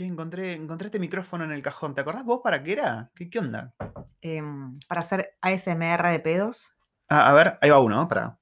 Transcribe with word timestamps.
Che, 0.00 0.06
encontré, 0.06 0.54
encontré 0.54 0.86
este 0.86 0.98
micrófono 0.98 1.44
en 1.44 1.52
el 1.52 1.60
cajón. 1.60 1.94
¿Te 1.94 2.00
acordás 2.00 2.24
vos 2.24 2.40
para 2.42 2.62
qué 2.62 2.72
era? 2.72 3.10
¿Qué, 3.14 3.28
qué 3.28 3.38
onda? 3.38 3.74
Em, 4.22 4.78
para 4.88 5.02
hacer 5.02 5.36
ASMR 5.42 6.08
de 6.10 6.20
pedos. 6.20 6.72
Ah, 7.10 7.28
a 7.28 7.34
ver, 7.34 7.58
ahí 7.60 7.68
va 7.68 7.80
uno, 7.80 7.96
¿no? 7.96 8.08
Para. 8.08 8.38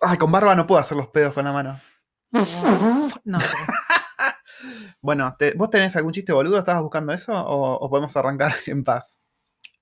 Ay, 0.00 0.16
con 0.16 0.32
barba 0.32 0.54
no 0.54 0.66
puedo 0.66 0.80
hacer 0.80 0.96
los 0.96 1.08
pedos 1.08 1.34
con 1.34 1.44
la 1.44 1.52
mano. 1.52 1.78
No, 3.24 3.38
Bueno, 5.02 5.36
¿te- 5.38 5.52
¿vos 5.52 5.68
tenés 5.68 5.94
algún 5.96 6.14
chiste 6.14 6.32
boludo? 6.32 6.58
¿Estabas 6.58 6.80
buscando 6.80 7.12
eso? 7.12 7.34
¿O, 7.34 7.74
o 7.74 7.90
podemos 7.90 8.16
arrancar 8.16 8.54
en 8.66 8.84
paz? 8.84 9.20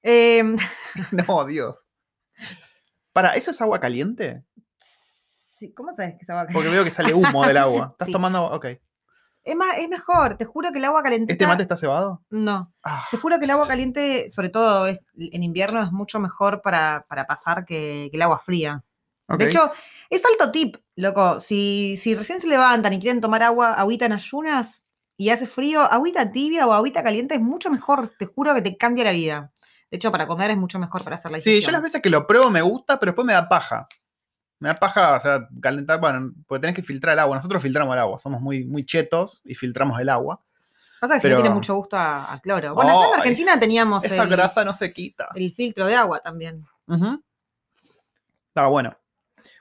Em, 0.03 0.57
No, 1.13 1.45
Dios. 1.45 1.77
Para, 3.13 3.35
¿eso 3.37 3.53
es 3.53 3.61
agua 3.63 3.79
caliente? 3.79 4.43
sí, 4.79 5.73
¿Cómo 5.75 5.93
sabes 5.93 6.17
que 6.19 6.25
se 6.25 6.33
va 6.33 6.41
a 6.41 6.47
Porque 6.49 6.71
veo 6.71 6.83
que 6.83 6.91
sale 6.91 7.15
humo 7.15 7.47
del 7.47 7.57
agua. 7.59 7.91
¿Estás 7.93 8.07
Sí. 8.07 8.13
tomando 8.13 8.39
agua? 8.39 8.57
Ok. 8.57 8.67
Es, 9.43 9.57
ma- 9.57 9.73
es 9.73 9.89
mejor, 9.89 10.37
te 10.37 10.45
juro 10.45 10.71
que 10.71 10.79
el 10.79 10.85
agua 10.85 11.03
calentita... 11.03 11.33
¿Este 11.33 11.47
mate 11.47 11.63
está 11.63 11.77
cebado? 11.77 12.23
No, 12.31 12.73
Ah, 12.85 13.07
te 13.11 13.17
juro 13.17 13.39
que 13.39 13.45
el 13.47 13.51
agua 13.51 13.67
caliente, 13.67 14.31
sobre 14.31 14.51
todo 14.51 14.87
es- 14.87 15.01
en 15.17 15.43
invierno, 15.43 15.83
es 15.83 15.93
mucho 15.93 16.21
mejor 16.21 16.61
para, 16.63 17.05
para 17.09 17.27
pasar 17.27 17.65
que, 17.65 18.09
que 18.11 18.17
el 18.17 18.23
agua 18.23 18.39
fría. 18.39 18.85
De 19.29 19.45
hecho, 19.47 19.71
es 20.11 20.23
alto 20.27 20.51
tip, 20.51 20.77
loco. 20.97 21.39
Si, 21.39 21.97
si 21.97 22.15
recién 22.17 22.41
se 22.41 22.49
levantan 22.49 22.93
y 22.93 23.01
quieren 23.01 23.21
tomar 23.21 23.43
agua, 23.45 23.75
agüita 23.75 24.07
en 24.07 24.13
ayunas 24.13 24.85
y 25.17 25.31
hace 25.31 25.47
frío, 25.47 25.83
agüita 25.83 26.33
tibia 26.33 26.67
o 26.67 26.73
agüita 26.73 27.03
caliente 27.05 27.37
es 27.37 27.41
mucho 27.41 27.71
mejor. 27.71 28.09
Te 28.19 28.27
juro 28.27 28.53
que 28.55 28.63
te 28.63 28.77
cambia 28.77 29.05
la 29.05 29.13
vida. 29.13 29.53
De 29.89 29.97
hecho, 29.99 30.11
para 30.11 30.27
comer 30.27 30.51
es 30.51 30.57
mucho 30.57 30.81
mejor 30.81 31.05
para 31.05 31.15
hacer 31.15 31.31
la 31.31 31.39
Sí, 31.39 31.45
yo 31.45 31.51
digestión. 31.53 31.73
las 31.75 31.83
veces 31.83 32.03
que 32.03 32.11
lo 32.11 32.27
pruebo 32.27 32.51
me 32.51 32.61
gusta, 32.61 32.99
pero 32.99 33.11
después 33.13 33.25
me 33.25 33.33
da 33.35 33.49
paja. 33.49 33.87
Me 34.61 34.69
da 34.69 34.75
paja, 34.75 35.17
o 35.17 35.21
sea, 35.21 35.49
calentar, 35.61 35.99
bueno, 36.01 36.33
porque 36.47 36.61
tenés 36.61 36.77
que 36.77 36.83
filtrar 36.83 37.15
el 37.15 37.19
agua. 37.19 37.37
Nosotros 37.37 37.63
filtramos 37.63 37.93
el 37.95 37.99
agua, 38.01 38.19
somos 38.19 38.41
muy, 38.41 38.65
muy 38.65 38.85
chetos 38.85 39.41
y 39.45 39.55
filtramos 39.55 39.99
el 40.01 40.09
agua. 40.11 40.41
Pasa 41.01 41.15
que 41.17 41.23
pero- 41.23 41.37
tiene 41.37 41.51
mucho 41.51 41.75
gusto 41.75 41.97
a, 41.97 42.31
a 42.33 42.41
cloro. 42.41 42.75
Bueno, 42.75 42.91
allá 42.91 43.09
en 43.15 43.21
Argentina 43.21 43.59
teníamos 43.59 44.05
Esa 44.05 44.23
el, 44.23 44.29
grasa 44.29 44.65
no 44.65 44.77
se 44.77 44.93
quita. 44.93 45.29
el 45.35 45.51
filtro 45.53 45.87
de 45.87 45.95
agua 45.97 46.21
también. 46.21 46.67
Ujú. 46.87 47.23
Estaba 48.49 48.69
bueno. 48.69 48.95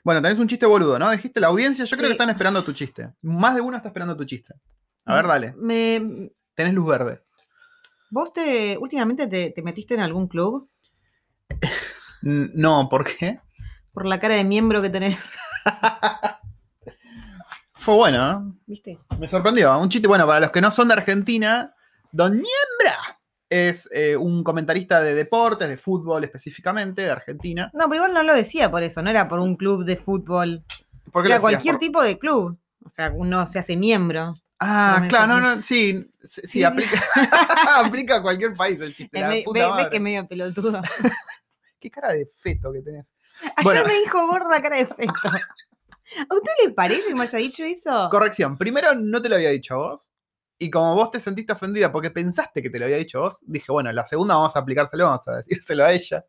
Bueno, 0.04 0.20
tenés 0.20 0.38
un 0.38 0.48
chiste 0.48 0.66
boludo, 0.66 0.98
¿no? 0.98 1.10
Dijiste 1.10 1.40
la 1.40 1.46
audiencia, 1.48 1.84
yo 1.86 1.96
creo 1.96 2.08
que 2.08 2.12
están 2.12 2.28
esperando 2.30 2.62
tu 2.62 2.72
chiste. 2.74 3.10
Más 3.22 3.54
de 3.54 3.60
uno 3.62 3.76
está 3.78 3.88
esperando 3.88 4.14
tu 4.16 4.24
chiste. 4.24 4.54
A 5.06 5.14
ver, 5.14 5.26
dale. 5.26 5.54
Me, 5.56 6.30
Tenés 6.54 6.74
luz 6.74 6.86
verde. 6.86 7.20
¿Vos 8.10 8.32
te, 8.34 8.76
últimamente 8.76 9.26
te, 9.28 9.50
te 9.50 9.62
metiste 9.62 9.94
en 9.94 10.00
algún 10.00 10.28
club? 10.28 10.68
No, 12.22 12.86
¿por 12.90 13.04
qué? 13.06 13.40
Por 13.92 14.06
la 14.06 14.20
cara 14.20 14.34
de 14.34 14.44
miembro 14.44 14.80
que 14.82 14.90
tenés. 14.90 15.32
Fue 17.74 17.94
bueno, 17.94 18.52
¿eh? 18.54 18.58
¿Viste? 18.66 18.98
Me 19.18 19.26
sorprendió. 19.26 19.76
Un 19.78 19.88
chiste, 19.88 20.06
bueno, 20.06 20.26
para 20.26 20.40
los 20.40 20.50
que 20.50 20.60
no 20.60 20.70
son 20.70 20.88
de 20.88 20.94
Argentina, 20.94 21.74
Don 22.12 22.32
Niembra 22.32 23.18
es 23.48 23.88
eh, 23.92 24.16
un 24.16 24.44
comentarista 24.44 25.00
de 25.00 25.14
deportes, 25.14 25.68
de 25.68 25.76
fútbol 25.78 26.22
específicamente, 26.24 27.02
de 27.02 27.10
Argentina. 27.10 27.70
No, 27.72 27.84
pero 27.88 27.96
igual 27.96 28.12
no 28.14 28.22
lo 28.22 28.34
decía 28.34 28.70
por 28.70 28.82
eso, 28.82 29.02
no 29.02 29.08
era 29.10 29.28
por 29.28 29.40
un 29.40 29.56
club 29.56 29.84
de 29.84 29.96
fútbol. 29.96 30.62
¿Por 31.10 31.22
qué 31.24 31.30
Era 31.30 31.40
cualquier 31.40 31.74
Por- 31.74 31.80
tipo 31.80 32.02
de 32.02 32.18
club. 32.18 32.58
O 32.84 32.90
sea, 32.90 33.10
uno 33.14 33.46
se 33.46 33.58
hace 33.58 33.76
miembro. 33.76 34.36
Ah, 34.60 35.06
claro, 35.08 35.40
no, 35.40 35.56
no, 35.56 35.62
sí, 35.62 36.06
sí, 36.22 36.62
aplica, 36.62 37.02
aplica 37.78 38.16
a 38.16 38.22
cualquier 38.22 38.52
país 38.52 38.78
el 38.80 38.92
chiste. 38.94 39.18
La 39.20 39.28
me- 39.28 39.42
puta 39.42 39.58
ve- 39.60 39.68
madre. 39.70 39.82
ves 39.84 39.90
que 39.92 40.00
medio 40.00 40.28
pelotudo. 40.28 40.82
Qué 41.80 41.90
cara 41.90 42.12
de 42.12 42.26
feto 42.36 42.70
que 42.72 42.82
tenés. 42.82 43.14
Ayer 43.56 43.64
Bueno. 43.64 43.84
me 43.86 43.94
dijo 43.94 44.26
gorda 44.26 44.60
cara 44.60 44.76
de 44.76 44.86
feto. 44.86 45.12
¿A 45.24 46.34
usted 46.34 46.52
le 46.64 46.70
parece 46.70 47.08
que 47.08 47.14
me 47.14 47.22
haya 47.22 47.38
dicho 47.38 47.64
eso? 47.64 48.08
Corrección, 48.10 48.58
primero 48.58 48.94
no 48.94 49.22
te 49.22 49.28
lo 49.28 49.36
había 49.36 49.50
dicho 49.50 49.74
a 49.74 49.78
vos. 49.78 50.12
Y 50.58 50.70
como 50.70 50.94
vos 50.94 51.10
te 51.10 51.20
sentiste 51.20 51.52
ofendida 51.52 51.90
porque 51.90 52.10
pensaste 52.10 52.62
que 52.62 52.68
te 52.68 52.78
lo 52.78 52.84
había 52.84 52.98
dicho 52.98 53.18
a 53.18 53.22
vos, 53.22 53.38
dije, 53.46 53.72
bueno, 53.72 53.90
la 53.92 54.04
segunda 54.04 54.34
vamos 54.34 54.54
a 54.56 54.58
aplicárselo, 54.58 55.06
vamos 55.06 55.26
a 55.28 55.36
decírselo 55.36 55.84
a 55.84 55.92
ella. 55.92 56.24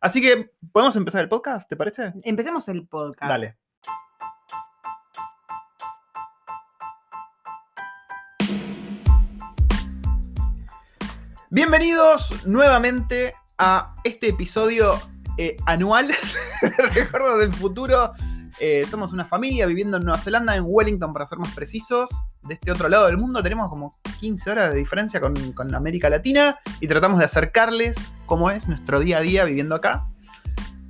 Así 0.00 0.20
que, 0.20 0.50
¿podemos 0.72 0.96
empezar 0.96 1.22
el 1.22 1.28
podcast? 1.28 1.68
¿Te 1.68 1.76
parece? 1.76 2.12
Empecemos 2.22 2.68
el 2.68 2.86
podcast. 2.86 3.30
Dale. 3.30 3.56
Bienvenidos 11.50 12.46
nuevamente 12.46 13.34
a 13.58 13.96
este 14.04 14.28
episodio 14.28 14.94
eh, 15.36 15.56
anual 15.66 16.12
Recuerdos 16.94 17.38
del 17.40 17.54
Futuro. 17.54 18.12
Eh, 18.58 18.84
somos 18.90 19.12
una 19.12 19.24
familia 19.24 19.64
viviendo 19.66 19.96
en 19.96 20.04
Nueva 20.04 20.18
Zelanda, 20.18 20.54
en 20.54 20.64
Wellington 20.66 21.12
para 21.12 21.26
ser 21.26 21.38
más 21.38 21.54
precisos. 21.54 22.10
De 22.42 22.54
este 22.54 22.70
otro 22.70 22.88
lado 22.88 23.06
del 23.06 23.16
mundo 23.16 23.42
tenemos 23.42 23.70
como 23.70 23.94
15 24.20 24.50
horas 24.50 24.72
de 24.72 24.78
diferencia 24.78 25.20
con, 25.20 25.34
con 25.52 25.74
América 25.74 26.10
Latina 26.10 26.58
y 26.80 26.88
tratamos 26.88 27.18
de 27.18 27.24
acercarles 27.24 28.12
cómo 28.26 28.50
es 28.50 28.68
nuestro 28.68 29.00
día 29.00 29.18
a 29.18 29.20
día 29.20 29.44
viviendo 29.44 29.74
acá. 29.74 30.06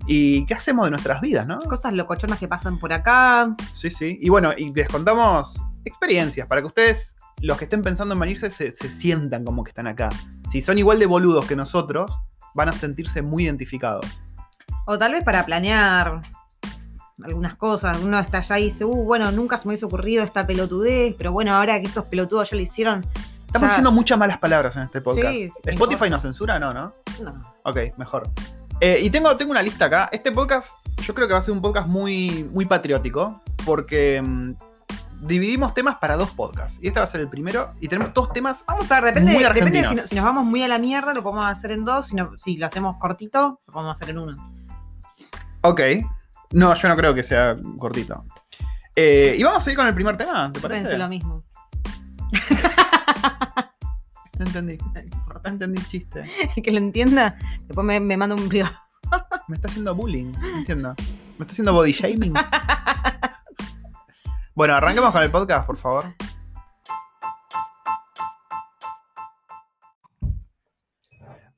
¿Y 0.06 0.47
qué 0.47 0.55
hacemos 0.55 0.87
de 0.87 0.91
nuestras 0.91 1.21
vidas, 1.21 1.47
no? 1.47 1.61
Cosas 1.61 1.93
locochonas 1.93 2.39
que 2.39 2.49
pasan 2.49 2.79
por 2.79 2.93
acá. 2.93 3.55
Sí, 3.73 3.91
sí. 3.91 4.19
Y 4.21 4.29
bueno, 4.31 4.53
y 4.56 4.73
les 4.73 4.89
contamos 4.89 5.62
experiencias 5.84 6.49
para 6.49 6.62
que 6.62 6.67
ustedes, 6.67 7.17
los 7.41 7.56
que 7.56 7.65
estén 7.65 7.83
pensando 7.83 8.15
en 8.15 8.21
venirse, 8.21 8.50
se, 8.50 8.73
se 8.73 8.91
sientan 8.91 9.45
como 9.45 9.62
que 9.62 9.71
están 9.71 9.87
acá. 9.87 10.09
Si 10.50 10.61
son 10.61 10.79
igual 10.79 10.99
de 10.99 11.06
boludos 11.06 11.47
que 11.47 11.55
nosotros, 11.55 12.11
van 12.55 12.69
a 12.69 12.73
sentirse 12.73 13.23
muy 13.23 13.45
identificados. 13.45 14.23
O 14.87 14.99
tal 14.99 15.13
vez 15.13 15.23
para 15.25 15.45
planear 15.47 16.23
algunas 17.23 17.55
cosas. 17.57 17.99
Uno 18.03 18.19
está 18.19 18.39
allá 18.39 18.59
y 18.59 18.65
dice, 18.65 18.85
uh, 18.85 19.05
bueno, 19.05 19.31
nunca 19.31 19.59
se 19.59 19.65
me 19.67 19.71
hubiese 19.73 19.85
ocurrido 19.85 20.25
esta 20.25 20.47
pelotudez, 20.47 21.15
pero 21.19 21.33
bueno, 21.33 21.55
ahora 21.55 21.81
que 21.81 21.87
estos 21.87 22.07
pelotudos 22.07 22.51
ya 22.51 22.57
lo 22.57 22.63
hicieron. 22.63 23.05
Estamos 23.47 23.63
ya- 23.63 23.69
diciendo 23.69 23.93
muchas 23.93 24.19
malas 24.19 24.39
palabras 24.39 24.77
en 24.77 24.83
este 24.83 25.01
podcast. 25.01 25.29
Sí, 25.29 25.49
sí, 25.49 25.55
¿Spotify 25.65 26.09
nos 26.09 26.23
censura? 26.23 26.59
No, 26.59 26.73
¿no? 26.73 26.93
No. 27.23 27.55
Ok, 27.65 27.77
mejor. 27.99 28.31
Eh, 28.81 28.99
y 29.03 29.11
tengo, 29.11 29.37
tengo 29.37 29.51
una 29.51 29.61
lista 29.63 29.85
acá. 29.87 30.09
Este 30.13 30.33
podcast, 30.33 30.75
yo 31.03 31.15
creo 31.15 31.27
que 31.29 31.35
va 31.35 31.41
a 31.41 31.43
ser 31.43 31.53
un 31.53 31.61
podcast 31.61 31.87
muy, 31.87 32.49
muy 32.53 32.65
patriótico, 32.65 33.43
porque 33.67 34.23
mm, 34.25 34.53
dividimos 35.27 35.75
temas 35.75 35.97
para 35.99 36.17
dos 36.17 36.31
podcasts. 36.31 36.79
Y 36.81 36.87
este 36.87 37.01
va 37.01 37.05
a 37.05 37.07
ser 37.07 37.21
el 37.21 37.29
primero. 37.29 37.69
Y 37.81 37.89
tenemos 37.89 38.15
dos 38.15 38.33
temas. 38.33 38.65
Vamos 38.67 38.91
a 38.91 38.95
ver, 39.01 39.12
depende, 39.12 39.33
Muy 39.35 39.43
depende 39.45 39.85
si, 39.87 39.95
no- 39.97 40.03
si 40.05 40.15
nos 40.15 40.25
vamos 40.25 40.45
muy 40.47 40.62
a 40.62 40.69
la 40.69 40.79
mierda, 40.79 41.12
lo 41.12 41.23
podemos 41.23 41.45
hacer 41.45 41.73
en 41.73 41.85
dos. 41.85 42.07
Si, 42.07 42.17
no- 42.17 42.31
si 42.39 42.57
lo 42.57 42.65
hacemos 42.67 42.97
cortito, 42.99 43.61
lo 43.67 43.73
podemos 43.75 43.95
hacer 43.97 44.11
en 44.11 44.19
uno. 44.19 44.50
Ok. 45.62 45.81
No, 46.53 46.75
yo 46.75 46.88
no 46.88 46.97
creo 46.97 47.15
que 47.15 47.22
sea 47.22 47.56
cortito. 47.78 48.25
Eh, 48.97 49.37
y 49.38 49.43
vamos 49.43 49.66
a 49.66 49.71
ir 49.71 49.76
con 49.76 49.87
el 49.87 49.94
primer 49.94 50.16
tema, 50.16 50.50
¿te 50.53 50.60
parece? 50.60 50.82
Pensé 50.82 50.98
lo 50.98 51.09
mismo. 51.09 51.44
No 54.38 54.47
entendí. 54.47 54.78
No 55.44 55.50
entendí 55.50 55.78
el 55.78 55.87
chiste. 55.87 56.22
que 56.65 56.70
lo 56.70 56.78
entienda, 56.78 57.37
después 57.66 57.87
me, 57.87 58.00
me 58.00 58.16
manda 58.16 58.34
un 58.34 58.49
privado. 58.49 58.75
Me 59.49 59.56
está 59.56 59.69
haciendo 59.69 59.94
bullying. 59.94 60.32
No 60.32 60.59
entiendo. 60.59 60.94
Me 61.37 61.44
está 61.44 61.53
haciendo 61.53 61.75
body 61.75 61.93
shaming. 61.93 62.32
Bueno, 64.54 64.75
arranquemos 64.75 65.12
con 65.12 65.22
el 65.22 65.31
podcast, 65.31 65.66
por 65.66 65.76
favor. 65.76 66.06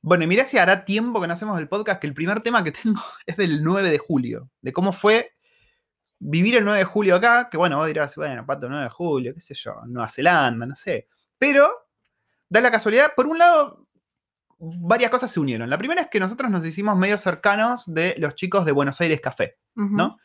Bueno, 0.03 0.25
y 0.25 0.27
mirá 0.27 0.43
si 0.43 0.57
hará 0.57 0.83
tiempo 0.83 1.21
que 1.21 1.27
no 1.27 1.33
hacemos 1.33 1.57
el 1.57 1.69
podcast, 1.69 2.01
que 2.01 2.07
el 2.07 2.13
primer 2.13 2.41
tema 2.41 2.61
que 2.61 2.73
tengo 2.73 3.01
es 3.25 3.37
del 3.37 3.63
9 3.63 3.89
de 3.89 3.97
julio, 3.97 4.49
de 4.61 4.73
cómo 4.73 4.91
fue 4.91 5.31
vivir 6.19 6.57
el 6.57 6.65
9 6.65 6.79
de 6.79 6.85
julio 6.85 7.15
acá, 7.15 7.49
que 7.49 7.55
bueno, 7.55 7.77
vos 7.77 7.87
dirás, 7.87 8.13
bueno, 8.17 8.45
pato, 8.45 8.67
9 8.67 8.83
de 8.83 8.89
julio, 8.89 9.33
qué 9.33 9.39
sé 9.39 9.53
yo, 9.55 9.75
Nueva 9.87 10.09
Zelanda, 10.09 10.65
no 10.65 10.75
sé. 10.75 11.07
Pero, 11.37 11.69
da 12.49 12.59
la 12.59 12.69
casualidad, 12.69 13.13
por 13.15 13.27
un 13.27 13.37
lado, 13.37 13.87
varias 14.59 15.09
cosas 15.09 15.31
se 15.31 15.39
unieron. 15.39 15.69
La 15.69 15.77
primera 15.77 16.01
es 16.01 16.09
que 16.09 16.19
nosotros 16.19 16.51
nos 16.51 16.65
hicimos 16.65 16.97
medio 16.97 17.17
cercanos 17.17 17.83
de 17.87 18.15
los 18.17 18.35
chicos 18.35 18.65
de 18.65 18.73
Buenos 18.73 18.99
Aires 18.99 19.21
Café. 19.21 19.57
¿no? 19.75 20.17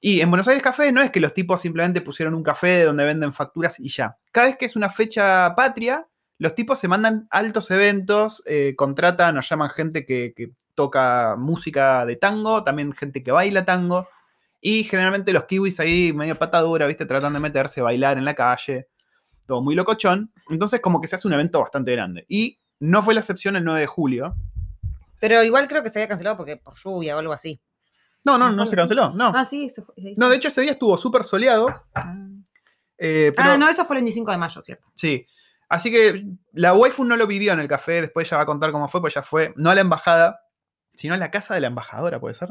Y 0.00 0.22
en 0.22 0.30
Buenos 0.30 0.48
Aires 0.48 0.62
Café 0.62 0.92
no 0.92 1.02
es 1.02 1.10
que 1.10 1.20
los 1.20 1.34
tipos 1.34 1.60
simplemente 1.60 2.00
pusieron 2.00 2.34
un 2.34 2.42
café 2.42 2.68
de 2.68 2.84
donde 2.84 3.04
venden 3.04 3.34
facturas 3.34 3.78
y 3.80 3.90
ya. 3.90 4.16
Cada 4.32 4.46
vez 4.46 4.56
que 4.56 4.64
es 4.64 4.76
una 4.76 4.88
fecha 4.88 5.54
patria, 5.54 6.06
los 6.38 6.54
tipos 6.54 6.78
se 6.78 6.88
mandan 6.88 7.26
altos 7.30 7.70
eventos, 7.70 8.42
eh, 8.46 8.74
contratan 8.76 9.38
o 9.38 9.40
llaman 9.40 9.70
gente 9.70 10.04
que, 10.04 10.34
que 10.36 10.52
toca 10.74 11.34
música 11.38 12.04
de 12.04 12.16
tango, 12.16 12.62
también 12.64 12.92
gente 12.92 13.22
que 13.22 13.32
baila 13.32 13.64
tango. 13.64 14.08
Y 14.60 14.84
generalmente 14.84 15.32
los 15.32 15.44
kiwis 15.44 15.78
ahí 15.80 16.12
medio 16.12 16.38
patadura, 16.38 16.86
¿viste? 16.86 17.06
Tratan 17.06 17.32
de 17.34 17.40
meterse, 17.40 17.80
bailar 17.82 18.18
en 18.18 18.24
la 18.24 18.34
calle. 18.34 18.88
Todo 19.46 19.62
muy 19.62 19.74
locochón. 19.74 20.32
Entonces 20.50 20.80
como 20.80 21.00
que 21.00 21.06
se 21.06 21.16
hace 21.16 21.28
un 21.28 21.34
evento 21.34 21.60
bastante 21.60 21.92
grande. 21.92 22.24
Y 22.28 22.58
no 22.80 23.02
fue 23.02 23.14
la 23.14 23.20
excepción 23.20 23.56
el 23.56 23.64
9 23.64 23.80
de 23.80 23.86
julio. 23.86 24.34
Pero 25.20 25.42
igual 25.42 25.68
creo 25.68 25.82
que 25.82 25.90
se 25.90 25.98
había 26.00 26.08
cancelado 26.08 26.36
porque 26.36 26.56
por 26.56 26.74
lluvia 26.76 27.16
o 27.16 27.20
algo 27.20 27.32
así. 27.32 27.60
No, 28.24 28.36
no, 28.36 28.50
no 28.50 28.66
se 28.66 28.74
canceló. 28.76 29.10
No. 29.10 29.32
Ah, 29.34 29.44
sí, 29.44 29.66
eso 29.66 29.84
fue. 29.84 29.94
No, 30.16 30.28
de 30.28 30.36
hecho 30.36 30.48
ese 30.48 30.62
día 30.62 30.72
estuvo 30.72 30.98
súper 30.98 31.22
soleado. 31.24 31.68
Ah. 31.94 32.14
eh, 32.98 33.32
pero- 33.36 33.50
Ah, 33.52 33.56
no, 33.56 33.68
eso 33.68 33.84
fue 33.84 33.96
el 33.96 34.02
25 34.02 34.30
de 34.32 34.36
mayo, 34.36 34.62
¿cierto? 34.62 34.86
Sí. 34.94 35.24
Así 35.68 35.90
que 35.90 36.24
la 36.52 36.74
waifu 36.74 37.04
no 37.04 37.16
lo 37.16 37.26
vivió 37.26 37.52
en 37.52 37.60
el 37.60 37.68
café, 37.68 38.00
después 38.00 38.26
ella 38.28 38.36
va 38.38 38.42
a 38.44 38.46
contar 38.46 38.70
cómo 38.72 38.88
fue, 38.88 39.00
pues 39.00 39.14
ya 39.14 39.22
fue, 39.22 39.52
no 39.56 39.70
a 39.70 39.74
la 39.74 39.80
embajada, 39.80 40.40
sino 40.94 41.14
a 41.14 41.16
la 41.16 41.30
casa 41.30 41.54
de 41.54 41.60
la 41.60 41.66
embajadora, 41.66 42.20
puede 42.20 42.34
ser. 42.34 42.48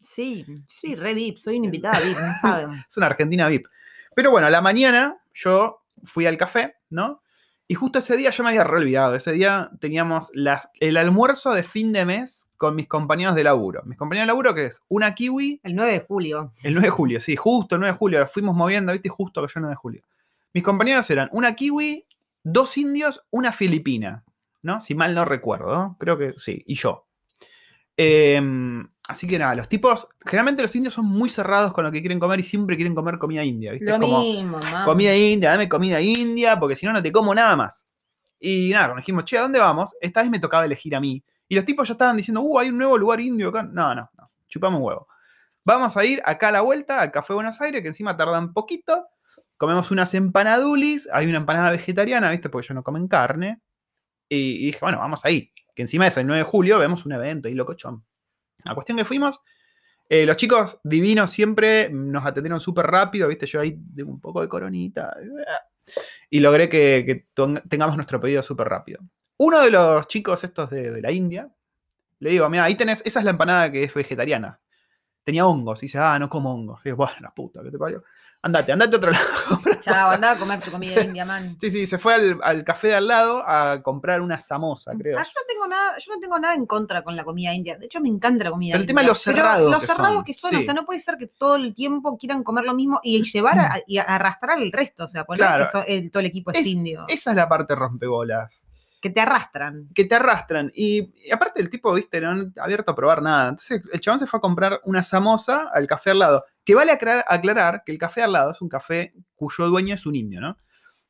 Sí, 0.00 0.44
sí, 0.68 0.94
re 0.94 1.14
VIP, 1.14 1.38
soy 1.38 1.56
una 1.56 1.66
invitada 1.66 1.98
VIP, 2.00 2.18
no 2.18 2.34
saben. 2.40 2.70
Es 2.88 2.96
una 2.96 3.06
Argentina 3.06 3.48
VIP. 3.48 3.66
Pero 4.14 4.30
bueno, 4.30 4.46
a 4.46 4.50
la 4.50 4.60
mañana 4.60 5.16
yo 5.34 5.82
fui 6.04 6.26
al 6.26 6.36
café, 6.36 6.76
¿no? 6.90 7.22
Y 7.70 7.74
justo 7.74 7.98
ese 7.98 8.16
día 8.16 8.30
yo 8.30 8.42
me 8.44 8.48
había 8.50 8.64
re 8.64 8.78
olvidado. 8.78 9.14
Ese 9.14 9.32
día 9.32 9.70
teníamos 9.80 10.30
la- 10.32 10.70
el 10.80 10.96
almuerzo 10.96 11.52
de 11.52 11.62
fin 11.62 11.92
de 11.92 12.04
mes 12.04 12.50
con 12.56 12.74
mis 12.76 12.88
compañeros 12.88 13.34
de 13.34 13.44
laburo. 13.44 13.82
Mis 13.84 13.98
compañeros 13.98 14.24
de 14.24 14.28
laburo, 14.28 14.54
que 14.54 14.66
es 14.66 14.82
una 14.88 15.14
kiwi, 15.14 15.60
El 15.62 15.74
9 15.74 15.92
de 15.92 16.00
julio. 16.00 16.52
el 16.62 16.72
9 16.74 16.86
de 16.86 16.90
julio, 16.90 17.20
sí, 17.20 17.36
justo 17.36 17.74
el 17.74 17.80
9 17.80 17.92
de 17.92 17.98
julio, 17.98 18.26
fuimos 18.26 18.54
moviendo, 18.56 18.92
¿viste? 18.92 19.08
Justo 19.10 19.42
que 19.42 19.48
yo 19.48 19.58
el 19.58 19.62
9 19.62 19.72
de 19.72 19.76
julio. 19.76 20.02
Mis 20.54 20.62
compañeros 20.64 21.08
eran 21.10 21.28
una 21.32 21.54
kiwi, 21.54 22.06
dos 22.52 22.76
indios, 22.76 23.24
una 23.30 23.52
filipina, 23.52 24.24
¿no? 24.62 24.80
Si 24.80 24.94
mal 24.94 25.14
no 25.14 25.24
recuerdo, 25.24 25.74
¿no? 25.74 25.96
creo 25.98 26.18
que 26.18 26.34
sí, 26.38 26.62
y 26.66 26.74
yo. 26.74 27.06
Em, 27.96 28.88
así 29.08 29.26
que 29.26 29.38
nada, 29.38 29.54
los 29.54 29.68
tipos, 29.68 30.08
generalmente 30.24 30.62
los 30.62 30.74
indios 30.76 30.94
son 30.94 31.06
muy 31.06 31.30
cerrados 31.30 31.72
con 31.72 31.84
lo 31.84 31.90
que 31.90 32.00
quieren 32.00 32.20
comer 32.20 32.40
y 32.40 32.44
siempre 32.44 32.76
quieren 32.76 32.94
comer 32.94 33.18
comida 33.18 33.44
india, 33.44 33.72
¿viste? 33.72 33.86
Lo 33.86 33.94
Es 33.96 34.00
como, 34.00 34.20
mismo, 34.20 34.60
comida 34.84 35.16
india, 35.16 35.50
dame 35.50 35.68
comida 35.68 36.00
india, 36.00 36.58
porque 36.58 36.76
si 36.76 36.86
no, 36.86 36.92
no 36.92 37.02
te 37.02 37.12
como 37.12 37.34
nada 37.34 37.56
más. 37.56 37.88
Y 38.40 38.70
nada, 38.72 38.86
cuando 38.86 39.00
dijimos, 39.00 39.24
che, 39.24 39.36
¿a 39.36 39.42
dónde 39.42 39.58
vamos? 39.58 39.96
Esta 40.00 40.20
vez 40.20 40.30
me 40.30 40.38
tocaba 40.38 40.64
elegir 40.64 40.94
a 40.94 41.00
mí. 41.00 41.22
Y 41.48 41.56
los 41.56 41.64
tipos 41.64 41.88
ya 41.88 41.92
estaban 41.92 42.16
diciendo, 42.16 42.40
uh, 42.42 42.60
hay 42.60 42.68
un 42.68 42.78
nuevo 42.78 42.96
lugar 42.96 43.20
indio 43.20 43.48
acá. 43.48 43.62
No, 43.64 43.94
no, 43.94 44.08
no, 44.16 44.30
chupamos 44.48 44.78
un 44.78 44.86
huevo. 44.86 45.08
Vamos 45.64 45.96
a 45.96 46.04
ir 46.04 46.22
acá 46.24 46.48
a 46.48 46.52
la 46.52 46.60
vuelta, 46.60 47.00
al 47.00 47.10
Café 47.10 47.34
Buenos 47.34 47.60
Aires, 47.60 47.82
que 47.82 47.88
encima 47.88 48.16
tardan 48.16 48.52
poquito. 48.52 49.06
Comemos 49.58 49.90
unas 49.90 50.14
empanadulis, 50.14 51.08
hay 51.12 51.26
una 51.26 51.38
empanada 51.38 51.72
vegetariana, 51.72 52.30
¿viste? 52.30 52.48
Porque 52.48 52.66
ellos 52.66 52.76
no 52.76 52.82
comen 52.82 53.08
carne. 53.08 53.60
Y, 54.28 54.36
y 54.36 54.66
dije, 54.66 54.78
bueno, 54.80 54.98
vamos 54.98 55.24
ahí. 55.24 55.52
Que 55.74 55.82
encima 55.82 56.06
es 56.06 56.16
el 56.16 56.26
9 56.26 56.38
de 56.38 56.50
julio, 56.50 56.78
vemos 56.78 57.04
un 57.04 57.12
evento 57.12 57.48
ahí, 57.48 57.54
locochón. 57.54 58.04
La 58.64 58.74
cuestión 58.74 58.96
que 58.96 59.04
fuimos, 59.04 59.40
eh, 60.08 60.24
los 60.24 60.36
chicos 60.36 60.78
divinos 60.82 61.30
siempre 61.30 61.90
nos 61.90 62.24
atendieron 62.24 62.60
súper 62.60 62.86
rápido, 62.86 63.28
¿viste? 63.28 63.46
Yo 63.46 63.60
ahí 63.60 63.78
tengo 63.94 64.10
un 64.10 64.20
poco 64.20 64.40
de 64.40 64.48
coronita. 64.48 65.14
Y 66.30 66.40
logré 66.40 66.68
que, 66.68 67.26
tengamos 67.68 67.96
nuestro 67.96 68.20
pedido 68.20 68.42
súper 68.42 68.68
rápido. 68.68 69.00
Uno 69.36 69.60
de 69.60 69.70
los 69.70 70.08
chicos 70.08 70.42
estos 70.44 70.70
de, 70.70 70.90
de 70.90 71.02
la 71.02 71.12
India, 71.12 71.50
le 72.20 72.30
digo, 72.30 72.48
mira, 72.48 72.64
ahí 72.64 72.74
tenés, 72.74 73.02
esa 73.04 73.20
es 73.20 73.24
la 73.24 73.30
empanada 73.30 73.70
que 73.70 73.84
es 73.84 73.94
vegetariana. 73.94 74.60
Tenía 75.24 75.46
hongos. 75.46 75.82
Y 75.82 75.86
dice, 75.86 75.98
ah, 75.98 76.18
no 76.18 76.28
como 76.28 76.52
hongos. 76.52 76.80
Y 76.80 76.88
digo, 76.88 76.96
bueno, 76.96 77.16
la 77.20 77.30
puta, 77.30 77.62
¿qué 77.62 77.70
te 77.70 77.78
parió? 77.78 78.02
Andate, 78.40 78.70
andate 78.70 78.94
a 78.94 78.98
otro 78.98 79.10
lado. 79.12 79.26
Chao, 79.80 80.10
andaba 80.10 80.34
a 80.34 80.38
comer 80.38 80.60
tu 80.60 80.70
comida 80.70 81.02
india, 81.02 81.24
man. 81.24 81.56
Sí, 81.60 81.70
sí, 81.72 81.86
se 81.86 81.98
fue 81.98 82.14
al, 82.14 82.38
al 82.42 82.62
café 82.64 82.88
de 82.88 82.94
al 82.94 83.08
lado 83.08 83.42
a 83.44 83.82
comprar 83.82 84.20
una 84.20 84.38
samosa, 84.40 84.92
creo. 84.96 85.18
Ah, 85.18 85.24
yo 85.24 85.30
no 85.40 85.46
tengo 85.48 85.66
nada, 85.66 85.98
yo 85.98 86.14
no 86.14 86.20
tengo 86.20 86.38
nada 86.38 86.54
en 86.54 86.64
contra 86.66 87.02
con 87.02 87.16
la 87.16 87.24
comida 87.24 87.52
india. 87.52 87.76
De 87.76 87.86
hecho, 87.86 88.00
me 88.00 88.08
encanta 88.08 88.44
la 88.44 88.50
comida 88.50 88.72
Pero 88.72 88.76
el 88.78 88.82
india. 88.82 88.90
tema 88.90 89.00
es 89.02 89.08
lo 89.08 89.14
cerrado 89.16 89.70
Lo 89.70 89.80
que 89.80 89.86
cerrado 89.86 90.14
son, 90.14 90.24
que 90.24 90.34
son, 90.34 90.50
sí. 90.50 90.56
o 90.56 90.62
sea, 90.62 90.74
no 90.74 90.84
puede 90.84 91.00
ser 91.00 91.16
que 91.18 91.26
todo 91.26 91.56
el 91.56 91.74
tiempo 91.74 92.16
quieran 92.16 92.44
comer 92.44 92.64
lo 92.64 92.74
mismo 92.74 93.00
y 93.02 93.22
llevar 93.24 93.58
a- 93.58 93.80
y 93.88 93.98
arrastrar 93.98 94.60
el 94.62 94.70
resto. 94.70 95.04
O 95.04 95.08
sea, 95.08 95.24
Claro. 95.24 95.64
que 95.64 95.70
so- 95.70 95.84
el- 95.86 96.10
todo 96.12 96.20
el 96.20 96.26
equipo 96.26 96.52
es, 96.52 96.58
Es- 96.60 96.66
indio. 96.66 97.04
Esa 97.08 97.30
es 97.30 97.36
la 97.36 97.48
parte 97.48 97.74
rompebolas. 97.74 98.64
Que 99.00 99.10
te 99.10 99.20
arrastran. 99.20 99.88
que 99.94 100.04
te 100.04 100.14
arrastran. 100.14 100.70
Y, 100.74 101.12
y 101.26 101.30
aparte 101.30 101.60
el 101.60 101.70
tipo, 101.70 101.92
viste, 101.94 102.20
no 102.20 102.52
abierto 102.60 102.92
a 102.92 102.96
probar 102.96 103.22
nada. 103.22 103.50
Entonces 103.50 103.82
el 103.92 104.00
chabón 104.00 104.20
se 104.20 104.26
fue 104.26 104.38
a 104.38 104.40
comprar 104.40 104.80
una 104.84 105.02
samosa 105.02 105.70
al 105.72 105.86
café 105.86 106.10
al 106.10 106.18
lado. 106.18 106.44
Que 106.64 106.74
vale 106.74 106.92
aclarar, 106.92 107.24
aclarar 107.28 107.82
que 107.84 107.92
el 107.92 107.98
café 107.98 108.22
al 108.22 108.32
lado 108.32 108.52
es 108.52 108.60
un 108.60 108.68
café 108.68 109.14
cuyo 109.34 109.68
dueño 109.68 109.94
es 109.94 110.06
un 110.06 110.16
indio, 110.16 110.40
¿no? 110.40 110.58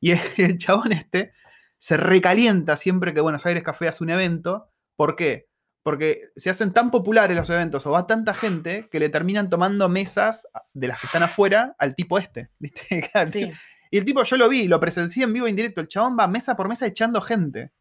Y 0.00 0.12
el, 0.12 0.20
el 0.37 0.58
chabón 0.58 0.93
este 0.93 1.32
se 1.79 1.96
recalienta 1.96 2.76
siempre 2.76 3.14
que 3.14 3.20
Buenos 3.20 3.46
Aires 3.46 3.62
Café 3.62 3.88
hace 3.88 4.05
un 4.05 4.11
evento. 4.11 4.70
¿Por 4.96 5.17
qué? 5.17 5.49
Porque 5.82 6.31
se 6.37 6.50
hacen 6.50 6.73
tan 6.73 6.91
populares 6.91 7.37
los 7.37 7.49
eventos 7.50 7.87
o 7.87 7.93
va 7.93 8.06
tanta 8.06 8.34
gente 8.34 8.88
que 8.91 9.00
le 9.00 9.08
terminan 9.08 9.49
tomando 9.49 9.88
mesas 9.88 10.46
de 10.75 10.88
las 10.88 11.00
que 11.00 11.06
están 11.06 11.23
afuera 11.23 11.75
al 11.79 11.94
tipo 11.94 12.19
este, 12.19 12.50
¿viste? 12.58 13.11
Sí. 13.32 13.52
y 13.91 13.99
el 13.99 14.05
tipo, 14.05 14.23
yo 14.25 14.37
lo 14.37 14.49
vi, 14.49 14.67
lo 14.67 14.81
presencié 14.81 15.25
en 15.25 15.32
vivo 15.32 15.46
e 15.46 15.50
indirecto. 15.50 15.81
El 15.81 15.88
chabón 15.88 16.17
va 16.19 16.26
mesa 16.26 16.56
por 16.56 16.69
mesa 16.69 16.87
echando 16.87 17.20
gente. 17.20 17.73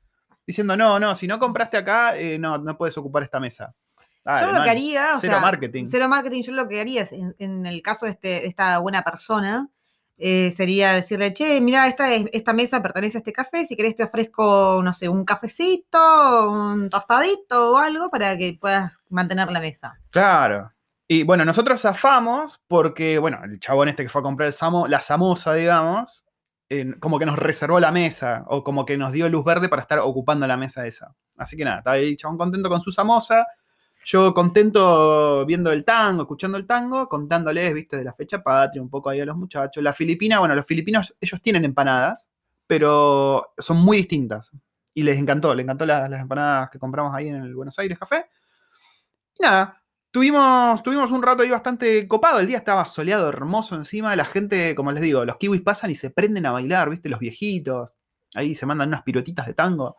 Diciendo, 0.48 0.76
no, 0.78 1.00
no, 1.00 1.14
si 1.14 1.28
no 1.28 1.38
compraste 1.38 1.78
acá, 1.78 2.18
eh, 2.18 2.40
no, 2.40 2.58
no 2.58 2.78
puedes 2.78 2.98
ocupar 2.98 3.22
esta 3.22 3.40
mesa. 3.40 3.76
Dale, 4.24 4.48
yo 4.48 4.52
lo 4.54 4.64
que 4.64 4.70
haría, 4.70 5.12
o 5.14 5.18
cero 5.20 5.34
sea, 5.34 5.42
marketing. 5.42 5.86
Cero 5.88 6.10
marketing, 6.10 6.42
yo 6.42 6.54
lo 6.54 6.68
que 6.68 6.82
haría 6.82 7.02
es, 7.04 7.12
en, 7.12 7.36
en 7.38 7.66
el 7.66 7.82
caso 7.82 8.06
de 8.06 8.12
este- 8.14 8.48
esta 8.48 8.78
buena 8.80 9.02
persona, 9.04 9.70
eh, 10.18 10.50
sería 10.52 10.94
decirle, 10.94 11.34
che, 11.34 11.62
mira, 11.62 11.86
esta, 11.88 12.12
es- 12.14 12.26
esta 12.34 12.52
mesa 12.54 12.82
pertenece 12.82 13.18
a 13.18 13.20
este 13.20 13.32
café, 13.34 13.66
si 13.66 13.76
querés 13.76 13.96
te 13.96 14.04
ofrezco, 14.04 14.82
no 14.84 14.92
sé, 14.94 15.08
un 15.08 15.24
cafecito, 15.26 16.52
un 16.52 16.90
tostadito 16.90 17.74
o 17.74 17.78
algo 17.78 18.10
para 18.10 18.38
que 18.38 18.58
puedas 18.60 19.00
mantener 19.10 19.52
la 19.52 19.60
mesa. 19.60 20.00
Claro. 20.10 20.72
Y 21.08 21.24
bueno, 21.24 21.46
nosotros 21.46 21.82
zafamos 21.82 22.60
porque, 22.68 23.18
bueno, 23.18 23.40
el 23.46 23.60
chabón 23.60 23.88
este 23.90 24.04
que 24.04 24.10
fue 24.10 24.20
a 24.20 24.24
comprar 24.24 24.48
el 24.48 24.54
samo- 24.54 24.88
la 24.88 25.02
samosa, 25.02 25.54
digamos, 25.54 26.26
como 27.00 27.18
que 27.18 27.25
nos 27.25 27.38
reservó 27.38 27.80
la 27.80 27.92
mesa 27.92 28.44
o 28.48 28.64
como 28.64 28.86
que 28.86 28.98
nos 28.98 29.12
dio 29.12 29.30
luz 29.30 29.46
verde 29.46 29.69
para 29.69 29.81
estar 29.81 30.00
ocupando 30.00 30.46
la 30.48 30.58
mesa 30.58 30.86
esa. 30.86 31.16
Así 31.38 31.56
que 31.56 31.64
nada, 31.64 31.78
estaba 31.78 31.96
ahí 31.96 32.16
chabón 32.16 32.38
contento 32.38 32.69
con 32.69 32.81
su 32.81 32.92
samosa. 32.92 33.46
Yo 34.04 34.34
contento 34.34 35.46
viendo 35.46 35.72
el 35.72 35.84
tango, 35.84 36.24
escuchando 36.24 36.58
el 36.58 36.66
tango, 36.66 37.08
contándoles, 37.10 37.74
viste, 37.74 37.98
de 37.98 38.04
la 38.04 38.14
fecha 38.14 38.42
patria, 38.42 38.81
un 38.81 38.90
poco 38.90 39.10
ahí 39.10 39.19
a 39.19 39.25
los 39.25 39.36
muchachos. 39.36 39.84
La 39.84 39.94
Filipina, 39.94 40.40
bueno, 40.40 40.56
los 40.56 40.66
filipinos, 40.66 41.14
ellos 41.19 41.42
tienen 41.42 41.66
empanadas, 41.66 42.31
pero 42.66 43.54
son 43.58 43.78
muy 43.78 43.98
distintas. 43.98 44.52
Y 44.94 45.04
les 45.04 45.18
encantó, 45.18 45.54
les 45.54 45.63
encantó 45.63 45.86
las, 45.86 46.10
las 46.10 46.22
empanadas 46.22 46.70
que 46.70 46.80
compramos 46.80 47.13
ahí 47.13 47.28
en 47.28 47.36
el 47.36 47.54
Buenos 47.54 47.78
Aires 47.80 48.00
Café. 48.00 48.25
Y 49.38 49.44
nada, 49.44 49.76
tuvimos, 50.12 50.81
tuvimos 50.83 51.12
un 51.12 51.21
rato 51.21 51.44
ahí 51.44 51.50
bastante 51.50 52.07
copado. 52.07 52.39
El 52.39 52.48
día 52.48 52.57
estaba 52.57 52.86
soleado, 52.86 53.30
hermoso 53.30 53.75
encima. 53.75 54.15
La 54.15 54.25
gente, 54.25 54.75
como 54.75 54.92
les 54.92 55.01
digo, 55.01 55.25
los 55.25 55.38
kiwis 55.38 55.62
pasan 55.62 55.92
y 55.92 55.95
se 55.95 56.09
prenden 56.09 56.45
a 56.45 56.51
bailar, 56.51 56.89
viste, 56.89 57.09
los 57.09 57.19
viejitos. 57.19 57.94
Ahí 58.36 58.56
se 58.56 58.65
mandan 58.65 58.89
unas 58.89 59.04
pirotitas 59.04 59.45
de 59.48 59.54
tango. 59.54 59.98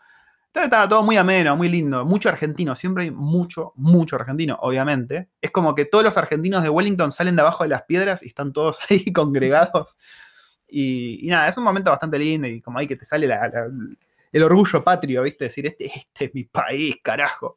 Entonces 0.48 0.64
estaba 0.68 0.88
todo 0.88 1.02
muy 1.04 1.16
ameno, 1.16 1.56
muy 1.56 1.68
lindo. 1.68 2.04
Mucho 2.06 2.28
argentino, 2.30 2.74
siempre 2.76 3.04
hay 3.04 3.10
mucho, 3.10 3.72
mucho 3.76 4.16
argentino, 4.16 4.58
obviamente. 4.62 5.28
Es 5.40 5.50
como 5.50 5.74
que 5.74 5.84
todos 5.86 6.04
los 6.04 6.16
argentinos 6.18 6.62
de 6.62 6.70
Wellington 6.70 7.12
salen 7.12 7.36
de 7.36 7.42
abajo 7.42 7.64
de 7.64 7.70
las 7.70 7.82
piedras 7.84 8.22
y 8.22 8.26
están 8.28 8.52
todos 8.52 8.78
ahí 8.90 9.12
congregados. 9.12 9.96
Y, 10.68 11.26
nada, 11.28 11.48
es 11.48 11.56
un 11.56 11.64
momento 11.64 11.90
bastante 11.90 12.18
lindo 12.18 12.46
y 12.48 12.60
como 12.60 12.78
ahí 12.78 12.86
que 12.86 12.96
te 12.96 13.04
sale 13.06 13.26
la- 13.26 13.48
la- 13.48 13.68
el 14.32 14.42
orgullo 14.42 14.84
patrio, 14.84 15.22
¿viste? 15.22 15.44
Decir, 15.44 15.66
este, 15.66 15.86
este 15.86 16.26
es 16.26 16.34
mi 16.34 16.44
país, 16.44 16.96
carajo. 17.02 17.56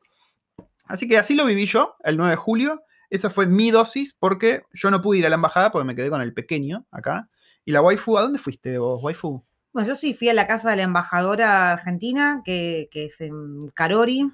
Así 0.92 1.08
que 1.08 1.18
así 1.18 1.36
lo 1.36 1.46
viví 1.46 1.66
yo 1.66 1.96
el 2.04 2.18
9 2.18 2.32
de 2.32 2.38
julio. 2.38 2.84
Esa 3.10 3.30
fue 3.30 3.46
mi 3.46 3.72
dosis 3.72 4.14
porque 4.18 4.64
yo 4.74 4.92
no 4.92 5.02
pude 5.02 5.20
ir 5.20 5.26
a 5.26 5.30
la 5.30 5.36
embajada 5.36 5.72
porque 5.72 5.86
me 5.86 5.96
quedé 5.96 6.10
con 6.10 6.22
el 6.22 6.34
pequeño 6.34 6.86
acá. 6.92 7.30
Y 7.66 7.72
la 7.72 7.82
waifu, 7.82 8.18
¿a 8.18 8.22
dónde 8.22 8.40
fuiste 8.40 8.78
vos, 8.78 9.02
waifu? 9.04 9.44
Bueno, 9.74 9.88
yo 9.88 9.96
sí 9.96 10.14
fui 10.14 10.30
a 10.30 10.34
la 10.34 10.48
casa 10.48 10.72
de 10.72 10.78
la 10.78 10.84
embajadora 10.84 11.72
argentina, 11.72 12.42
que, 12.44 12.90
que 12.92 13.06
es 13.06 13.22
en 13.22 13.70
Carori. 13.70 14.28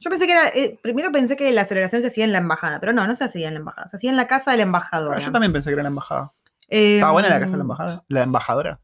Yo 0.00 0.10
pensé 0.10 0.26
que 0.26 0.32
era, 0.32 0.48
eh, 0.48 0.78
primero 0.82 1.12
pensé 1.12 1.36
que 1.36 1.52
la 1.52 1.64
celebración 1.64 2.00
se 2.02 2.08
hacía 2.08 2.24
en 2.24 2.32
la 2.32 2.38
embajada, 2.38 2.80
pero 2.80 2.92
no, 2.92 3.06
no 3.06 3.14
se 3.14 3.24
hacía 3.24 3.48
en 3.48 3.54
la 3.54 3.60
embajada, 3.60 3.86
se 3.86 3.96
hacía 3.96 4.10
en 4.10 4.16
la 4.16 4.26
casa 4.26 4.50
de 4.50 4.56
la 4.56 4.62
embajadora. 4.62 5.16
Ah, 5.16 5.20
yo 5.20 5.30
también 5.30 5.52
pensé 5.52 5.68
que 5.68 5.74
era 5.74 5.82
la 5.82 5.90
embajada. 5.90 6.32
Eh, 6.68 6.96
¿Estaba 6.96 7.12
buena 7.12 7.28
la 7.28 7.40
casa 7.40 7.52
de 7.52 7.56
la 7.58 7.62
embajada? 7.62 8.02
¿La 8.08 8.22
embajadora? 8.22 8.80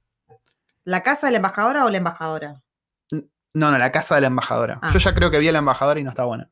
¿La 0.85 1.03
casa 1.03 1.27
de 1.27 1.33
la 1.33 1.37
embajadora 1.37 1.85
o 1.85 1.91
la 1.91 1.97
embajadora? 1.97 2.63
No, 3.11 3.71
no, 3.71 3.79
la 3.79 3.91
casa 3.91 4.17
de 4.17 4.21
la 4.21 4.27
embajadora. 4.27 4.79
Ah. 4.83 4.91
Yo 4.93 4.99
ya 4.99 5.15
creo 5.15 5.31
que 5.31 5.39
vi 5.39 5.49
a 5.49 5.53
la 5.53 5.61
embajadora 5.61 5.99
y 5.99 6.05
no 6.05 6.11
está 6.11 6.25
buena. 6.25 6.51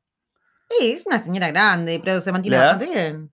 Sí, 0.70 0.92
es 0.92 1.06
una 1.06 1.18
señora 1.20 1.48
grande, 1.50 2.00
pero 2.04 2.20
se 2.20 2.32
mantiene 2.32 2.56
¿Le 2.56 2.62
das? 2.62 2.72
bastante 2.80 3.00
bien. 3.02 3.32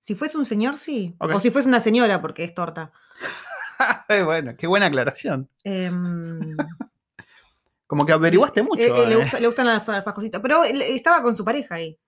Si 0.00 0.14
fuese 0.14 0.38
un 0.38 0.46
señor, 0.46 0.76
sí. 0.76 1.14
O 1.18 1.38
si 1.40 1.50
fuese 1.50 1.68
una 1.68 1.80
señora, 1.80 2.20
porque 2.20 2.44
es 2.44 2.54
torta. 2.54 2.92
Bueno, 4.24 4.54
qué 4.56 4.66
buena 4.66 4.86
aclaración. 4.86 5.48
Em, 5.62 6.56
Como 7.86 8.04
que 8.04 8.12
averiguaste 8.12 8.62
mucho. 8.62 8.82
eh, 8.82 8.92
eh, 9.02 9.06
le, 9.06 9.14
eh. 9.14 9.16
gusta- 9.18 9.40
le 9.40 9.46
gustan 9.46 9.66
las 9.66 9.88
alfajorcitas. 9.88 10.42
Pero 10.42 10.64
él 10.64 10.82
estaba 10.82 11.22
con 11.22 11.36
su 11.36 11.44
pareja 11.44 11.76
ahí. 11.76 11.98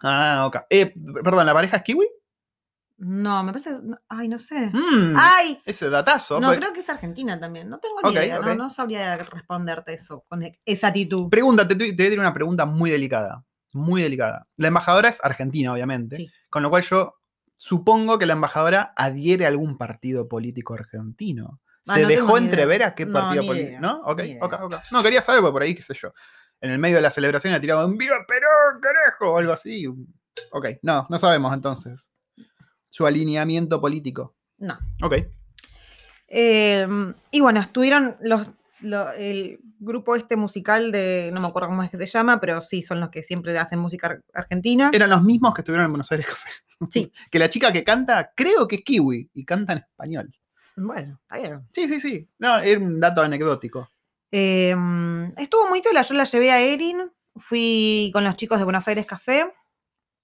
Ah, 0.00 0.44
ok. 0.46 0.56
Perdón, 1.22 1.46
¿la 1.46 1.54
pareja 1.54 1.76
es 1.78 1.82
kiwi? 1.84 2.08
No, 2.98 3.42
me 3.44 3.52
parece. 3.52 3.78
Ay, 4.08 4.28
no 4.28 4.38
sé. 4.38 4.70
Mm, 4.72 5.14
¡Ay! 5.16 5.58
ese 5.64 5.88
datazo. 5.88 6.38
No, 6.40 6.48
pues- 6.48 6.58
creo 6.60 6.72
que 6.72 6.80
es 6.80 6.90
argentina 6.90 7.38
también. 7.38 7.68
No 7.70 7.78
tengo 7.78 8.00
ni 8.02 8.12
idea. 8.12 8.38
No, 8.40 8.54
no 8.54 8.70
sabría 8.70 9.16
responderte 9.16 9.94
eso 9.94 10.24
con 10.28 10.42
e- 10.42 10.60
esa 10.64 10.88
actitud. 10.88 11.28
Pregúntate, 11.30 11.74
te, 11.76 11.84
voy 11.84 11.92
a 11.92 11.96
tirar 11.96 12.18
una 12.18 12.34
pregunta 12.34 12.66
muy 12.66 12.90
delicada. 12.90 13.44
Muy 13.72 14.02
delicada. 14.02 14.46
La 14.56 14.68
embajadora 14.68 15.08
es 15.08 15.24
argentina, 15.24 15.72
obviamente. 15.72 16.16
Sí. 16.16 16.30
Con 16.50 16.62
lo 16.62 16.70
cual 16.70 16.82
yo 16.82 17.14
supongo 17.56 18.18
que 18.18 18.26
la 18.26 18.32
embajadora 18.34 18.92
adhiere 18.96 19.44
a 19.44 19.48
algún 19.48 19.78
partido 19.78 20.28
político 20.28 20.74
argentino. 20.74 21.60
Ah, 21.88 21.94
Se 21.94 22.02
no 22.02 22.08
dejó 22.08 22.38
entrever 22.38 22.82
a 22.82 22.94
qué 22.94 23.06
No, 23.06 23.12
partido 23.14 23.46
político. 23.46 23.80
¿No? 23.80 24.02
Ok, 24.04 24.18
ni 24.22 24.30
idea. 24.32 24.44
ok, 24.44 24.52
ok. 24.62 24.74
No, 24.92 25.02
quería 25.02 25.20
saber, 25.20 25.40
porque 25.40 25.52
por 25.52 25.62
ahí, 25.62 25.74
qué 25.74 25.82
sé 25.82 25.94
yo. 25.94 26.12
En 26.60 26.70
el 26.70 26.78
medio 26.78 26.96
de 26.96 27.02
la 27.02 27.10
celebración 27.10 27.52
le 27.52 27.60
tiraba 27.60 27.84
un 27.86 27.96
¡Viva 27.96 28.16
Perón, 28.28 28.80
carajo! 28.80 29.32
O 29.34 29.38
algo 29.38 29.52
así. 29.52 29.86
Ok, 30.52 30.66
no, 30.82 31.06
no 31.10 31.18
sabemos 31.18 31.52
entonces. 31.54 32.10
Su 32.88 33.06
alineamiento 33.06 33.80
político. 33.80 34.36
No. 34.58 34.78
Ok. 35.02 35.14
Em, 36.28 37.14
y 37.30 37.40
bueno, 37.40 37.60
estuvieron 37.60 38.16
los, 38.20 38.46
lo- 38.82 39.10
el 39.12 39.58
grupo 39.78 40.14
este 40.16 40.36
musical 40.36 40.92
de, 40.92 41.30
no 41.32 41.40
me 41.40 41.48
acuerdo 41.48 41.68
cómo 41.68 41.82
es 41.82 41.90
que 41.90 41.98
se 41.98 42.06
llama, 42.06 42.40
pero 42.40 42.60
sí, 42.62 42.82
son 42.82 43.00
los 43.00 43.08
que 43.10 43.22
siempre 43.22 43.56
hacen 43.58 43.78
música 43.78 44.08
ar- 44.08 44.22
argentina. 44.34 44.90
Eran 44.92 45.10
los 45.10 45.22
mismos 45.22 45.54
que 45.54 45.62
estuvieron 45.62 45.86
en 45.86 45.92
Buenos 45.92 46.10
Aires 46.12 46.26
Café. 46.26 46.50
Sí. 46.90 47.12
que 47.30 47.38
la 47.38 47.48
chica 47.50 47.72
que 47.72 47.84
canta, 47.84 48.32
creo 48.36 48.66
que 48.68 48.76
es 48.76 48.82
kiwi 48.84 49.30
y 49.34 49.44
canta 49.44 49.72
en 49.72 49.78
español. 49.80 50.34
Bueno, 50.76 51.18
está 51.22 51.36
bien. 51.38 51.60
Sí, 51.72 51.86
sí, 51.88 52.00
sí. 52.00 52.28
No, 52.38 52.58
era 52.58 52.80
un 52.80 52.98
dato 53.00 53.20
anecdótico. 53.22 53.88
Eh, 54.30 54.74
estuvo 55.36 55.68
muy 55.68 55.82
piola, 55.82 56.02
yo 56.02 56.14
la 56.14 56.24
llevé 56.24 56.50
a 56.50 56.60
Erin, 56.60 57.10
fui 57.36 58.10
con 58.12 58.24
los 58.24 58.36
chicos 58.36 58.58
de 58.58 58.64
Buenos 58.64 58.88
Aires 58.88 59.04
Café. 59.06 59.52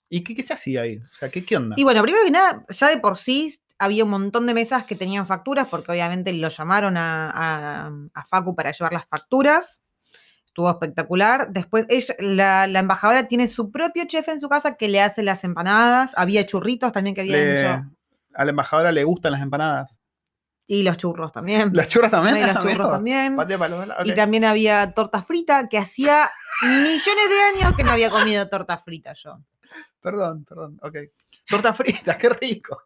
¿Y 0.08 0.24
qué, 0.24 0.34
qué 0.34 0.42
se 0.42 0.54
hacía 0.54 0.80
ahí? 0.82 0.96
O 0.96 1.14
sea, 1.18 1.28
¿qué, 1.28 1.44
qué 1.44 1.56
onda? 1.58 1.74
Y 1.78 1.84
bueno, 1.84 2.00
primero 2.02 2.24
que 2.24 2.30
nada, 2.30 2.64
ya 2.70 2.88
de 2.88 2.96
por 2.98 3.18
sí 3.18 3.60
había 3.78 4.04
un 4.04 4.10
montón 4.10 4.46
de 4.46 4.54
mesas 4.54 4.84
que 4.84 4.94
tenían 4.96 5.26
facturas, 5.26 5.66
porque 5.68 5.92
obviamente 5.92 6.32
lo 6.32 6.48
llamaron 6.48 6.96
a, 6.96 7.30
a- 7.30 7.92
a 8.14 8.24
Facu 8.26 8.54
para 8.54 8.72
llevar 8.72 8.92
las 8.92 9.06
facturas. 9.06 9.82
Estuvo 10.46 10.70
espectacular. 10.70 11.48
Después, 11.50 11.86
ella, 11.88 12.14
la, 12.18 12.66
la 12.66 12.80
embajadora 12.80 13.28
tiene 13.28 13.46
su 13.46 13.70
propio 13.70 14.04
chef 14.06 14.26
en 14.28 14.40
su 14.40 14.48
casa 14.48 14.74
que 14.76 14.88
le 14.88 15.00
hace 15.00 15.22
las 15.22 15.44
empanadas. 15.44 16.12
Había 16.16 16.44
churritos 16.46 16.90
también 16.92 17.14
que 17.14 17.20
había 17.20 17.32
Le- 17.36 17.60
hecho. 17.60 17.90
a 18.34 18.44
la 18.44 18.50
embajadora 18.50 18.90
le 18.90 19.04
gustan 19.04 19.32
las 19.32 19.42
empanadas. 19.42 20.02
Y 20.66 20.82
los 20.82 20.96
churros 20.98 21.32
también. 21.32 21.70
¿Las 21.72 21.88
churras 21.88 22.10
también? 22.10 22.36
Y 22.38 22.40
los 22.42 22.58
churros 22.58 22.90
también. 22.90 23.36
Para 23.36 23.68
los 23.68 23.86
lados, 23.88 24.06
Y 24.06 24.14
también 24.14 24.44
había 24.44 24.92
torta 24.92 25.22
frita, 25.22 25.66
que 25.68 25.78
hacía 25.78 26.28
millones 26.62 27.04
de 27.30 27.62
años 27.62 27.76
que 27.76 27.84
no 27.84 27.92
había 27.92 28.10
comido 28.10 28.46
torta 28.50 28.76
frita 28.76 29.14
yo. 29.14 29.38
Perdón, 30.00 30.44
perdón, 30.44 30.78
ok. 30.82 30.96
Torta 31.48 31.72
frita, 31.72 32.18
qué 32.18 32.28
rico. 32.30 32.82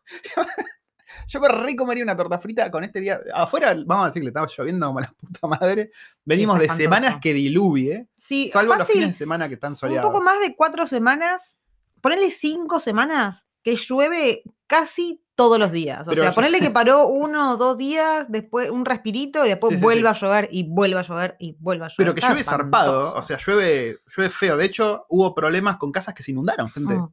Yo 1.28 1.40
qué 1.40 1.48
rico 1.48 1.84
comería 1.84 2.04
una 2.04 2.16
torta 2.16 2.38
frita 2.38 2.70
con 2.70 2.84
este 2.84 3.00
día. 3.00 3.20
Afuera, 3.34 3.74
vamos 3.86 4.04
a 4.04 4.06
decirle, 4.08 4.28
estaba 4.28 4.46
lloviendo 4.46 4.86
como 4.86 5.00
la 5.00 5.08
puta 5.20 5.46
madre. 5.46 5.90
Venimos 6.24 6.58
de 6.58 6.68
semanas 6.70 7.16
que 7.20 7.32
diluvie, 7.34 8.08
Sí, 8.16 8.48
salvo 8.52 8.72
los 8.74 8.78
fácil, 8.82 8.94
fines 8.94 9.08
de 9.10 9.14
semana 9.18 9.48
que 9.48 9.54
están 9.54 9.72
un 9.72 9.76
soleados. 9.76 10.10
poco 10.10 10.22
más 10.22 10.40
de 10.40 10.54
cuatro 10.56 10.86
semanas, 10.86 11.58
ponele 12.00 12.30
cinco 12.30 12.80
semanas 12.80 13.46
que 13.62 13.76
llueve 13.76 14.42
casi 14.66 15.20
todos 15.34 15.58
los 15.58 15.70
días. 15.72 16.06
O 16.08 16.10
Pero 16.10 16.22
sea, 16.22 16.30
yo- 16.30 16.34
ponele 16.34 16.60
que 16.60 16.70
paró 16.70 17.06
uno 17.08 17.52
o 17.52 17.56
dos 17.56 17.78
días, 17.78 18.26
después 18.30 18.70
un 18.70 18.84
respirito 18.84 19.44
y 19.46 19.50
después 19.50 19.70
Sí, 19.72 19.76
sí, 19.78 19.82
vuelve 19.82 20.02
sí. 20.02 20.06
a 20.08 20.12
llover 20.12 20.48
y 20.50 20.64
vuelve 20.68 20.98
a 20.98 21.02
llover 21.02 21.36
y 21.38 21.56
vuelve 21.58 21.84
a 21.84 21.88
llover. 21.88 21.96
Pero 21.96 22.14
que 22.14 22.20
Está 22.20 22.28
llueve 22.30 22.44
zarpado, 22.44 22.98
espantoso. 23.08 23.18
o 23.18 23.22
sea, 23.22 23.38
llueve, 23.38 23.98
llueve 24.16 24.30
feo. 24.30 24.56
De 24.56 24.64
hecho, 24.64 25.06
hubo 25.08 25.34
problemas 25.34 25.76
con 25.76 25.90
casas 25.92 26.14
que 26.14 26.22
se 26.22 26.32
inundaron, 26.32 26.70
gente. 26.70 26.94
Mm. 26.94 27.08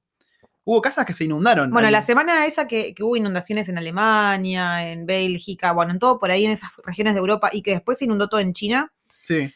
Hubo 0.65 0.81
casas 0.81 1.05
que 1.05 1.13
se 1.13 1.23
inundaron. 1.23 1.71
Bueno, 1.71 1.87
ahí. 1.87 1.91
la 1.91 2.01
semana 2.01 2.45
esa 2.45 2.67
que, 2.67 2.93
que 2.93 3.03
hubo 3.03 3.15
inundaciones 3.15 3.69
en 3.69 3.77
Alemania, 3.77 4.91
en 4.91 5.05
Bélgica, 5.05 5.71
bueno, 5.71 5.91
en 5.93 5.99
todo 5.99 6.19
por 6.19 6.29
ahí 6.31 6.45
en 6.45 6.51
esas 6.51 6.69
regiones 6.85 7.13
de 7.15 7.19
Europa 7.19 7.49
y 7.51 7.61
que 7.63 7.71
después 7.71 7.97
se 7.97 8.05
inundó 8.05 8.27
todo 8.27 8.39
en 8.39 8.53
China. 8.53 8.91
Sí. 9.23 9.51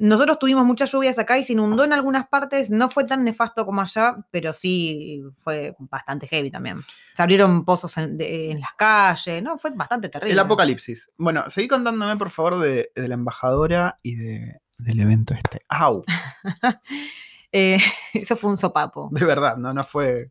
Nosotros 0.00 0.38
tuvimos 0.38 0.64
muchas 0.64 0.92
lluvias 0.92 1.18
acá 1.18 1.38
y 1.38 1.44
se 1.44 1.54
inundó 1.54 1.82
en 1.84 1.92
algunas 1.92 2.28
partes. 2.28 2.70
No 2.70 2.88
fue 2.88 3.02
tan 3.04 3.24
nefasto 3.24 3.66
como 3.66 3.80
allá, 3.80 4.16
pero 4.30 4.52
sí 4.52 5.22
fue 5.38 5.74
bastante 5.78 6.28
heavy 6.28 6.52
también. 6.52 6.82
Se 7.16 7.22
abrieron 7.22 7.64
pozos 7.64 7.96
en, 7.98 8.16
de- 8.16 8.52
en 8.52 8.60
las 8.60 8.74
calles, 8.76 9.42
¿no? 9.42 9.58
Fue 9.58 9.70
bastante 9.74 10.08
terrible. 10.08 10.34
El 10.34 10.38
apocalipsis. 10.38 11.10
Bueno, 11.16 11.50
seguí 11.50 11.66
contándome, 11.66 12.16
por 12.16 12.30
favor, 12.30 12.60
de, 12.60 12.92
de 12.94 13.08
la 13.08 13.14
embajadora 13.14 13.98
y 14.02 14.14
de, 14.14 14.60
del 14.78 15.00
evento 15.00 15.34
este. 15.34 15.62
¡Au! 15.68 16.04
Eh, 17.52 17.78
eso 18.14 18.36
fue 18.36 18.50
un 18.50 18.56
sopapo. 18.56 19.08
De 19.12 19.24
verdad, 19.24 19.56
no, 19.56 19.72
no 19.72 19.82
fue 19.84 20.30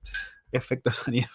efecto 0.52 0.92
sonido. 0.94 1.28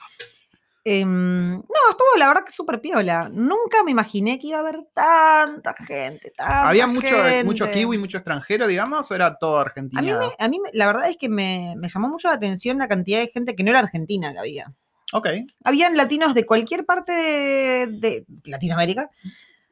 Em, 0.85 1.53
no, 1.53 1.91
estuvo 1.91 2.17
la 2.19 2.27
verdad 2.27 2.45
que 2.45 2.51
súper 2.51 2.81
piola. 2.81 3.29
Nunca 3.33 3.85
me 3.85 3.93
imaginé 3.93 4.41
que 4.41 4.49
iba 4.49 4.59
a 4.59 4.63
haber 4.63 4.81
tanta 4.93 5.75
gente. 5.75 6.33
Tanta 6.37 6.69
¿Había 6.69 6.89
mucho, 6.89 7.17
mucho 7.45 7.65
gente. 7.67 7.79
kiwi, 7.79 7.99
mucho 7.99 8.19
extranjero, 8.19 8.67
digamos, 8.67 9.09
o 9.09 9.15
era 9.15 9.37
todo 9.39 9.59
A 9.59 9.61
mí, 9.65 9.67
argentino? 9.69 10.19
me- 10.19 10.45
a 10.45 10.49
mí 10.49 10.59
me- 10.59 10.71
la 10.73 10.87
verdad 10.89 11.09
es 11.09 11.17
que 11.19 11.29
me, 11.29 11.75
me 11.77 11.89
llamó 11.89 12.09
mucho 12.09 12.27
la 12.29 12.35
atención 12.35 12.79
la 12.79 12.89
cantidad 12.89 13.21
de 13.21 13.29
gente 13.29 13.55
que 13.55 13.63
no 13.63 13.71
era 13.71 13.79
argentina 13.79 14.33
que 14.33 14.39
había. 14.41 14.73
Ok. 15.13 15.29
Habían 15.63 15.97
latinos 15.97 16.35
de 16.35 16.47
cualquier 16.47 16.85
parte 16.85 17.13
de, 17.13 17.87
de 17.89 18.27
Latinoamérica. 18.45 19.09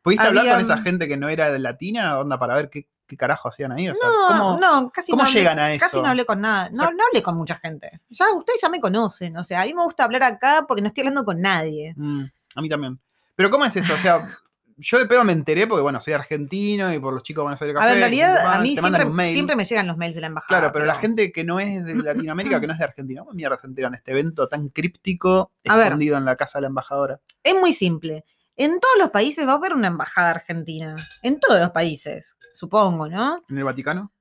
¿Pudiste 0.02 0.26
hablar 0.28 0.48
con 0.48 0.60
esa 0.60 0.78
gente 0.78 1.08
que 1.08 1.16
no 1.16 1.28
era 1.28 1.50
de 1.50 1.58
latina? 1.58 2.20
Onda 2.20 2.38
para 2.38 2.54
ver 2.54 2.70
qué, 2.70 2.86
qué 3.10 3.16
carajo 3.16 3.48
hacían 3.48 3.72
ahí. 3.72 3.88
O 3.88 3.94
sea, 3.94 4.08
No, 4.08 4.28
¿cómo, 4.28 4.58
no, 4.60 4.90
casi 4.90 5.10
cómo 5.10 5.24
no 5.24 5.28
hablé- 5.28 5.34
llegan 5.34 5.58
a 5.58 5.72
eso? 5.74 5.84
Casi 5.84 6.00
no 6.00 6.08
hablé 6.08 6.24
con 6.24 6.40
nada. 6.40 6.70
No, 6.70 6.76
sea- 6.76 6.90
no 6.92 7.04
hablé 7.08 7.22
con 7.22 7.36
mucha 7.36 7.56
gente. 7.56 8.00
Ya 8.08 8.24
ustedes 8.34 8.60
ya 8.62 8.68
me 8.68 8.80
conocen. 8.80 9.36
O 9.36 9.42
sea, 9.44 9.62
a 9.62 9.66
mí 9.66 9.74
me 9.74 9.82
gusta 9.82 10.04
hablar 10.04 10.22
acá 10.22 10.64
porque 10.68 10.80
no 10.82 10.88
estoy 10.88 11.02
hablando 11.02 11.24
con 11.24 11.40
nadie. 11.40 11.92
Mm, 11.96 12.24
a 12.54 12.62
mí 12.62 12.68
también. 12.68 12.98
Pero 13.34 13.50
¿cómo 13.50 13.64
es 13.64 13.76
eso? 13.76 13.92
O 13.94 13.98
sea, 13.98 14.24
yo 14.76 14.98
de 14.98 15.06
pedo 15.06 15.24
me 15.24 15.32
enteré 15.32 15.66
porque, 15.66 15.82
bueno, 15.82 16.00
soy 16.00 16.14
argentino 16.14 16.92
y 16.92 16.98
por 16.98 17.12
los 17.12 17.22
chicos 17.22 17.44
Aires 17.60 17.76
A 17.76 17.80
Café. 17.80 17.86
ver, 17.86 17.94
en 17.96 18.00
realidad, 18.00 18.54
a 18.54 18.58
mí 18.60 18.76
siempre, 18.76 19.32
siempre 19.32 19.56
me 19.56 19.64
llegan 19.64 19.86
los 19.86 19.96
mails 19.96 20.14
de 20.14 20.20
la 20.22 20.26
embajada. 20.28 20.60
Claro, 20.60 20.72
pero 20.72 20.84
la 20.86 20.94
gente 20.96 21.32
que 21.32 21.44
no 21.44 21.60
es 21.60 21.84
de 21.84 21.94
Latinoamérica, 21.96 22.58
que 22.60 22.66
no 22.66 22.72
es 22.72 22.78
de 22.78 22.84
Argentina, 22.84 23.20
¿cómo 23.22 23.32
mierda 23.32 23.58
se 23.58 23.66
enteran 23.66 23.92
de 23.92 23.98
este 23.98 24.12
evento 24.12 24.48
tan 24.48 24.68
críptico 24.68 25.50
A 25.68 25.76
ver. 25.76 25.86
escondido 25.86 26.16
en 26.16 26.24
la 26.24 26.36
casa 26.36 26.58
de 26.58 26.62
la 26.62 26.68
embajadora? 26.68 27.20
Es 27.42 27.54
muy 27.54 27.72
simple. 27.72 28.24
En 28.62 28.78
todos 28.78 28.98
los 28.98 29.08
países 29.10 29.46
va 29.48 29.52
a 29.52 29.56
haber 29.56 29.72
una 29.72 29.86
embajada 29.86 30.30
argentina. 30.32 30.94
En 31.22 31.40
todos 31.40 31.58
los 31.58 31.70
países, 31.70 32.36
supongo, 32.52 33.08
¿no? 33.08 33.42
¿En 33.48 33.56
el 33.56 33.64
Vaticano? 33.64 34.12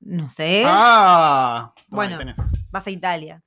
No 0.00 0.30
sé. 0.30 0.62
¡Ah! 0.64 1.72
Bueno. 1.88 2.16
tenés. 2.18 2.36
Vas 2.70 2.86
a 2.86 2.90
Italia. 2.90 3.42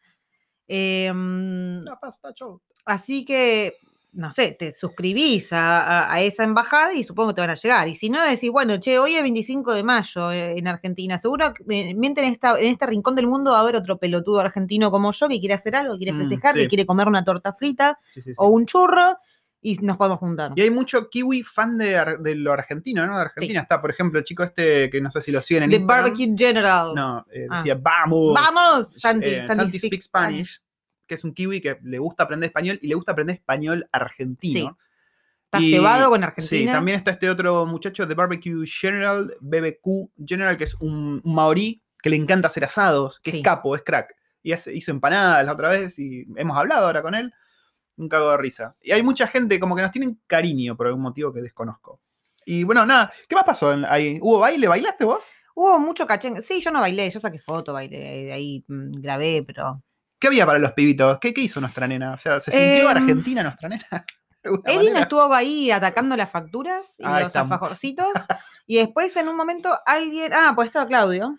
Em, 0.67 1.79
La 1.81 1.97
pasta, 1.97 2.33
chau. 2.33 2.61
Así 2.83 3.23
que, 3.23 3.77
no 4.11 4.29
sé, 4.29 4.57
te 4.59 4.73
suscribís 4.73 5.53
a, 5.53 5.83
a- 5.83 6.13
a 6.13 6.19
esa 6.21 6.43
embajada 6.43 6.93
y 6.93 7.03
supongo 7.05 7.29
que 7.29 7.35
te 7.35 7.41
van 7.41 7.49
a 7.51 7.55
llegar. 7.55 7.87
Y 7.87 7.95
si 7.95 8.09
no, 8.09 8.21
decís, 8.21 8.51
bueno, 8.51 8.77
che, 8.77 8.99
hoy 8.99 9.15
es 9.15 9.21
25 9.21 9.73
de 9.73 9.83
mayo 9.85 10.33
eh, 10.33 10.57
en 10.57 10.67
Argentina. 10.67 11.17
Seguro 11.17 11.53
que 11.53 11.63
en, 11.69 12.17
esta, 12.25 12.59
en 12.59 12.67
este 12.67 12.87
rincón 12.87 13.15
del 13.15 13.27
mundo 13.27 13.51
va 13.51 13.59
a 13.59 13.61
haber 13.61 13.77
otro 13.77 13.97
pelotudo 13.97 14.41
argentino 14.41 14.91
como 14.91 15.13
yo 15.13 15.29
que 15.29 15.39
quiere 15.39 15.53
hacer 15.53 15.77
algo, 15.77 15.95
quiere 15.97 16.11
Mm, 16.11 16.19
festejar, 16.19 16.53
sí. 16.55 16.59
que 16.59 16.67
quiere 16.67 16.85
comer 16.85 17.07
una 17.07 17.23
torta 17.23 17.53
frita 17.53 17.97
Sí, 18.09 18.21
sí, 18.21 18.31
sí. 18.31 18.35
o 18.37 18.49
un 18.49 18.65
churro 18.65 19.17
y 19.61 19.77
nos 19.81 19.97
podemos 19.97 20.19
juntar. 20.19 20.53
Y 20.55 20.61
hay 20.61 20.69
mucho 20.71 21.09
kiwi 21.09 21.43
fan 21.43 21.77
de, 21.77 21.95
ar- 21.95 22.19
de 22.19 22.33
lo 22.35 22.51
argentino, 22.51 23.05
¿no? 23.05 23.15
De 23.15 23.21
Argentina 23.21 23.61
está, 23.61 23.79
por 23.79 23.91
ejemplo, 23.91 24.17
el 24.19 24.25
chico 24.25 24.43
este 24.43 24.89
que 24.89 24.99
no 25.01 25.11
sé 25.11 25.21
si 25.21 25.31
lo 25.31 25.41
siguen 25.41 25.63
en 25.63 25.69
The 25.69 25.75
Instagram. 25.77 26.03
Barbecue 26.05 26.33
General. 26.37 26.93
No, 26.95 27.25
eh, 27.31 27.47
Ah. 27.49 27.57
decía, 27.57 27.75
vamos. 27.75 28.33
¡Vamos! 28.33 28.93
Santi, 28.99 29.27
eh, 29.27 29.45
Santi, 29.45 29.63
Santi 29.63 29.79
speaks 29.79 30.05
Spanish, 30.05 30.61
que 31.05 31.15
es 31.15 31.23
un 31.23 31.33
kiwi 31.33 31.61
que 31.61 31.77
le 31.83 31.99
gusta 31.99 32.23
aprender 32.23 32.47
español 32.47 32.79
y 32.81 32.87
le 32.87 32.95
gusta 32.95 33.11
aprender 33.11 33.35
español 33.35 33.87
argentino. 33.91 34.77
Está 35.45 35.59
Y- 35.59 35.71
cebado 35.71 36.09
con 36.09 36.21
Sí, 36.21 36.25
Argentina. 36.25 36.71
también 36.71 36.97
está 36.97 37.11
este 37.11 37.29
otro 37.29 37.65
muchacho 37.65 38.07
de 38.07 38.15
Barbecue 38.15 38.65
General, 38.65 39.35
BBQ 39.41 40.09
General, 40.25 40.57
que 40.57 40.63
es 40.63 40.75
un, 40.79 41.21
un 41.23 41.35
maorí 41.35 41.81
que 42.01 42.09
le 42.09 42.15
encanta 42.15 42.47
hacer 42.47 42.63
asados, 42.63 43.19
que 43.19 43.31
Sí. 43.31 43.37
es 43.39 43.43
capo, 43.43 43.75
es 43.75 43.83
crack. 43.83 44.15
Y 44.41 44.53
hace- 44.53 44.73
hizo 44.73 44.89
empanadas 44.91 45.45
la 45.45 45.53
otra 45.53 45.69
vez 45.69 45.99
y 45.99 46.25
hemos 46.35 46.57
hablado 46.57 46.87
ahora 46.87 47.01
con 47.03 47.13
él. 47.13 47.31
Un 48.01 48.09
cago 48.09 48.31
de 48.31 48.37
risa. 48.37 48.75
Y 48.81 48.91
hay 48.91 49.03
mucha 49.03 49.27
gente 49.27 49.59
como 49.59 49.75
que 49.75 49.83
nos 49.83 49.91
tienen 49.91 50.19
cariño 50.25 50.75
por 50.75 50.87
algún 50.87 51.03
motivo 51.03 51.31
que 51.31 51.41
desconozco. 51.41 52.01
Y 52.45 52.63
bueno, 52.63 52.83
nada, 52.83 53.13
¿qué 53.29 53.35
más 53.35 53.45
pasó 53.45 53.75
ahí? 53.87 54.17
¿Hubo 54.19 54.39
baile? 54.39 54.67
¿Bailaste 54.67 55.05
vos? 55.05 55.23
Hubo 55.53 55.77
mucho 55.77 56.07
cachengue. 56.07 56.41
Sí, 56.41 56.59
yo 56.61 56.71
no 56.71 56.81
bailé, 56.81 57.09
yo 57.11 57.19
saqué 57.19 57.37
foto, 57.37 57.73
bailé, 57.73 58.33
ahí 58.33 58.65
mm, 58.67 59.01
grabé, 59.01 59.43
pero 59.45 59.83
¿Qué 60.17 60.27
había 60.27 60.47
para 60.47 60.57
los 60.57 60.71
pibitos? 60.73 61.19
¿Qué, 61.19 61.31
qué 61.31 61.41
hizo 61.41 61.61
nuestra 61.61 61.87
nena? 61.87 62.13
O 62.13 62.17
sea, 62.17 62.39
¿se 62.39 62.51
sintió 62.51 62.89
Em, 62.89 62.97
argentina 62.97 63.43
nuestra 63.43 63.69
nena? 63.69 63.85
manera? 64.65 64.99
estuvo 65.01 65.31
ahí 65.33 65.69
atacando 65.69 66.15
las 66.15 66.29
facturas 66.31 66.99
y 66.99 67.03
Ah, 67.05 67.21
los 67.21 67.35
alfajorcitos. 67.35 68.07
y 68.65 68.77
después 68.77 69.15
en 69.17 69.27
un 69.27 69.35
momento 69.35 69.69
alguien. 69.85 70.31
Ah, 70.33 70.53
pues 70.55 70.67
estaba 70.67 70.87
Claudio. 70.87 71.37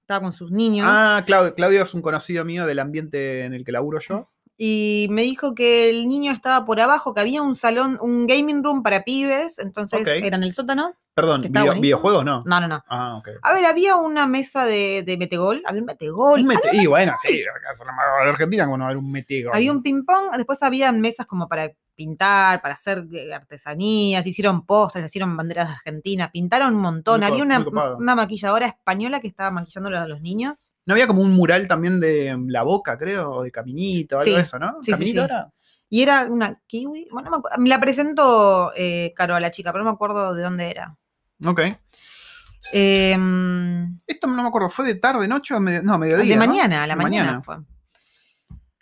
Estaba 0.00 0.20
con 0.20 0.32
sus 0.32 0.50
niños. 0.50 0.86
Ah, 0.90 1.22
Claudio, 1.26 1.54
Claudio 1.54 1.82
es 1.82 1.92
un 1.92 2.00
conocido 2.00 2.44
mío 2.44 2.64
del 2.64 2.78
ambiente 2.78 3.44
en 3.44 3.52
el 3.52 3.64
que 3.64 3.72
laburo 3.72 3.98
yo. 4.00 4.30
Y 4.60 5.06
me 5.10 5.22
dijo 5.22 5.54
que 5.54 5.88
el 5.88 6.08
niño 6.08 6.32
estaba 6.32 6.64
por 6.64 6.80
abajo, 6.80 7.14
que 7.14 7.20
había 7.20 7.42
un 7.42 7.54
salón, 7.54 7.96
un 8.02 8.26
gaming 8.26 8.64
room 8.64 8.82
para 8.82 9.04
pibes. 9.04 9.60
Entonces 9.60 10.00
era 10.26 10.36
en 10.36 10.42
el 10.42 10.52
sótano. 10.52 10.94
Perdón, 11.14 11.42
video- 11.42 11.80
videojuegos 11.80 12.24
no. 12.24 12.42
No, 12.44 12.60
no, 12.60 12.66
no. 12.68 12.84
Ah, 12.88 13.16
ok. 13.18 13.28
A 13.42 13.52
ver, 13.54 13.64
había 13.66 13.94
una 13.96 14.26
mesa 14.26 14.64
de, 14.64 15.04
de 15.06 15.16
metegol. 15.16 15.62
Había 15.64 15.80
un 15.80 15.86
metegol. 15.86 16.40
Un 16.40 16.46
mete- 16.48 16.70
y 16.72 16.86
bueno, 16.86 17.14
sí, 17.22 17.28
en 18.22 18.28
Argentina, 18.28 18.66
bueno, 18.66 18.84
a 18.84 18.88
ver 18.88 18.96
un 18.96 19.10
metego. 19.12 19.54
Había 19.54 19.70
un 19.72 19.82
ping-pong, 19.82 20.36
después 20.36 20.60
había 20.62 20.90
mesas 20.92 21.26
como 21.26 21.48
para 21.48 21.70
pintar, 21.94 22.60
para 22.62 22.74
hacer 22.74 23.04
eh, 23.12 23.32
artesanías, 23.34 24.24
hicieron 24.26 24.64
postres, 24.66 25.04
hicieron 25.06 25.36
banderas 25.36 25.68
de 25.68 25.74
Argentina, 25.74 26.30
pintaron 26.32 26.74
un 26.74 26.80
montón. 26.82 27.20
Muy 27.20 27.30
había 27.30 27.42
una, 27.44 27.56
una 27.96 28.14
maquilladora 28.14 28.66
española 28.66 29.20
que 29.20 29.28
estaba 29.28 29.50
maquillando 29.50 29.96
a 29.96 30.06
los 30.06 30.20
niños. 30.20 30.54
¿No 30.88 30.94
había 30.94 31.06
como 31.06 31.20
un 31.20 31.34
mural 31.34 31.68
también 31.68 32.00
de 32.00 32.34
La 32.46 32.62
Boca, 32.62 32.96
creo, 32.96 33.30
o 33.30 33.42
de 33.42 33.50
Caminito, 33.52 34.16
algo 34.18 34.24
Sí, 34.24 34.34
de 34.36 34.40
eso, 34.40 34.58
¿no? 34.58 34.78
sí, 34.82 34.90
¿Caminito 34.90 35.20
sí. 35.20 35.24
era? 35.26 35.52
Y 35.90 36.02
era 36.02 36.24
una 36.24 36.60
kiwi. 36.66 37.08
Bueno, 37.12 37.28
no 37.30 37.42
me, 37.58 37.68
la 37.68 37.78
presentó 37.78 38.72
eh, 38.74 39.12
Caro 39.14 39.34
a 39.36 39.40
la 39.40 39.50
chica, 39.50 39.70
pero 39.70 39.84
no 39.84 39.90
me 39.90 39.94
acuerdo 39.94 40.34
de 40.34 40.42
dónde 40.42 40.70
era. 40.70 40.96
Ok. 41.44 41.60
Em, 42.72 43.96
Esto 44.06 44.26
no 44.26 44.42
me 44.42 44.48
acuerdo, 44.48 44.70
¿fue 44.70 44.86
de 44.86 44.94
tarde, 44.94 45.28
noche 45.28 45.54
o 45.54 45.60
medio- 45.60 45.82
no, 45.82 45.98
mediodía? 45.98 46.24
de 46.34 46.40
¿no? 46.40 46.46
mañana, 46.46 46.82
a 46.84 46.86
la 46.86 46.94
De 46.96 47.02
mañana, 47.02 47.42
fue. 47.42 47.56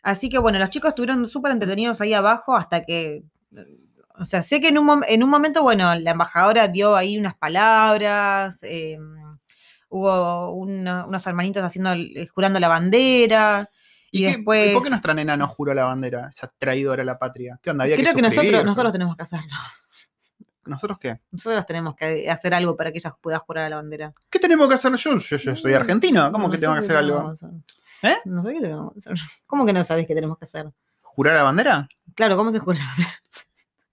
Así 0.03 0.29
que 0.29 0.39
bueno, 0.39 0.59
los 0.61 0.71
chicos 0.71 0.91
estuvieron 0.91 1.27
súper 1.27 1.51
entretenidos 1.53 2.01
ahí 2.01 2.15
abajo 2.15 2.57
hasta 2.57 2.85
que. 2.85 3.25
O 4.19 4.25
sea, 4.25 4.43
sé 4.43 4.61
que 4.61 4.69
en 4.69 4.79
un, 4.79 5.03
en 5.09 5.23
un 5.23 5.29
momento, 5.29 5.63
bueno, 5.63 5.95
la 5.97 6.13
embajadora 6.13 6.69
dio 6.69 6.97
ahí 6.97 7.19
unas 7.19 7.35
palabras, 7.37 8.61
eh, 8.63 8.97
hubo 9.89 10.53
una- 10.53 11.05
unos 11.07 11.27
hermanitos 11.27 11.63
haciendo, 11.65 11.93
el- 11.93 12.29
jurando 12.35 12.59
la 12.61 12.69
bandera, 12.69 13.71
Y, 14.11 14.21
qué- 14.21 14.27
después. 14.37 14.73
¿Por 14.73 14.83
qué 14.85 14.91
nuestra 14.91 15.15
nena 15.15 15.37
no 15.37 15.49
juró 15.49 15.75
la 15.75 15.85
bandera? 15.85 16.29
Esa 16.29 16.51
traidora 16.59 17.03
a 17.03 17.07
la 17.07 17.19
patria. 17.19 17.59
¿Qué 17.63 17.71
onda? 17.71 17.85
Había 17.85 17.97
Creo 17.97 18.15
que, 18.15 18.23
nosotros, 18.23 18.65
nosotros 18.65 18.93
tenemos 18.93 19.17
que 19.17 19.23
hacerlo. 19.23 19.47
¿Nosotros 20.65 20.99
qué? 20.99 21.21
Nosotros 21.31 21.65
tenemos 21.67 21.95
que 21.95 22.29
hacer 22.29 22.53
algo 22.53 22.77
para 22.77 22.91
que 22.91 22.99
ella 22.99 23.15
pueda 23.21 23.39
jurar 23.39 23.65
a 23.67 23.69
la 23.69 23.77
bandera. 23.77 24.13
¿Qué 24.29 24.39
tenemos 24.41 24.67
que 24.69 24.75
hacer? 24.75 24.93
Yo, 24.97 25.17
yo, 25.19 25.37
yo 25.37 25.57
soy 25.57 25.75
argentino. 25.75 26.33
¿Cómo 26.33 26.49
No 26.49 26.53
que 26.53 26.59
tengo 26.59 26.73
que 26.73 26.81
hacer 26.81 26.97
algo? 26.97 27.33
¿Eh? 28.03 28.17
No 28.25 28.43
sé 28.43 28.53
qué 28.53 28.61
tenemos 28.61 28.93
que 28.93 28.99
hacer. 28.99 29.15
¿Cómo 29.47 29.65
que 29.65 29.73
no 29.73 29.85
sabes 29.85 30.07
qué 30.07 30.15
tenemos 30.15 30.37
que 30.39 30.45
hacer? 30.45 30.67
¿Jurar 31.03 31.35
la 31.37 31.45
bandera? 31.45 31.89
Claro, 32.17 32.37
¿cómo 32.37 32.51
se 32.51 32.59
jura 32.59 32.79
la 32.81 32.85
bandera? 32.87 33.11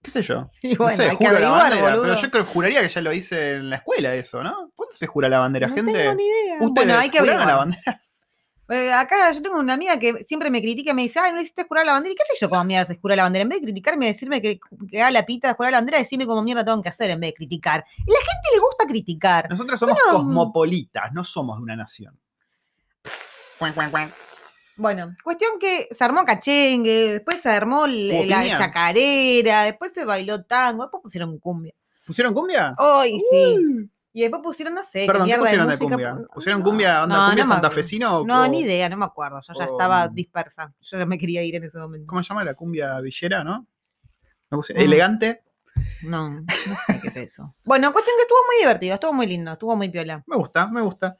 ¿Qué 0.04 0.10
sé 0.10 0.22
yo? 0.22 0.50
Y 0.62 0.74
No 0.74 0.84
bueno, 0.84 0.96
sé, 0.98 1.10
hay 1.10 1.16
que 1.16 1.26
juro 1.26 1.38
la 1.40 1.50
bandera. 1.50 1.82
boludo. 1.82 2.02
Pero 2.02 2.14
yo 2.16 2.30
creo, 2.30 2.44
juraría 2.44 2.80
que 2.82 2.88
ya 2.88 3.00
lo 3.00 3.12
hice 3.12 3.54
en 3.54 3.70
la 3.70 3.76
escuela 3.76 4.14
eso, 4.14 4.42
¿no? 4.42 4.70
¿Cuándo 4.76 4.94
se 4.94 5.06
jura 5.06 5.28
la 5.28 5.38
bandera, 5.40 5.66
no 5.68 5.74
gente? 5.74 5.92
tengo 5.92 6.14
ni 6.14 6.24
idea. 6.26 6.54
¿Ustedes 6.60 6.70
Bueno, 6.74 6.98
hay 6.98 7.10
que 7.10 7.18
juraron 7.18 7.46
la 7.48 7.56
bandera? 7.56 8.00
Eh, 8.70 8.90
acá 8.94 9.30
yo 9.30 9.42
tengo 9.42 9.58
una 9.58 9.74
amiga 9.74 9.98
que 9.98 10.24
siempre 10.24 10.48
me 10.50 10.62
critica 10.62 10.92
y 10.92 10.94
me 10.94 11.02
dice, 11.02 11.20
ay, 11.20 11.32
no 11.34 11.40
hiciste 11.42 11.64
jurar 11.64 11.84
la 11.84 11.92
bandera. 11.92 12.14
¿Y 12.14 12.16
qué 12.16 12.22
sé 12.32 12.40
yo 12.40 12.48
cómo 12.48 12.64
mierda 12.64 12.86
se 12.86 12.96
jura 12.96 13.14
la 13.14 13.24
bandera? 13.24 13.42
En 13.42 13.50
vez 13.50 13.58
de 13.60 13.64
criticarme 13.66 14.06
y 14.06 14.08
decirme 14.08 14.40
que, 14.40 14.58
que 14.90 15.02
haga 15.02 15.10
la 15.10 15.26
pita 15.26 15.48
de 15.48 15.54
jurar 15.54 15.70
la 15.72 15.78
bandera, 15.80 15.98
decirme 15.98 16.24
cómo 16.26 16.40
mierda 16.42 16.64
tengo 16.64 16.82
que 16.82 16.88
hacer 16.88 17.10
en 17.10 17.20
vez 17.20 17.28
de 17.32 17.34
criticar. 17.34 17.84
Y 17.98 18.10
la 18.10 18.18
gente 18.20 18.48
le 18.54 18.60
gusta 18.60 18.86
criticar. 18.86 19.50
Nosotros 19.50 19.78
somos 19.78 19.98
Bueno, 20.02 20.18
cosmopolitas, 20.18 21.12
no 21.12 21.24
somos 21.24 21.58
de 21.58 21.62
una 21.62 21.76
nación. 21.76 22.18
Cuan. 23.58 24.10
Bueno, 24.76 25.14
cuestión 25.22 25.58
que 25.60 25.86
se 25.90 26.02
armó 26.04 26.24
cachengue, 26.24 27.12
después 27.12 27.40
se 27.40 27.48
armó 27.48 27.86
l- 27.86 28.14
¿Hubo 28.14 28.24
la 28.24 28.56
chacarera, 28.56 29.62
después 29.64 29.92
se 29.92 30.04
bailó 30.04 30.44
tango, 30.44 30.82
después 30.84 31.02
pusieron 31.02 31.38
cumbia. 31.38 31.72
¿Pusieron 32.06 32.34
cumbia? 32.34 32.74
Ay, 32.78 33.18
sí. 33.30 33.56
Y 34.12 34.22
después 34.22 34.42
pusieron, 34.42 34.74
no 34.74 34.82
sé, 34.82 35.00
qué 35.00 35.06
Perdón, 35.06 35.26
¿qué 35.28 35.38
pusieron 35.38 35.68
de 35.68 35.78
cumbia? 35.78 36.14
pu- 36.14 36.28
¿Pusieron 36.34 36.60
no, 36.60 36.64
cumbia, 36.68 37.02
onda, 37.02 37.16
no, 37.16 37.26
cumbia 37.26 37.44
no 37.44 37.48
me 37.48 37.54
santafesina 37.54 38.16
o 38.18 38.24
No, 38.26 38.46
ni 38.48 38.60
idea, 38.60 38.88
no 38.88 38.96
me 38.96 39.04
acuerdo. 39.06 39.40
Yo 39.46 39.54
ya 39.54 39.64
o- 39.64 39.66
estaba 39.66 40.08
dispersa. 40.08 40.72
Yo 40.80 40.98
ya 40.98 41.06
me 41.06 41.18
quería 41.18 41.42
ir 41.42 41.56
en 41.56 41.64
ese 41.64 41.78
momento. 41.78 42.06
¿Cómo 42.06 42.22
se 42.22 42.28
llama 42.28 42.44
la 42.44 42.54
cumbia 42.54 43.00
villera, 43.00 43.42
no? 43.42 43.66
¿No 44.50 44.58
puse- 44.58 44.74
Mm. 44.74 44.78
Elegante. 44.80 45.42
No, 46.02 46.30
no 46.30 46.44
sé 46.86 47.00
qué 47.02 47.08
es 47.08 47.16
eso. 47.16 47.54
Bueno, 47.64 47.92
cuestión 47.92 48.14
que 48.16 48.22
estuvo 48.22 48.38
muy 48.46 48.56
divertido, 48.60 48.94
estuvo 48.94 49.12
muy 49.12 49.26
lindo, 49.26 49.52
estuvo 49.52 49.74
muy 49.74 49.88
piola. 49.88 50.22
Me 50.26 50.36
gusta, 50.36 50.68
me 50.68 50.80
gusta. 50.82 51.18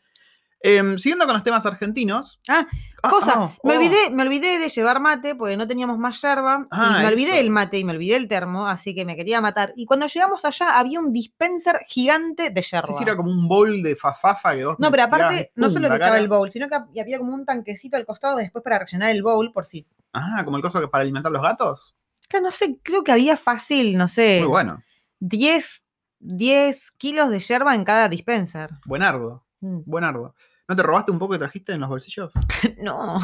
Em, 0.67 0.97
siguiendo 0.97 1.27
con 1.27 1.35
los 1.35 1.43
temas 1.43 1.67
argentinos. 1.67 2.41
Ah, 2.49 2.67
Ah, 3.03 3.11
Cosa, 3.11 3.33
ah, 3.37 3.53
me, 3.63 3.75
oh. 3.75 3.77
olvidé, 3.77 4.09
me 4.11 4.23
olvidé 4.23 4.59
de 4.59 4.71
llevar 4.71 4.99
mate 4.99 5.35
porque 5.35 5.59
no 5.59 5.69
teníamos 5.69 5.99
más 5.99 6.23
yerba. 6.23 6.67
Ah, 6.71 6.97
y 7.01 7.03
me 7.03 7.09
olvidé 7.09 7.33
eso. 7.33 7.41
el 7.43 7.51
mate 7.51 7.79
y 7.79 7.85
me 7.85 7.93
olvidé 7.93 8.17
el 8.17 8.29
termo, 8.29 8.67
así 8.67 8.95
que 8.95 9.05
me 9.05 9.15
quería 9.15 9.43
matar. 9.43 9.75
Y 9.77 9.85
cuando 9.85 10.07
llegamos 10.07 10.43
allá 10.47 10.79
había 10.79 11.01
un 11.01 11.13
dispenser 11.13 11.81
gigante 11.87 12.49
de 12.49 12.63
yerba. 12.63 12.87
Sí, 12.87 12.95
sí, 12.95 13.03
era 13.03 13.15
como 13.15 13.31
un 13.31 13.47
bowl 13.47 13.83
de 13.83 13.95
fafafa 13.95 14.55
que 14.57 14.65
vos 14.65 14.77
No, 14.79 14.91
pero 14.91 15.03
aparte, 15.03 15.53
no 15.55 15.69
solo 15.69 15.89
que 15.89 15.97
estaba 15.97 16.17
el 16.17 16.29
bowl, 16.29 16.51
sino 16.51 16.67
que 16.67 16.77
hab- 16.77 16.99
había 16.99 17.19
como 17.19 17.35
un 17.35 17.45
tanquecito 17.45 17.99
al 17.99 18.07
costado 18.07 18.39
después 18.39 18.65
para 18.65 18.79
rellenar 18.79 19.11
el 19.11 19.23
bowl 19.23 19.53
por 19.53 19.67
si. 19.67 19.87
Ah, 20.15 20.41
como 20.47 20.57
el 20.57 20.63
coso 20.63 20.81
que 20.81 20.89
para 20.89 21.03
alimentar 21.03 21.31
los 21.31 21.43
gatos. 21.43 21.95
Claro, 22.31 22.47
no 22.47 22.51
sé, 22.51 22.79
creo 22.83 23.05
que 23.05 23.13
había 23.13 23.37
fácil, 23.37 23.99
no 23.99 24.09
sé, 24.09 24.39
Muy 24.41 24.49
bueno. 24.49 24.83
10, 25.21 25.85
10 26.21 26.91
kilos 26.93 27.29
de 27.29 27.41
yerba 27.41 27.75
en 27.75 27.85
cada 27.85 28.09
dispenser. 28.09 28.71
Buenardo, 28.87 29.45
Mm. 29.61 29.81
buenardo. 29.85 30.35
¿No 30.69 30.75
te 30.77 30.83
robaste 30.83 31.13
un 31.13 31.19
poco 31.19 31.33
que 31.33 31.39
trajiste 31.39 31.73
en 31.73 31.81
los 31.81 31.89
bolsillos? 31.89 32.33
No. 32.79 33.19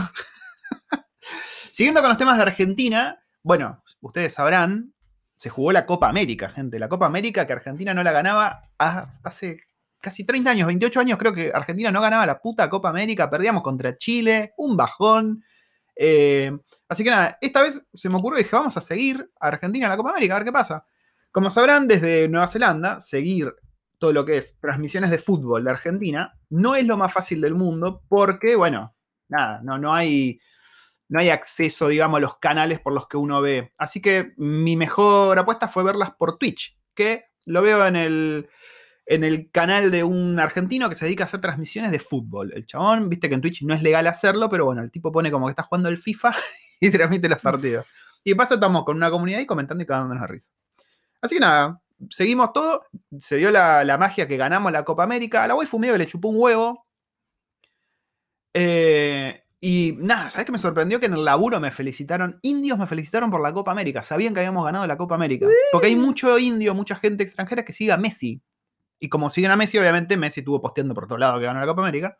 Siguiendo 1.73 2.00
con 2.00 2.09
los 2.11 2.18
temas 2.18 2.37
de 2.37 2.42
Argentina, 2.42 3.23
bueno, 3.42 3.82
ustedes 4.00 4.35
sabrán, 4.35 4.92
se 5.37 5.49
jugó 5.49 5.73
la 5.73 5.87
Copa 5.87 6.09
América, 6.09 6.50
gente. 6.50 6.78
La 6.78 6.88
Copa 6.88 7.06
América 7.06 7.47
que 7.47 7.52
Argentina 7.52 7.94
no 7.94 8.02
la 8.02 8.12
ganaba 8.12 8.68
ha- 8.78 9.09
hace 9.23 9.61
casi 10.00 10.25
30 10.25 10.50
años, 10.50 10.66
28 10.66 11.00
años 11.00 11.18
creo 11.18 11.32
que 11.35 11.50
Argentina 11.54 11.90
no 11.90 12.00
ganaba 12.00 12.26
la 12.26 12.40
puta 12.40 12.68
Copa 12.68 12.88
América, 12.90 13.30
perdíamos 13.30 13.62
contra 13.62 13.97
Chile, 13.97 14.52
un 14.56 14.76
bajón. 14.76 15.42
Eh, 15.97 16.50
así 16.88 17.04
que 17.04 17.11
nada, 17.11 17.38
esta 17.40 17.62
vez 17.62 17.87
se 17.94 18.09
me 18.09 18.16
ocurrió 18.16 18.40
y 18.40 18.42
dije, 18.44 18.56
vamos 18.56 18.76
a 18.76 18.80
seguir 18.80 19.30
a 19.40 19.49
Argentina 19.49 19.87
en 19.87 19.90
la 19.90 19.97
Copa 19.97 20.11
América, 20.11 20.35
a 20.35 20.38
ver 20.38 20.47
qué 20.47 20.52
pasa. 20.52 20.85
Como 21.30 21.49
sabrán, 21.50 21.87
desde 21.87 22.28
Nueva 22.28 22.49
Zelanda, 22.49 23.00
seguir 23.00 23.54
todo 24.00 24.12
lo 24.12 24.25
que 24.25 24.38
es 24.38 24.59
transmisiones 24.59 25.11
de 25.11 25.19
fútbol 25.19 25.62
de 25.62 25.71
Argentina 25.71 26.34
no 26.49 26.75
es 26.75 26.86
lo 26.86 26.97
más 26.97 27.13
fácil 27.13 27.41
del 27.41 27.54
mundo 27.54 28.02
porque, 28.08 28.56
bueno, 28.56 28.97
nada, 29.28 29.60
no, 29.63 29.78
no 29.78 29.95
hay 29.95 30.41
no 31.10 31.19
hay 31.19 31.28
acceso, 31.28 31.89
digamos, 31.89 32.19
a 32.19 32.21
los 32.21 32.39
canales 32.39 32.78
por 32.78 32.93
los 32.93 33.08
que 33.08 33.17
uno 33.17 33.41
ve. 33.41 33.73
Así 33.76 34.00
que 34.00 34.32
mi 34.36 34.76
mejor 34.76 35.36
apuesta 35.39 35.67
fue 35.67 35.82
verlas 35.82 36.13
por 36.17 36.39
Twitch, 36.39 36.78
que 36.95 37.25
lo 37.47 37.63
veo 37.63 37.84
en 37.84 37.97
el, 37.97 38.49
en 39.06 39.25
el 39.25 39.50
canal 39.50 39.91
de 39.91 40.04
un 40.04 40.39
argentino 40.39 40.89
que 40.89 40.95
se 40.95 41.06
dedica 41.06 41.25
a 41.25 41.26
hacer 41.26 41.41
transmisiones 41.41 41.91
de 41.91 41.99
fútbol. 41.99 42.52
El 42.54 42.65
chabón, 42.65 43.08
viste 43.08 43.28
que 43.28 43.34
en 43.34 43.41
Twitch 43.41 43.63
no 43.63 43.75
es 43.75 43.82
legal 43.82 44.06
hacerlo, 44.06 44.49
pero 44.49 44.67
bueno, 44.67 44.82
el 44.82 44.91
tipo 44.93 45.10
pone 45.10 45.32
como 45.32 45.47
que 45.47 45.50
está 45.50 45.65
jugando 45.65 45.89
el 45.89 45.99
FIFA 45.99 46.32
y 46.80 46.91
transmite 46.91 47.28
los 47.28 47.41
partidos. 47.41 47.86
Y 48.23 48.30
de 48.30 48.36
paso 48.36 48.54
estamos 48.54 48.84
con 48.84 48.97
una 48.97 49.10
comunidad 49.10 49.41
ahí 49.41 49.47
comentando 49.47 49.82
y 49.82 49.89
cagándonos 49.89 50.21
la 50.21 50.28
risa. 50.28 50.52
Así 51.21 51.34
que 51.34 51.41
nada, 51.41 51.82
seguimos 52.08 52.52
todo. 52.52 52.86
Se 53.19 53.36
dio 53.36 53.50
la, 53.50 53.97
magia 53.99 54.26
que 54.26 54.36
ganamos 54.36 54.73
la 54.73 54.84
Copa 54.84 55.04
América. 55.04 55.45
A 55.45 55.49
la 55.49 55.54
waifu 55.54 55.78
medio 55.78 55.95
que 55.95 55.99
le 55.99 56.06
chupó 56.06 56.28
un 56.28 56.36
huevo. 56.39 56.86
Eh, 58.54 59.43
y 59.60 59.97
nada, 59.99 60.30
¿sabes 60.30 60.47
qué 60.47 60.52
me 60.52 60.58
sorprendió? 60.58 60.99
Que 60.99 61.06
en 61.06 61.15
el 61.15 61.25
laburo 61.25 61.60
me 61.60 61.71
felicitaron, 61.71 62.39
indios 62.43 62.78
me 62.78 62.86
felicitaron 62.86 63.30
por 63.30 63.43
la 63.43 63.52
Copa 63.52 63.73
América. 63.73 64.02
Sabían 64.02 64.32
que 64.32 64.41
habíamos 64.41 64.65
ganado 64.65 64.86
la 64.86 64.97
Copa 64.97 65.15
América. 65.15 65.47
Porque 65.71 65.89
hay 65.89 65.97
mucho 65.97 66.39
indio, 66.39 66.75
mucha 66.75 66.97
gente 66.97 67.23
extranjera 67.23 67.65
que 67.65 67.75
sigue 67.75 67.93
a 67.93 67.99
Messi. 67.99 68.41
Y 68.99 69.08
como 69.08 69.28
siguen 69.28 69.50
a 69.50 69.56
Messi, 69.56 69.78
obviamente 69.78 70.17
Messi 70.17 70.41
estuvo 70.41 70.60
posteando 70.63 70.95
por 70.95 71.06
todos 71.06 71.21
lados 71.21 71.39
que 71.39 71.47
ganó 71.47 71.60
la 71.60 71.67
Copa 71.67 71.82
América. 71.82 72.17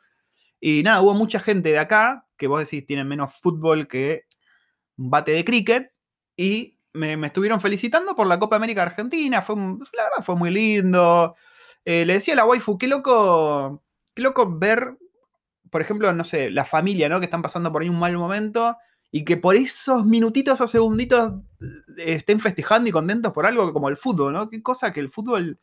Y 0.61 0.83
nada, 0.83 1.01
hubo 1.01 1.15
mucha 1.15 1.41
gente 1.41 1.71
de 1.71 1.79
acá 1.79 2.27
que 2.37 2.47
vos 2.47 2.61
decís 2.61 2.87
tienen 2.87 3.09
menos 3.09 3.35
fútbol 3.41 3.89
que 3.89 4.25
un 4.99 5.11
bate 5.11 5.33
de 5.33 5.45
cricket. 5.45 5.93
Y 6.37 6.79
me, 6.93 7.17
me 7.17 7.29
estuvieron 7.29 7.61
felicitando 7.61 8.15
por 8.17 8.27
la 8.27 8.39
Copa 8.39 8.57
América 8.57 8.83
Argentina. 8.83 9.43
Fue, 9.43 9.57
la 9.57 10.05
verdad, 10.05 10.25
fue 10.25 10.37
muy 10.37 10.51
lindo. 10.51 11.37
Eh, 11.85 12.05
le 12.05 12.15
decía 12.15 12.35
a 12.35 12.37
la 12.37 12.45
waifu, 12.45 12.79
qué 12.79 12.89
loco, 12.89 13.83
qué 14.15 14.23
loco 14.23 14.59
ver 14.59 14.97
por 15.71 15.81
ejemplo, 15.81 16.13
no 16.13 16.25
sé, 16.25 16.51
la 16.51 16.65
familia, 16.65 17.09
¿no? 17.09 17.21
Que 17.21 17.27
están 17.27 17.43
pasando 17.43 17.73
por 17.73 17.83
ahí 17.83 17.89
un 17.89 17.99
mal 17.99 18.17
momento 18.17 18.77
y 19.13 19.25
que 19.25 19.37
por 19.37 19.57
esos 19.57 20.05
minutitos 20.05 20.61
o 20.61 20.67
segunditos 20.67 21.33
eh, 21.99 22.15
estén 22.15 22.41
festejando 22.41 22.89
y 22.89 22.93
contentos 22.93 23.33
por 23.33 23.47
algo 23.47 23.73
como 23.73 23.89
el 23.89 23.97
fútbol, 23.97 24.33
¿no? 24.33 24.51
Qué 24.51 24.63
cosa 24.63 24.93
que 24.93 25.01
el 25.01 25.11
fútbol 25.11 25.59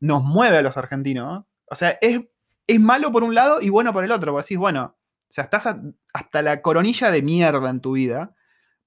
nos 0.00 0.24
mueve 0.24 0.58
a 0.58 0.62
los 0.62 0.76
argentinos. 0.76 1.24
¿no? 1.26 1.44
O 1.66 1.74
sea, 1.74 1.98
es, 2.00 2.20
es 2.66 2.80
malo 2.80 3.12
por 3.12 3.24
un 3.24 3.34
lado 3.34 3.60
y 3.60 3.68
bueno 3.68 3.92
por 3.92 4.04
el 4.04 4.12
otro. 4.12 4.32
Porque 4.32 4.44
decís, 4.44 4.58
bueno, 4.58 4.96
o 4.96 5.32
sea, 5.32 5.44
estás 5.44 5.68
hasta 6.12 6.42
la 6.42 6.62
coronilla 6.62 7.10
de 7.10 7.22
mierda 7.22 7.70
en 7.70 7.80
tu 7.80 7.92
vida. 7.92 8.34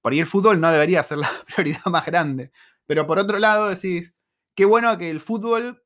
Por 0.06 0.14
ahí 0.14 0.20
el 0.20 0.28
fútbol 0.28 0.62
no 0.62 0.72
debería 0.72 1.02
ser 1.02 1.18
la 1.18 1.32
prioridad 1.56 1.84
más 1.88 2.06
grande. 2.06 2.52
Pero 2.86 3.08
por 3.08 3.18
otro 3.18 3.40
lado 3.40 3.70
decís, 3.70 4.14
qué 4.54 4.64
bueno 4.64 4.96
que 5.00 5.10
el 5.10 5.20
fútbol 5.20 5.82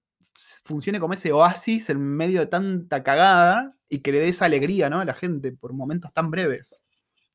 funcione 0.65 0.99
como 0.99 1.13
ese 1.13 1.31
oasis 1.31 1.89
en 1.89 2.01
medio 2.01 2.41
de 2.41 2.47
tanta 2.47 3.01
cagada 3.01 3.77
y 3.87 4.01
que 4.01 4.11
le 4.11 4.19
dé 4.19 4.27
esa 4.27 4.43
alegría, 4.43 4.89
¿no? 4.89 4.99
A 4.99 5.05
la 5.05 5.13
gente 5.13 5.53
por 5.53 5.71
momentos 5.71 6.11
tan 6.11 6.31
breves. 6.31 6.77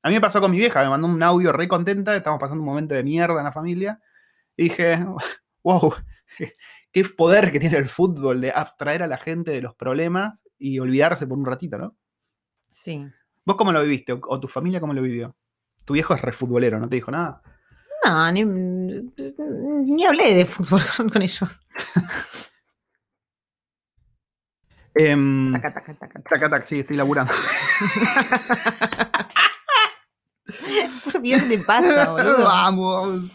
A 0.03 0.11
mí 0.11 0.15
me 0.17 0.21
pasó 0.21 0.43
con 0.43 0.51
mi 0.51 0.59
vieja, 0.59 0.83
me 0.83 0.91
mandó 0.91 1.09
un 1.09 1.23
audio 1.23 1.53
re 1.53 1.69
contenta, 1.69 2.15
estamos 2.15 2.39
pasando 2.39 2.61
un 2.61 2.69
momento 2.69 2.95
de 2.95 3.03
mierda 3.03 3.39
en 3.39 3.45
la 3.45 3.53
familia, 3.53 3.99
y 4.55 4.65
dije, 4.65 4.99
wow, 5.65 5.95
qué 6.93 7.05
poder 7.17 7.51
que 7.51 7.61
tiene 7.61 7.79
el 7.79 7.89
fútbol 7.89 8.43
de 8.43 8.53
abstraer 8.55 9.03
a 9.03 9.07
la 9.07 9.17
gente 9.17 9.53
de 9.53 9.63
los 9.63 9.75
problemas 9.75 10.47
y 10.59 10.81
olvidarse 10.81 11.27
por 11.27 11.39
un 11.39 11.47
ratito, 11.47 11.79
¿no? 11.79 11.97
Sí. 12.69 13.07
¿Vos 13.47 13.57
cómo 13.57 13.73
lo 13.73 13.83
viviste? 13.83 14.13
¿O, 14.13 14.21
o 14.23 14.39
tu 14.39 14.49
familia 14.49 14.81
cómo 14.81 14.93
lo 14.93 15.01
vivió? 15.01 15.35
Tu 15.85 15.93
viejo 15.95 16.15
es 16.15 16.23
re 16.23 16.33
futbolero, 16.33 16.79
¿no 16.79 16.89
te 16.89 16.97
dijo 16.97 17.11
nada? 17.11 17.43
No, 18.05 18.33
ni, 18.33 18.45
ni 18.45 20.05
hablé 20.05 20.35
de 20.35 20.47
fútbol 20.47 20.83
con, 20.97 21.09
con 21.09 21.23
ellos. 21.23 21.49
Em, 24.95 25.53
Taca, 25.53 25.75
taca, 25.75 25.95
taca, 25.95 26.09
taca. 26.09 26.29
taca, 26.29 26.51
tac, 26.51 26.67
sí, 26.67 26.81
estoy 26.81 26.97
laburando. 26.97 27.33
Por 31.05 31.21
Dios, 31.21 31.43
¿qué 31.43 31.59
te 31.59 31.65
pasa, 31.65 32.11
boludo? 32.13 32.45
Vamos. 32.45 33.33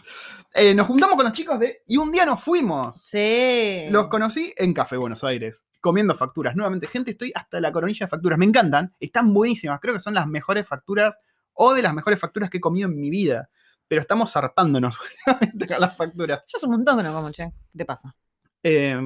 Eh, 0.52 0.74
nos 0.74 0.86
juntamos 0.86 1.14
con 1.14 1.24
los 1.24 1.32
chicos 1.32 1.58
de... 1.60 1.82
Y 1.86 1.96
un 1.96 2.10
día 2.10 2.24
nos 2.24 2.42
fuimos. 2.42 3.02
Sí. 3.04 3.86
Los 3.90 4.08
conocí 4.08 4.52
en 4.56 4.74
Café 4.74 4.96
Buenos 4.96 5.22
Aires, 5.22 5.66
comiendo 5.80 6.14
facturas. 6.14 6.56
Nuevamente, 6.56 6.86
gente, 6.86 7.12
estoy 7.12 7.32
hasta 7.34 7.60
la 7.60 7.70
coronilla 7.70 8.06
de 8.06 8.10
facturas. 8.10 8.38
Me 8.38 8.46
encantan, 8.46 8.94
están 8.98 9.32
buenísimas. 9.32 9.78
Creo 9.80 9.94
que 9.94 10.00
son 10.00 10.14
las 10.14 10.26
mejores 10.26 10.66
facturas 10.66 11.18
o 11.54 11.74
de 11.74 11.82
las 11.82 11.94
mejores 11.94 12.18
facturas 12.18 12.50
que 12.50 12.58
he 12.58 12.60
comido 12.60 12.88
en 12.88 12.98
mi 12.98 13.10
vida. 13.10 13.48
Pero 13.88 14.02
estamos 14.02 14.32
zarpándonos 14.32 14.96
con 15.26 15.36
las 15.78 15.96
facturas. 15.96 16.44
Yo 16.46 16.56
hace 16.56 16.66
un 16.66 16.72
montón 16.72 16.96
que 16.98 17.02
no 17.02 17.12
como, 17.12 17.30
che. 17.30 17.50
¿Qué 17.72 17.78
te 17.78 17.84
pasa? 17.84 18.14
Eh, 18.62 19.00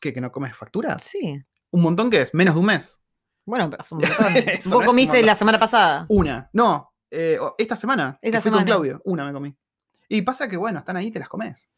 ¿Qué? 0.00 0.12
¿Que 0.12 0.20
no 0.20 0.30
comes 0.30 0.54
facturas? 0.54 1.02
Sí. 1.02 1.42
¿Un 1.70 1.82
montón 1.82 2.10
que 2.10 2.20
es? 2.20 2.34
¿Menos 2.34 2.54
de 2.54 2.60
un 2.60 2.66
mes? 2.66 3.00
Bueno, 3.46 3.70
pero 3.70 3.80
hace 3.80 3.94
un 3.94 4.00
montón. 4.02 4.34
No 4.66 4.70
Vos 4.70 4.82
es 4.82 4.86
comiste 4.86 5.22
la 5.22 5.34
semana 5.34 5.58
pasada. 5.58 6.06
Una. 6.08 6.50
No, 6.52 6.92
eh, 7.10 7.38
esta 7.56 7.76
semana. 7.76 8.18
Esta 8.20 8.38
que 8.38 8.42
fui 8.42 8.50
con 8.50 8.60
semana. 8.60 8.66
Claudio. 8.66 9.00
Una 9.04 9.24
me 9.24 9.32
comí. 9.32 9.56
Y 10.08 10.22
pasa 10.22 10.48
que, 10.48 10.56
bueno, 10.56 10.80
están 10.80 10.96
ahí, 10.96 11.10
te 11.10 11.18
las 11.18 11.28
comes. 11.28 11.68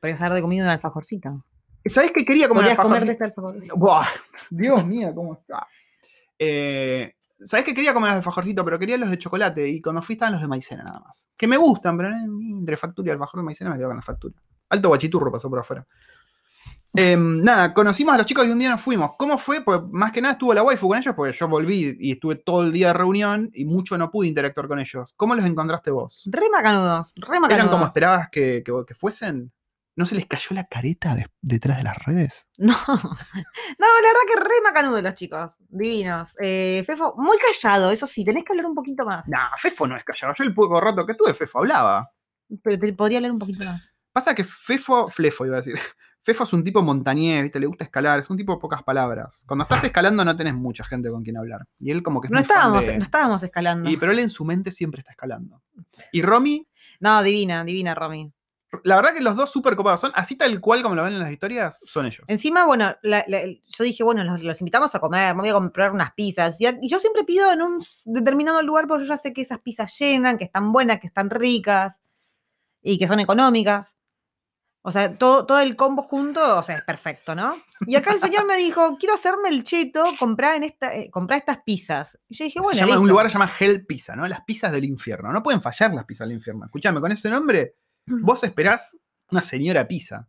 Podrías 0.00 0.20
haber 0.22 0.42
comido 0.42 0.64
un 0.64 0.70
alfajorcito. 0.70 1.44
¿Sabés 1.86 2.12
qué 2.12 2.24
quería 2.24 2.48
comer 2.48 2.64
Podrías 2.64 2.80
comerte 2.80 3.12
este 3.12 3.24
alfajorcito. 3.24 3.76
Buah, 3.76 4.06
Dios 4.50 4.84
mío, 4.84 5.12
cómo 5.14 5.34
está. 5.34 5.66
Eh, 6.38 7.14
sabés 7.44 7.64
que 7.64 7.74
quería 7.74 7.92
comer 7.94 8.08
los 8.08 8.14
de 8.14 8.18
alfajorcito, 8.18 8.64
pero 8.64 8.78
quería 8.78 8.96
los 8.98 9.10
de 9.10 9.18
chocolate. 9.18 9.68
Y 9.68 9.80
cuando 9.80 10.02
fui 10.02 10.14
estaban 10.14 10.32
los 10.32 10.42
de 10.42 10.48
maicena 10.48 10.82
nada 10.84 11.00
más. 11.00 11.26
Que 11.36 11.46
me 11.46 11.56
gustan, 11.56 11.96
pero 11.96 12.10
entre 12.10 12.76
factura 12.76 13.08
y 13.08 13.12
alfajor 13.12 13.40
de 13.40 13.44
maicena 13.44 13.70
me 13.70 13.76
quedo 13.76 13.88
con 13.88 13.96
la 13.96 14.02
factura. 14.02 14.34
Alto 14.70 14.88
guachiturro 14.88 15.30
pasó 15.32 15.48
por 15.48 15.58
afuera. 15.60 15.86
Em, 16.94 17.42
nada, 17.42 17.74
conocimos 17.74 18.14
a 18.14 18.18
los 18.18 18.26
chicos 18.26 18.46
y 18.46 18.50
un 18.50 18.58
día 18.58 18.70
nos 18.70 18.80
fuimos. 18.80 19.12
¿Cómo 19.18 19.36
fue? 19.38 19.62
Pues 19.62 19.80
más 19.90 20.10
que 20.10 20.20
nada 20.22 20.32
estuvo 20.32 20.54
la 20.54 20.62
waifu 20.62 20.88
con 20.88 20.98
ellos, 20.98 21.14
porque 21.14 21.32
yo 21.36 21.46
volví 21.46 21.96
y 22.00 22.12
estuve 22.12 22.36
todo 22.36 22.62
el 22.62 22.72
día 22.72 22.88
de 22.88 22.92
reunión 22.94 23.50
y 23.54 23.64
mucho 23.66 23.96
no 23.98 24.10
pude 24.10 24.26
interactuar 24.28 24.66
con 24.68 24.80
ellos. 24.80 25.12
¿Cómo 25.16 25.34
los 25.34 25.44
encontraste 25.44 25.90
vos? 25.90 26.24
Re 26.26 26.48
macanudos, 26.50 27.12
re 27.16 27.38
macanudos. 27.40 27.52
¿Eran 27.54 27.68
como 27.68 27.86
esperabas 27.86 28.28
que, 28.30 28.62
que- 28.64 28.72
que 28.86 28.94
fuesen? 28.94 29.52
¿No 29.98 30.06
se 30.06 30.14
les 30.14 30.26
cayó 30.26 30.54
la 30.54 30.62
careta 30.64 31.16
de- 31.16 31.26
detrás 31.42 31.78
de 31.78 31.82
las 31.82 31.98
redes? 32.06 32.46
No, 32.58 32.72
no, 32.86 32.96
la 32.96 33.86
verdad 34.08 34.20
que 34.32 34.40
re 34.40 34.60
macanudos 34.62 35.02
los 35.02 35.14
chicos, 35.14 35.56
divinos. 35.68 36.36
Eh, 36.40 36.84
Fefo, 36.86 37.14
muy 37.18 37.36
callado, 37.38 37.90
eso 37.90 38.06
sí, 38.06 38.24
tenés 38.24 38.44
que 38.44 38.52
hablar 38.52 38.66
un 38.66 38.74
poquito 38.76 39.04
más. 39.04 39.26
Nah, 39.26 39.50
Fefo 39.58 39.86
no 39.88 39.96
es 39.96 40.04
callado. 40.04 40.34
Yo 40.38 40.44
el 40.44 40.54
poco 40.54 40.80
rato 40.80 41.04
que 41.04 41.12
estuve, 41.12 41.34
Fefo 41.34 41.58
hablaba. 41.58 42.10
Pero 42.62 42.78
te 42.78 42.92
podría 42.92 43.18
hablar 43.18 43.32
un 43.32 43.40
poquito 43.40 43.64
más. 43.66 43.98
Pasa 44.12 44.34
que 44.36 44.44
Fefo, 44.44 45.08
Flefo 45.08 45.44
iba 45.46 45.56
a 45.56 45.60
decir. 45.62 45.74
Fefo 46.22 46.44
es 46.44 46.52
un 46.52 46.62
tipo 46.62 46.80
montañés, 46.82 47.42
¿viste? 47.42 47.58
Le 47.58 47.66
gusta 47.66 47.84
escalar, 47.84 48.18
es 48.20 48.28
un 48.30 48.36
tipo 48.36 48.52
de 48.54 48.60
pocas 48.60 48.82
palabras. 48.84 49.44
Cuando 49.48 49.62
estás 49.64 49.82
escalando 49.82 50.24
no 50.24 50.36
tenés 50.36 50.54
mucha 50.54 50.84
gente 50.84 51.10
con 51.10 51.22
quien 51.24 51.36
hablar. 51.38 51.66
Y 51.80 51.90
él 51.90 52.02
como 52.02 52.20
que 52.20 52.26
es 52.26 52.30
No 52.30 52.38
estábamos, 52.38 52.86
de- 52.86 52.98
no 52.98 53.02
estábamos 53.04 53.42
escalando. 53.42 53.90
Y, 53.90 53.96
pero 53.96 54.12
él 54.12 54.18
en 54.20 54.30
su 54.30 54.44
mente 54.44 54.70
siempre 54.70 55.00
está 55.00 55.12
escalando. 55.12 55.62
Y 56.12 56.22
Romy, 56.22 56.68
No, 57.00 57.22
divina, 57.22 57.64
divina, 57.64 57.94
Romy. 57.94 58.32
La 58.84 58.96
verdad 58.96 59.14
que 59.14 59.20
los 59.22 59.34
dos 59.36 59.50
súper 59.50 59.76
copados 59.76 60.00
son, 60.00 60.12
así 60.14 60.36
tal 60.36 60.60
cual 60.60 60.82
como 60.82 60.94
lo 60.94 61.02
ven 61.04 61.14
en 61.14 61.20
las 61.20 61.32
historias, 61.32 61.80
son 61.84 62.04
ellos. 62.06 62.22
Encima, 62.26 62.66
bueno, 62.66 62.94
la- 63.02 63.24
la- 63.26 63.44
yo 63.46 63.84
dije, 63.84 64.02
bueno, 64.04 64.22
los, 64.24 64.42
los 64.42 64.60
invitamos 64.60 64.94
a 64.94 65.00
comer, 65.00 65.34
me 65.34 65.40
voy 65.42 65.48
a 65.50 65.54
comprar 65.54 65.90
unas 65.92 66.12
pizzas. 66.14 66.60
Y, 66.60 66.66
y 66.82 66.88
yo 66.90 66.98
siempre 67.00 67.24
pido 67.24 67.50
en 67.50 67.62
un 67.62 67.82
determinado 68.04 68.62
lugar 68.62 68.86
porque 68.86 69.04
yo 69.04 69.08
ya 69.08 69.16
sé 69.16 69.32
que 69.32 69.40
esas 69.42 69.60
pizzas 69.60 69.96
llenan, 69.98 70.36
que 70.38 70.44
están 70.44 70.70
buenas, 70.72 71.00
que 71.00 71.06
están 71.06 71.30
ricas 71.30 71.98
y 72.82 72.98
que 72.98 73.08
son 73.08 73.20
económicas. 73.20 73.96
O 74.82 74.90
sea, 74.90 75.18
todo, 75.18 75.44
todo 75.44 75.58
el 75.60 75.74
combo 75.76 76.02
junto, 76.02 76.58
o 76.58 76.62
sea, 76.62 76.76
es 76.76 76.82
perfecto, 76.84 77.34
¿no? 77.34 77.56
Y 77.86 77.96
acá 77.96 78.12
el 78.12 78.20
señor 78.20 78.46
me 78.46 78.56
dijo, 78.56 78.96
quiero 78.98 79.14
hacerme 79.16 79.48
el 79.48 79.62
cheto, 79.64 80.04
comprar, 80.18 80.54
en 80.56 80.62
esta, 80.64 80.94
eh, 80.94 81.10
comprar 81.10 81.40
estas 81.40 81.58
pizzas. 81.64 82.18
Y 82.28 82.36
yo 82.36 82.44
dije, 82.44 82.60
bueno, 82.60 82.78
se 82.78 82.86
llama, 82.86 82.98
un 83.00 83.08
lugar 83.08 83.28
se 83.28 83.34
llama 83.34 83.52
Hell 83.58 83.84
Pizza, 83.86 84.14
¿no? 84.14 84.26
Las 84.28 84.42
pizzas 84.44 84.72
del 84.72 84.84
infierno. 84.84 85.32
No 85.32 85.42
pueden 85.42 85.60
fallar 85.60 85.92
las 85.92 86.04
pizzas 86.04 86.28
del 86.28 86.36
infierno. 86.38 86.64
Escuchame, 86.64 87.00
con 87.00 87.12
ese 87.12 87.28
nombre, 87.28 87.74
vos 88.08 88.44
esperás 88.44 88.96
una 89.30 89.42
señora 89.42 89.86
pizza. 89.86 90.28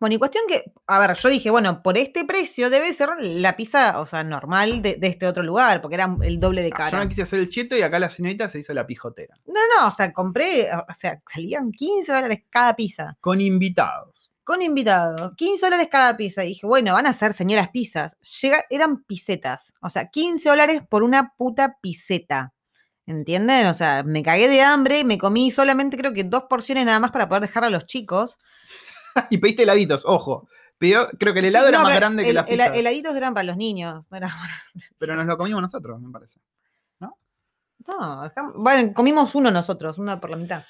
Bueno, 0.00 0.16
y 0.16 0.18
cuestión 0.18 0.44
que, 0.48 0.72
a 0.86 0.98
ver, 0.98 1.16
yo 1.16 1.28
dije, 1.28 1.50
bueno, 1.50 1.82
por 1.82 1.96
este 1.96 2.24
precio 2.24 2.68
debe 2.68 2.92
ser 2.92 3.10
la 3.20 3.56
pizza, 3.56 4.00
o 4.00 4.06
sea, 4.06 4.22
normal 4.24 4.82
de, 4.82 4.96
de 4.96 5.06
este 5.06 5.26
otro 5.26 5.42
lugar, 5.42 5.80
porque 5.80 5.94
era 5.94 6.14
el 6.22 6.40
doble 6.40 6.62
de 6.62 6.70
Ah, 6.74 6.76
cara. 6.76 6.90
Yo 6.90 6.98
me 6.98 7.08
quise 7.08 7.22
hacer 7.22 7.40
el 7.40 7.48
cheto 7.48 7.76
y 7.76 7.82
acá 7.82 7.98
la 7.98 8.10
señorita 8.10 8.48
se 8.48 8.58
hizo 8.58 8.74
la 8.74 8.86
pijotera. 8.86 9.36
No, 9.46 9.54
no, 9.54 9.80
no, 9.82 9.88
o 9.88 9.90
sea, 9.90 10.12
compré, 10.12 10.68
o 10.72 10.94
sea, 10.94 11.22
salían 11.32 11.70
15 11.70 12.12
dólares 12.12 12.42
cada 12.50 12.74
pizza, 12.76 13.16
Con 13.20 13.40
invitados. 13.40 14.30
con 14.42 14.60
invitados, 14.60 15.32
15 15.36 15.64
dólares 15.64 15.88
cada 15.90 16.16
pizza. 16.18 16.44
Y 16.44 16.48
dije, 16.48 16.66
bueno, 16.66 16.92
van 16.92 17.06
a 17.06 17.14
ser 17.14 17.32
señoras 17.32 17.68
pizzas. 17.70 18.18
Llega, 18.42 18.64
eran 18.68 19.04
pisetas, 19.04 19.72
o 19.80 19.88
sea, 19.88 20.08
15 20.08 20.48
dólares 20.50 20.82
por 20.86 21.02
una 21.02 21.32
puta 21.38 21.78
piseta. 21.80 22.52
¿Entienden? 23.06 23.66
O 23.66 23.74
sea, 23.74 24.02
me 24.02 24.22
cagué 24.22 24.48
de 24.48 24.62
hambre, 24.62 25.04
me 25.04 25.18
comí 25.18 25.50
solamente 25.50 25.96
creo 25.96 26.12
que 26.12 26.24
dos 26.24 26.44
porciones 26.44 26.86
nada 26.86 27.00
más 27.00 27.10
para 27.12 27.28
poder 27.28 27.42
dejar 27.42 27.64
a 27.64 27.70
los 27.70 27.84
chicos. 27.86 28.38
y 29.30 29.38
pediste 29.38 29.62
heladitos, 29.64 30.04
ojo. 30.06 30.48
Pidió, 30.78 31.08
creo 31.18 31.32
que 31.32 31.38
el 31.40 31.46
helado 31.46 31.66
Sí, 31.66 31.68
era 31.70 31.78
no, 31.78 31.84
más 31.84 31.94
grande 31.94 32.22
que 32.24 32.30
el- 32.30 32.34
la 32.34 32.40
el- 32.42 32.46
pizza. 32.48 32.74
heladitos 32.74 33.14
eran 33.14 33.32
para 33.34 33.44
los 33.44 33.56
niños, 33.56 34.10
no 34.10 34.16
era 34.16 34.28
Pero 34.98 35.14
nos 35.14 35.26
lo 35.26 35.36
comimos 35.38 35.62
nosotros, 35.62 36.00
me 36.00 36.10
parece. 36.10 36.40
No, 37.86 38.24
dejam- 38.24 38.52
bueno, 38.56 38.94
comimos 38.94 39.34
uno 39.34 39.50
nosotros, 39.50 39.98
uno 39.98 40.18
por 40.18 40.30
la 40.30 40.36
mitad. 40.36 40.64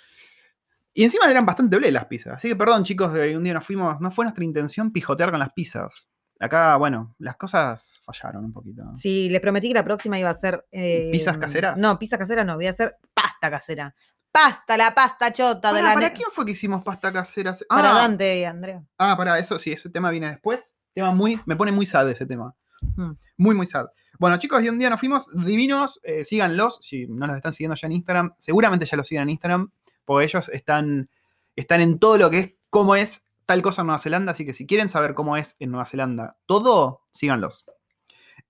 Y 0.92 1.04
encima 1.04 1.30
eran 1.30 1.46
bastante 1.46 1.76
ble 1.78 1.92
las 1.92 2.06
pizzas. 2.06 2.34
Así 2.36 2.48
que 2.48 2.56
perdón, 2.56 2.82
chicos, 2.82 3.12
de 3.12 3.36
un 3.36 3.44
día 3.44 3.54
nos 3.54 3.64
fuimos. 3.64 4.00
No 4.00 4.10
fue 4.10 4.24
nuestra 4.24 4.42
intención 4.44 4.90
pijotear 4.92 5.30
con 5.30 5.38
las 5.38 5.52
pizzas. 5.52 6.08
Acá, 6.40 6.76
bueno, 6.76 7.14
las 7.18 7.36
cosas 7.36 8.00
fallaron 8.04 8.44
un 8.44 8.52
poquito. 8.52 8.82
Sí, 8.94 9.28
les 9.30 9.40
prometí 9.40 9.68
que 9.68 9.74
la 9.74 9.84
próxima 9.84 10.18
iba 10.18 10.30
a 10.30 10.34
ser. 10.34 10.66
eh, 10.72 11.10
¿Pizzas 11.12 11.36
caseras? 11.38 11.78
No, 11.78 11.98
pizzas 11.98 12.18
caseras 12.18 12.44
no, 12.44 12.56
voy 12.56 12.66
a 12.66 12.70
hacer 12.70 12.96
pasta 13.14 13.50
casera. 13.50 13.94
Pasta, 14.32 14.76
la 14.76 14.92
pasta 14.92 15.32
chota 15.32 15.72
de 15.72 15.80
la. 15.80 15.94
¿Para 15.94 16.12
quién 16.12 16.28
fue 16.32 16.44
que 16.44 16.50
hicimos 16.52 16.82
pasta 16.82 17.12
casera? 17.12 17.54
Para 17.68 17.92
ah, 17.92 17.94
Dante 17.94 18.40
y 18.40 18.44
Andrea. 18.44 18.82
ah, 18.98 19.16
para 19.16 19.38
eso 19.38 19.58
sí, 19.60 19.72
ese 19.72 19.90
tema 19.90 20.10
viene 20.10 20.28
después. 20.28 20.74
Tema 20.92 21.12
muy, 21.12 21.40
me 21.46 21.54
pone 21.54 21.70
muy 21.70 21.86
sad 21.86 22.10
ese 22.10 22.26
tema. 22.26 22.54
Mm. 22.96 23.12
Muy, 23.36 23.54
muy 23.54 23.66
sad. 23.66 23.86
Bueno, 24.18 24.36
chicos, 24.38 24.62
y 24.62 24.68
un 24.68 24.78
día 24.78 24.90
nos 24.90 25.00
fuimos 25.00 25.26
divinos. 25.44 26.00
eh, 26.02 26.24
síganlos. 26.24 26.78
Si 26.82 27.06
no 27.06 27.26
los 27.26 27.36
están 27.36 27.52
siguiendo 27.52 27.76
ya 27.76 27.86
en 27.86 27.92
Instagram, 27.92 28.34
seguramente 28.38 28.86
ya 28.86 28.96
los 28.96 29.06
siguen 29.06 29.22
en 29.22 29.30
Instagram. 29.30 29.70
Porque 30.04 30.24
ellos 30.24 30.48
están, 30.50 31.08
están 31.56 31.80
en 31.80 31.98
todo 31.98 32.18
lo 32.18 32.30
que 32.30 32.38
es 32.38 32.54
cómo 32.70 32.96
es 32.96 33.23
tal 33.46 33.62
cosa 33.62 33.82
en 33.82 33.86
Nueva 33.86 33.98
Zelanda. 33.98 34.32
Así 34.32 34.44
que 34.44 34.52
si 34.52 34.66
quieren 34.66 34.88
saber 34.88 35.14
cómo 35.14 35.36
es 35.36 35.56
en 35.58 35.70
Nueva 35.70 35.86
Zelanda 35.86 36.36
todo, 36.46 37.02
síganlos. 37.12 37.64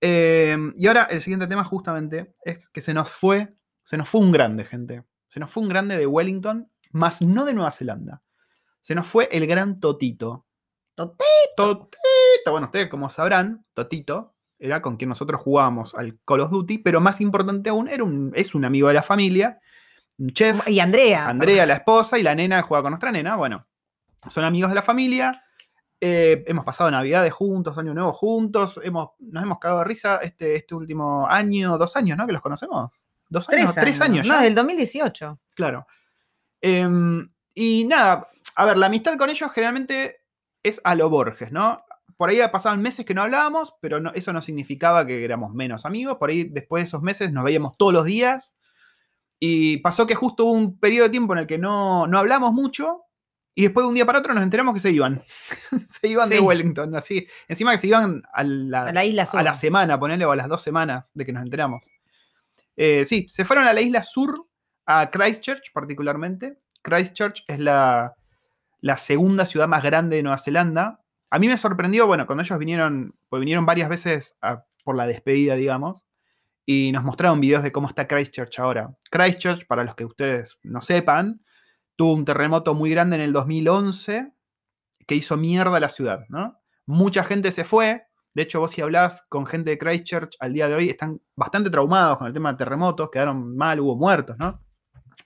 Eh, 0.01 0.57
y 0.77 0.87
ahora 0.87 1.03
el 1.03 1.21
siguiente 1.21 1.47
tema 1.47 1.63
justamente 1.63 2.35
es 2.43 2.69
que 2.69 2.81
se 2.81 2.93
nos 2.93 3.09
fue, 3.09 3.55
se 3.83 3.97
nos 3.97 4.09
fue 4.09 4.21
un 4.21 4.31
grande, 4.31 4.65
gente. 4.65 5.03
Se 5.29 5.39
nos 5.39 5.51
fue 5.51 5.63
un 5.63 5.69
grande 5.69 5.97
de 5.97 6.07
Wellington, 6.07 6.69
más 6.91 7.21
no 7.21 7.45
de 7.45 7.53
Nueva 7.53 7.71
Zelanda. 7.71 8.21
Se 8.81 8.95
nos 8.95 9.07
fue 9.07 9.27
el 9.31 9.47
gran 9.47 9.79
Totito. 9.79 10.45
Totito. 10.93 11.23
Totito. 11.55 12.51
Bueno, 12.51 12.67
ustedes 12.67 12.89
como 12.89 13.09
sabrán, 13.09 13.65
Totito 13.73 14.35
era 14.59 14.81
con 14.81 14.97
quien 14.97 15.09
nosotros 15.09 15.41
jugábamos 15.41 15.93
al 15.95 16.17
Call 16.25 16.41
of 16.41 16.51
Duty, 16.51 16.79
pero 16.79 17.01
más 17.01 17.21
importante 17.21 17.69
aún, 17.69 17.87
era 17.87 18.03
un, 18.03 18.31
es 18.35 18.55
un 18.55 18.65
amigo 18.65 18.87
de 18.87 18.93
la 18.93 19.03
familia, 19.03 19.59
un 20.17 20.29
chef, 20.29 20.67
Y 20.67 20.79
Andrea. 20.79 21.27
Andrea, 21.27 21.65
la 21.65 21.75
esposa, 21.75 22.17
y 22.17 22.23
la 22.23 22.35
nena 22.35 22.61
juega 22.61 22.83
con 22.83 22.91
nuestra 22.91 23.11
nena. 23.11 23.35
Bueno, 23.35 23.67
son 24.29 24.43
amigos 24.43 24.69
de 24.71 24.75
la 24.75 24.81
familia. 24.81 25.41
eh, 26.01 26.43
hemos 26.47 26.65
pasado 26.65 26.91
Navidades 26.91 27.31
juntos, 27.33 27.77
Año 27.77 27.93
Nuevo 27.93 28.13
juntos. 28.13 28.79
Hemos, 28.83 29.11
nos 29.19 29.43
hemos 29.43 29.59
cagado 29.59 29.79
de 29.79 29.85
risa 29.85 30.17
este, 30.21 30.53
este 30.55 30.75
último 30.75 31.25
año, 31.27 31.77
dos 31.77 31.95
años, 31.95 32.17
¿no? 32.17 32.27
Que 32.27 32.33
los 32.33 32.41
conocemos. 32.41 32.91
Dos 33.29 33.49
años, 33.49 33.73
Tres, 33.73 33.83
tres 33.83 34.01
años, 34.01 34.27
ya. 34.27 34.35
No, 34.35 34.41
del 34.41 34.53
2018. 34.53 35.39
Claro. 35.55 35.87
Em, 36.61 37.29
y 37.53 37.85
nada, 37.85 38.27
a 38.55 38.65
ver, 38.65 38.77
la 38.77 38.87
amistad 38.87 39.17
con 39.17 39.29
ellos 39.29 39.51
generalmente 39.51 40.17
es 40.63 40.79
a 40.83 40.95
lo 40.95 41.09
Borges, 41.09 41.51
¿no? 41.51 41.83
Por 42.17 42.29
ahí 42.29 42.39
pasaban 42.51 42.81
meses 42.81 43.05
que 43.05 43.13
no 43.13 43.21
hablábamos, 43.23 43.73
pero 43.81 43.99
no- 43.99 44.11
eso 44.13 44.31
no 44.31 44.41
significaba 44.41 45.05
que 45.05 45.23
éramos 45.25 45.53
menos 45.53 45.85
amigos. 45.85 46.17
Por 46.17 46.29
ahí 46.29 46.43
después 46.45 46.83
de 46.83 46.87
esos 46.87 47.01
meses 47.01 47.31
nos 47.31 47.43
veíamos 47.43 47.77
todos 47.77 47.93
los 47.93 48.05
días. 48.05 48.53
Y 49.39 49.77
pasó 49.77 50.05
que 50.07 50.15
justo 50.15 50.45
hubo 50.45 50.53
un 50.53 50.79
periodo 50.79 51.05
de 51.05 51.09
tiempo 51.11 51.33
en 51.33 51.39
el 51.39 51.47
que 51.47 51.57
no, 51.57 52.07
no 52.07 52.17
hablamos 52.19 52.53
mucho. 52.53 53.01
Y 53.57 53.63
después 53.63 53.85
de 53.85 53.87
un 53.87 53.95
día 53.95 54.05
para 54.05 54.19
otro 54.19 54.33
nos 54.33 54.43
enteramos 54.43 54.73
que 54.73 54.81
se 54.81 54.91
iban. 54.91 55.23
se 55.87 56.07
iban 56.09 56.27
de. 56.29 56.39
Wellington, 56.41 56.93
así. 56.95 57.25
Encima 57.47 57.71
que 57.71 57.77
se 57.77 57.87
iban 57.87 58.21
a 58.33 58.43
la, 58.43 58.87
A 58.87 58.91
la 58.91 59.05
isla 59.05 59.25
sur. 59.25 59.39
a 59.39 59.43
la 59.43 59.53
semana, 59.53 59.97
ponerle, 59.99 60.25
o 60.25 60.31
a 60.31 60.35
las 60.35 60.49
dos 60.49 60.61
semanas 60.61 61.11
de 61.13 61.25
que 61.25 61.31
nos 61.31 61.41
enteramos. 61.43 61.83
Eh, 62.75 63.05
sí, 63.05 63.25
se 63.31 63.45
fueron 63.45 63.65
a 63.65 63.73
la 63.73 63.81
isla 63.81 64.03
sur, 64.03 64.45
a 64.85 65.09
Christchurch 65.09 65.71
particularmente. 65.73 66.59
Christchurch 66.81 67.43
es 67.47 67.59
la, 67.59 68.13
la 68.81 68.97
segunda 68.97 69.45
ciudad 69.45 69.67
más 69.69 69.81
grande 69.83 70.17
de 70.17 70.23
Nueva 70.23 70.37
Zelanda. 70.37 70.99
A 71.29 71.39
mí 71.39 71.47
me 71.47 71.57
sorprendió, 71.57 72.05
bueno, 72.07 72.25
cuando 72.27 72.43
ellos 72.43 72.59
vinieron, 72.59 73.15
pues 73.29 73.39
vinieron 73.39 73.65
varias 73.65 73.89
veces 73.89 74.35
a- 74.41 74.63
por 74.83 74.95
la 74.95 75.07
despedida, 75.07 75.55
digamos, 75.55 76.05
y 76.65 76.91
nos 76.91 77.03
mostraron 77.03 77.39
videos 77.41 77.63
de 77.63 77.71
cómo 77.71 77.87
está 77.87 78.07
Christchurch 78.07 78.59
ahora. 78.59 78.93
Christchurch, 79.09 79.65
para 79.65 79.83
los 79.85 79.95
que 79.95 80.05
ustedes 80.05 80.59
no 80.61 80.81
sepan, 80.81 81.41
tuvo 81.95 82.13
un 82.13 82.25
terremoto 82.25 82.73
muy 82.73 82.89
grande 82.91 83.15
en 83.15 83.21
el 83.21 83.33
2011 83.33 84.33
que 85.07 85.15
hizo 85.15 85.37
mierda 85.37 85.77
a 85.77 85.79
la 85.79 85.89
ciudad, 85.89 86.25
¿no? 86.29 86.59
Mucha 86.85 87.23
gente 87.23 87.51
se 87.51 87.63
fue. 87.63 88.03
De 88.33 88.43
hecho, 88.43 88.59
vos 88.59 88.71
si 88.71 88.81
hablás 88.81 89.25
con 89.29 89.45
gente 89.45 89.71
de 89.71 89.77
Christchurch 89.77 90.35
al 90.39 90.53
día 90.53 90.67
de 90.67 90.75
hoy, 90.75 90.89
están 90.89 91.21
bastante 91.35 91.69
traumados 91.69 92.17
con 92.17 92.27
el 92.27 92.33
tema 92.33 92.51
de 92.51 92.57
terremotos, 92.57 93.09
quedaron 93.11 93.55
mal, 93.55 93.79
hubo 93.79 93.95
muertos, 93.95 94.37
¿no? 94.37 94.61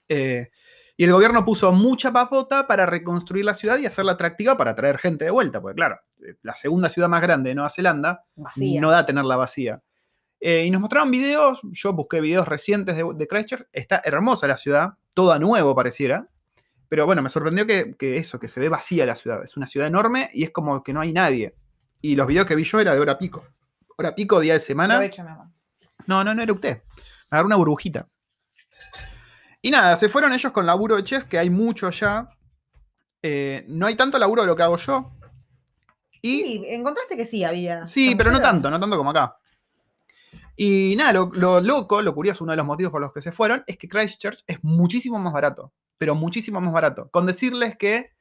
Eh, 0.08 0.48
y 0.96 1.04
el 1.04 1.12
gobierno 1.12 1.44
puso 1.44 1.72
mucha 1.72 2.12
papota 2.12 2.66
para 2.66 2.86
reconstruir 2.86 3.44
la 3.44 3.54
ciudad 3.54 3.78
y 3.78 3.86
hacerla 3.86 4.12
atractiva 4.12 4.56
para 4.56 4.76
traer 4.76 4.98
gente 4.98 5.24
de 5.24 5.30
vuelta, 5.30 5.60
porque 5.60 5.76
claro, 5.76 5.98
eh, 6.18 6.34
la 6.42 6.54
segunda 6.54 6.90
ciudad 6.90 7.08
más 7.08 7.22
grande 7.22 7.48
de 7.48 7.54
Nueva 7.54 7.70
Zelanda 7.70 8.24
Vacía. 8.36 8.80
no 8.80 8.90
da 8.90 9.06
tenerla 9.06 9.36
vacía. 9.36 9.82
Eh, 10.40 10.64
y 10.66 10.70
nos 10.70 10.80
mostraron 10.80 11.10
videos, 11.10 11.60
yo 11.72 11.92
busqué 11.92 12.20
videos 12.20 12.46
recientes 12.46 12.96
de, 12.96 13.04
de 13.14 13.26
Christchurch, 13.26 13.66
está 13.72 14.00
hermosa 14.04 14.46
la 14.46 14.56
ciudad, 14.56 14.90
toda 15.14 15.38
nuevo 15.38 15.74
pareciera, 15.74 16.28
pero 16.90 17.06
bueno, 17.06 17.22
me 17.22 17.30
sorprendió 17.30 17.64
que, 17.68 17.94
que 17.96 18.16
eso, 18.16 18.40
que 18.40 18.48
se 18.48 18.58
ve 18.58 18.68
vacía 18.68 19.06
la 19.06 19.14
ciudad, 19.14 19.44
es 19.44 19.56
una 19.56 19.68
ciudad 19.68 19.86
enorme 19.86 20.28
y 20.34 20.42
es 20.42 20.50
como 20.50 20.82
que 20.82 20.92
no 20.92 21.00
hay 21.00 21.12
nadie. 21.12 21.54
Y 22.02 22.16
los 22.16 22.26
videos 22.26 22.46
que 22.46 22.56
vi 22.56 22.64
yo 22.64 22.80
era 22.80 22.92
de 22.92 23.00
hora 23.00 23.16
pico. 23.16 23.44
Hora 23.96 24.12
pico, 24.12 24.40
día 24.40 24.54
de 24.54 24.60
semana. 24.60 24.94
Aprovecho, 24.94 25.22
mi 25.22 25.28
amor. 25.28 25.46
No, 26.08 26.24
no, 26.24 26.34
no 26.34 26.42
era 26.42 26.52
usted. 26.52 26.82
Me 27.30 27.36
agarró 27.36 27.46
una 27.46 27.56
burbujita. 27.56 28.08
Y 29.62 29.70
nada, 29.70 29.96
se 29.96 30.08
fueron 30.08 30.32
ellos 30.32 30.50
con 30.50 30.66
laburo 30.66 30.96
de 30.96 31.04
chef, 31.04 31.26
que 31.26 31.38
hay 31.38 31.48
mucho 31.48 31.86
allá. 31.86 32.28
Eh, 33.22 33.64
no 33.68 33.86
hay 33.86 33.94
tanto 33.94 34.18
laburo 34.18 34.42
de 34.42 34.48
lo 34.48 34.56
que 34.56 34.62
hago 34.64 34.76
yo. 34.76 35.12
Y 36.22 36.42
Sí, 36.42 36.64
encontraste 36.70 37.16
que 37.16 37.24
sí 37.24 37.44
había. 37.44 37.86
Sí, 37.86 38.16
pero 38.16 38.32
no 38.32 38.40
tanto, 38.40 38.68
no 38.68 38.80
tanto 38.80 38.96
como 38.96 39.10
acá. 39.10 39.36
Y 40.56 40.96
nada, 40.96 41.12
lo, 41.12 41.30
lo 41.32 41.60
loco, 41.60 42.02
lo 42.02 42.12
curioso, 42.14 42.42
uno 42.42 42.52
de 42.52 42.56
los 42.56 42.66
motivos 42.66 42.90
por 42.90 43.00
los 43.00 43.12
que 43.12 43.22
se 43.22 43.30
fueron, 43.30 43.62
es 43.68 43.78
que 43.78 43.88
Christchurch 43.88 44.42
es 44.44 44.58
muchísimo 44.62 45.20
más 45.20 45.32
barato, 45.32 45.72
pero 46.00 46.14
muchísimo 46.14 46.62
más 46.62 46.72
barato. 46.72 47.10
Con 47.10 47.26
decirles 47.26 47.76
que 47.76 48.12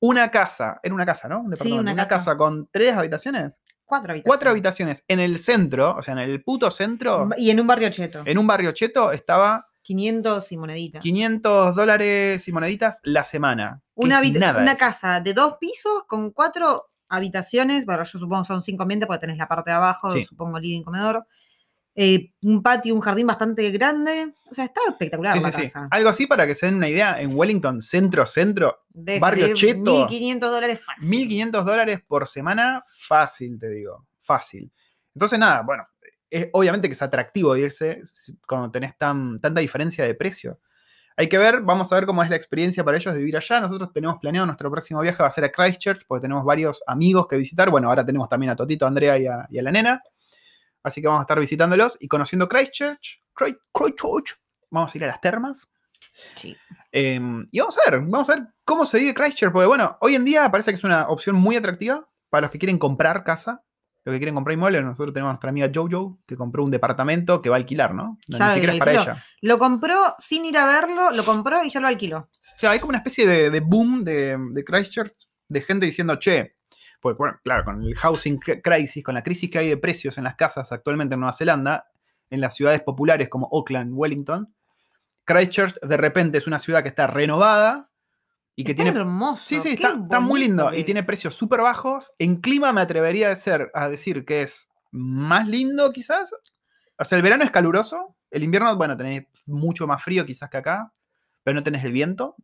una 0.00 0.30
casa, 0.30 0.78
era 0.82 0.94
una 0.94 1.06
casa, 1.06 1.28
¿no? 1.28 1.40
Un 1.40 1.56
Sí, 1.56 1.72
una 1.72 1.80
una 1.80 1.96
casa. 1.96 2.08
casa 2.08 2.36
con 2.36 2.68
tres 2.70 2.94
habitaciones, 2.94 3.58
Cuatro 3.86 4.12
habitaciones. 4.12 4.26
cuatro 4.26 4.50
habitaciones 4.50 5.04
en 5.08 5.18
el 5.18 5.38
centro, 5.38 5.96
o 5.96 6.02
sea, 6.02 6.12
en 6.12 6.18
el 6.20 6.42
puto 6.44 6.70
centro, 6.70 7.30
Y 7.38 7.48
en 7.50 7.58
un 7.58 7.66
barrio 7.66 7.88
cheto. 7.88 8.22
en 8.26 8.36
un 8.36 8.46
barrio 8.46 8.72
cheto, 8.72 9.12
estaba 9.12 9.66
500 9.80 10.52
y 10.52 10.56
moneditas. 10.58 11.02
500 11.02 11.74
dólares 11.74 12.46
y 12.46 12.52
moneditas 12.52 13.00
la 13.02 13.24
semana. 13.24 13.80
Una, 13.94 14.20
casa 14.76 15.20
de 15.22 15.32
dos 15.32 15.56
pisos 15.58 16.04
con 16.06 16.32
cuatro 16.32 16.90
habitaciones, 17.08 17.86
bueno, 17.86 18.02
yo 18.04 18.18
supongo 18.18 18.44
son 18.44 18.62
cinco 18.62 18.82
ambientes 18.82 19.06
porque 19.06 19.20
tenés 19.20 19.38
la 19.38 19.48
parte 19.48 19.70
de 19.70 19.76
abajo, 19.76 20.10
Sí. 20.10 20.24
supongo 20.26 20.58
living, 20.58 20.82
comedor, 20.82 21.26
eh, 21.94 22.32
un 22.42 22.62
patio, 22.62 22.94
un 22.94 23.00
jardín 23.00 23.26
bastante 23.26 23.70
grande, 23.70 24.32
o 24.50 24.54
sea, 24.54 24.64
está 24.64 24.80
espectacular 24.88 25.36
Sí, 25.36 25.42
la 25.42 25.52
sí, 25.52 25.56
sí. 25.58 25.64
casa. 25.64 25.88
Algo 25.90 26.08
así 26.08 26.26
para 26.26 26.46
que 26.46 26.54
se 26.54 26.66
den 26.66 26.76
una 26.76 26.88
idea, 26.88 27.20
en 27.20 27.36
Wellington, 27.36 27.82
centro, 27.82 28.24
centro, 28.24 28.84
barrio 29.20 29.52
cheto. 29.54 30.06
1500 30.08 30.50
dólares 30.50 30.80
fácil. 30.80 31.10
1.500 31.10 31.64
dólares 31.64 32.00
por 32.06 32.26
semana, 32.26 32.84
fácil, 32.98 33.58
te 33.58 33.68
digo, 33.68 34.06
fácil. 34.22 34.72
Entonces, 35.14 35.38
nada, 35.38 35.62
bueno, 35.62 35.86
es, 36.30 36.48
obviamente 36.52 36.88
que 36.88 36.94
es 36.94 37.02
atractivo 37.02 37.54
irse 37.56 38.00
cuando 38.46 38.70
tenés 38.70 38.96
tan, 38.96 39.38
tanta 39.38 39.60
diferencia 39.60 40.04
de 40.04 40.14
precio. 40.14 40.60
Hay 41.14 41.28
que 41.28 41.36
ver, 41.36 41.60
vamos 41.60 41.92
a 41.92 41.96
ver 41.96 42.06
cómo 42.06 42.22
es 42.22 42.30
la 42.30 42.36
experiencia 42.36 42.82
para 42.82 42.96
ellos 42.96 43.12
de 43.12 43.18
vivir 43.20 43.36
allá. 43.36 43.60
Nosotros 43.60 43.92
tenemos 43.92 44.16
planeado 44.18 44.46
nuestro 44.46 44.70
próximo 44.70 45.02
viaje 45.02 45.22
va 45.22 45.28
a 45.28 45.30
ser 45.30 45.44
a 45.44 45.52
Christchurch, 45.52 46.06
porque 46.06 46.22
tenemos 46.22 46.42
varios 46.42 46.82
amigos 46.86 47.26
que 47.28 47.36
visitar. 47.36 47.68
Bueno, 47.68 47.90
ahora 47.90 48.04
tenemos 48.04 48.30
también 48.30 48.48
a 48.48 48.56
Totito, 48.56 48.86
a 48.86 48.88
Andrea 48.88 49.18
y 49.18 49.26
a, 49.26 49.46
y 49.50 49.58
a 49.58 49.62
la 49.62 49.70
nena. 49.70 50.02
Así 50.82 51.00
que 51.00 51.06
vamos 51.08 51.20
a 51.20 51.22
estar 51.22 51.38
visitándolos 51.38 51.96
y 52.00 52.08
conociendo 52.08 52.48
Christchurch. 52.48 53.20
Christ- 53.34 53.58
Christchurch. 53.72 54.36
Vamos 54.70 54.94
a 54.94 54.98
ir 54.98 55.04
a 55.04 55.08
las 55.08 55.20
termas. 55.20 55.68
Sí. 56.36 56.56
Eh, 56.90 57.20
y 57.50 57.60
vamos 57.60 57.78
a 57.78 57.90
ver, 57.90 58.00
vamos 58.00 58.28
a 58.30 58.34
ver 58.36 58.44
cómo 58.64 58.84
se 58.84 58.98
vive 58.98 59.14
Christchurch, 59.14 59.52
porque 59.52 59.66
bueno, 59.66 59.96
hoy 60.00 60.14
en 60.14 60.24
día 60.24 60.50
parece 60.50 60.70
que 60.72 60.76
es 60.76 60.84
una 60.84 61.08
opción 61.08 61.36
muy 61.36 61.56
atractiva 61.56 62.06
para 62.28 62.42
los 62.42 62.50
que 62.50 62.58
quieren 62.58 62.78
comprar 62.78 63.24
casa, 63.24 63.62
los 64.04 64.12
que 64.12 64.18
quieren 64.18 64.34
comprar 64.34 64.54
inmuebles. 64.54 64.82
Nosotros 64.82 65.14
tenemos 65.14 65.30
a 65.30 65.32
nuestra 65.34 65.50
amiga 65.50 65.70
Jojo, 65.72 66.18
que 66.26 66.36
compró 66.36 66.64
un 66.64 66.70
departamento 66.70 67.40
que 67.40 67.48
va 67.48 67.56
a 67.56 67.58
alquilar, 67.58 67.94
¿no? 67.94 68.18
No, 68.28 68.38
Ya 68.38 68.48
Ni 68.48 68.54
siquiera 68.54 68.72
es 68.74 68.78
para 68.78 68.92
ella. 68.92 69.24
Lo 69.42 69.58
compró 69.58 70.14
sin 70.18 70.44
ir 70.44 70.58
a 70.58 70.66
verlo, 70.66 71.10
lo 71.12 71.24
compró 71.24 71.62
y 71.64 71.70
ya 71.70 71.80
lo 71.80 71.86
alquiló. 71.88 72.18
O 72.18 72.58
sea, 72.58 72.72
hay 72.72 72.78
como 72.80 72.90
una 72.90 72.98
especie 72.98 73.26
de, 73.26 73.50
de 73.50 73.60
boom 73.60 74.02
de, 74.04 74.36
de 74.50 74.64
Christchurch, 74.64 75.14
de 75.48 75.60
gente 75.62 75.86
diciendo, 75.86 76.16
che, 76.16 76.56
pues 77.02 77.16
bueno, 77.18 77.38
claro, 77.44 77.64
con 77.64 77.82
el 77.82 77.94
housing 77.96 78.38
cri- 78.38 78.62
crisis, 78.62 79.02
con 79.04 79.14
la 79.14 79.22
crisis 79.22 79.50
que 79.50 79.58
hay 79.58 79.68
de 79.68 79.76
precios 79.76 80.16
en 80.16 80.24
las 80.24 80.36
casas 80.36 80.72
actualmente 80.72 81.14
en 81.14 81.20
Nueva 81.20 81.34
Zelanda, 81.34 81.86
en 82.30 82.40
las 82.40 82.54
ciudades 82.54 82.80
populares 82.80 83.28
como 83.28 83.48
Auckland, 83.52 83.92
Wellington, 83.92 84.54
Christchurch 85.24 85.78
de 85.80 85.96
repente 85.96 86.38
es 86.38 86.46
una 86.46 86.58
ciudad 86.58 86.82
que 86.82 86.88
está 86.88 87.06
renovada 87.06 87.90
y 88.54 88.64
que 88.64 88.72
Está 88.72 88.84
tiene 88.84 88.98
hermoso. 89.00 89.44
Sí, 89.46 89.60
sí, 89.60 89.70
está, 89.70 89.88
está 90.02 90.20
muy 90.20 90.40
lindo 90.40 90.72
y 90.74 90.84
tiene 90.84 91.02
precios 91.02 91.34
súper 91.34 91.60
bajos. 91.60 92.12
En 92.18 92.36
clima 92.40 92.72
me 92.72 92.80
atrevería 92.80 93.30
a, 93.30 93.36
ser, 93.36 93.70
a 93.74 93.88
decir 93.88 94.24
que 94.24 94.42
es 94.42 94.68
más 94.90 95.46
lindo 95.48 95.90
quizás. 95.92 96.34
O 96.98 97.04
sea, 97.04 97.16
el 97.16 97.22
verano 97.22 97.44
es 97.44 97.50
caluroso, 97.50 98.16
el 98.30 98.44
invierno, 98.44 98.76
bueno, 98.76 98.96
tenés 98.96 99.26
mucho 99.46 99.86
más 99.86 100.02
frío 100.02 100.24
quizás 100.26 100.50
que 100.50 100.58
acá, 100.58 100.92
pero 101.42 101.54
no 101.54 101.62
tenés 101.62 101.84
el 101.84 101.92
viento. 101.92 102.36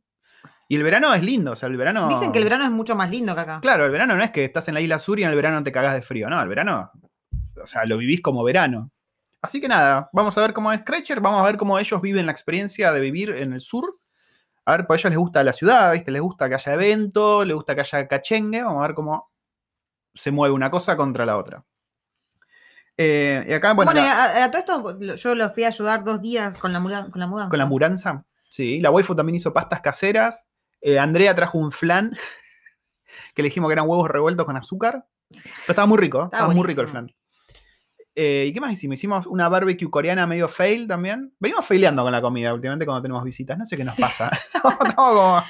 Y 0.71 0.77
el 0.77 0.83
verano 0.83 1.15
es 1.15 1.23
lindo, 1.23 1.53
o 1.53 1.57
sea, 1.57 1.69
el 1.69 1.77
verano... 1.79 2.09
Dicen 2.09 2.31
que 2.31 2.39
el 2.39 2.45
verano 2.45 2.65
es 2.65 2.71
mucho 2.71 2.95
más 2.95 3.11
lindo 3.11 3.35
que 3.35 3.41
acá. 3.41 3.59
Claro, 3.63 3.87
el 3.87 3.91
verano 3.91 4.15
no 4.15 4.23
es 4.23 4.31
que 4.31 4.45
estás 4.45 4.69
en 4.69 4.75
la 4.75 4.81
isla 4.83 4.99
sur 4.99 5.19
y 5.19 5.23
en 5.23 5.31
el 5.31 5.35
verano 5.35 5.63
te 5.63 5.73
cagás 5.73 5.95
de 5.95 6.03
frío, 6.03 6.29
no, 6.29 6.41
el 6.43 6.49
verano, 6.49 6.91
o 7.63 7.67
sea, 7.67 7.87
lo 7.87 7.97
vivís 7.97 8.21
como 8.21 8.45
verano. 8.45 8.91
Así 9.41 9.61
que 9.61 9.69
nada, 9.69 10.11
vamos 10.13 10.37
a 10.37 10.41
ver 10.43 10.53
cómo 10.53 10.71
es 10.73 10.81
Scratcher, 10.81 11.21
vamos 11.21 11.41
a 11.41 11.45
ver 11.45 11.57
cómo 11.57 11.79
ellos 11.79 12.01
viven 12.03 12.27
la 12.27 12.33
experiencia 12.33 12.93
de 12.93 13.01
vivir 13.01 13.31
en 13.31 13.53
el 13.55 13.61
sur. 13.63 13.99
A 14.67 14.73
ver, 14.77 14.87
pues 14.87 14.99
a 14.99 15.09
ellos 15.09 15.11
les 15.13 15.19
gusta 15.19 15.43
la 15.43 15.53
ciudad, 15.55 15.93
¿viste? 15.93 16.11
Les 16.11 16.21
gusta 16.21 16.49
que 16.51 16.57
haya 16.57 16.75
evento, 16.75 17.45
les 17.47 17.55
gusta 17.57 17.75
que 17.75 17.81
haya 17.81 18.07
cachengue, 18.07 18.63
vamos 18.63 18.85
a 18.85 18.87
ver 18.89 18.95
cómo 18.95 19.31
se 20.15 20.31
mueve 20.33 20.55
una 20.55 20.71
cosa 20.71 20.97
contra 20.99 21.25
la 21.25 21.39
otra. 21.39 21.65
Eh, 22.97 23.47
y 23.49 23.53
acá, 23.53 23.73
bueno, 23.75 23.93
Bueno, 23.93 24.07
la- 24.07 24.25
a, 24.25 24.45
a 24.45 24.51
todo 24.51 24.59
esto 24.99 25.17
yo 25.17 25.35
los 25.35 25.55
fui 25.55 25.65
a 25.65 25.69
ayudar 25.69 26.05
dos 26.05 26.21
días 26.21 26.59
con 26.59 26.73
la, 26.73 26.81
con 27.11 27.21
la 27.21 27.27
mudanza. 27.29 27.49
con 27.51 27.59
la 27.59 27.67
mudanza, 27.67 28.25
sí, 28.49 28.81
la 28.81 28.91
waifu 28.91 29.15
también 29.15 29.37
hizo 29.37 29.53
pastas 29.53 29.81
caseras. 29.81 30.47
Eh, 30.81 30.99
Andrea 30.99 31.35
trajo 31.35 31.59
un 31.59 31.73
flan 31.73 32.17
que 33.35 33.43
le 33.43 33.49
dijimos 33.49 33.69
que 33.69 33.73
eran 33.75 33.89
huevos 33.89 34.09
revueltos 34.09 34.47
con 34.47 34.57
azúcar. 34.57 35.05
Pero 35.31 35.43
estaba 35.69 35.87
muy 35.87 35.99
rico, 35.99 36.25
estaba, 36.25 36.49
muy 36.55 36.67
rico 36.67 36.81
el 36.81 36.89
flan. 36.89 37.13
Eh, 38.15 38.47
¿Y 38.49 38.53
qué 38.53 38.61
más 38.61 38.73
hicimos? 38.73 38.95
Hicimos 38.99 39.27
una 39.27 39.49
barbecue 39.49 39.89
coreana 39.91 40.27
medio 40.27 40.49
fail 40.49 40.89
también. 40.89 41.33
Venimos 41.39 41.65
faileando 41.67 42.03
con 42.03 42.11
la 42.13 42.21
comida 42.21 42.53
últimamente 42.53 42.85
cuando 42.85 43.03
tenemos 43.03 43.23
visitas. 43.23 43.57
No 43.59 43.65
sé 43.67 43.77
qué 43.77 43.85
nos 43.85 43.95
Sí. 43.95 44.03
pasa. 44.03 44.31
Como- 44.97 45.43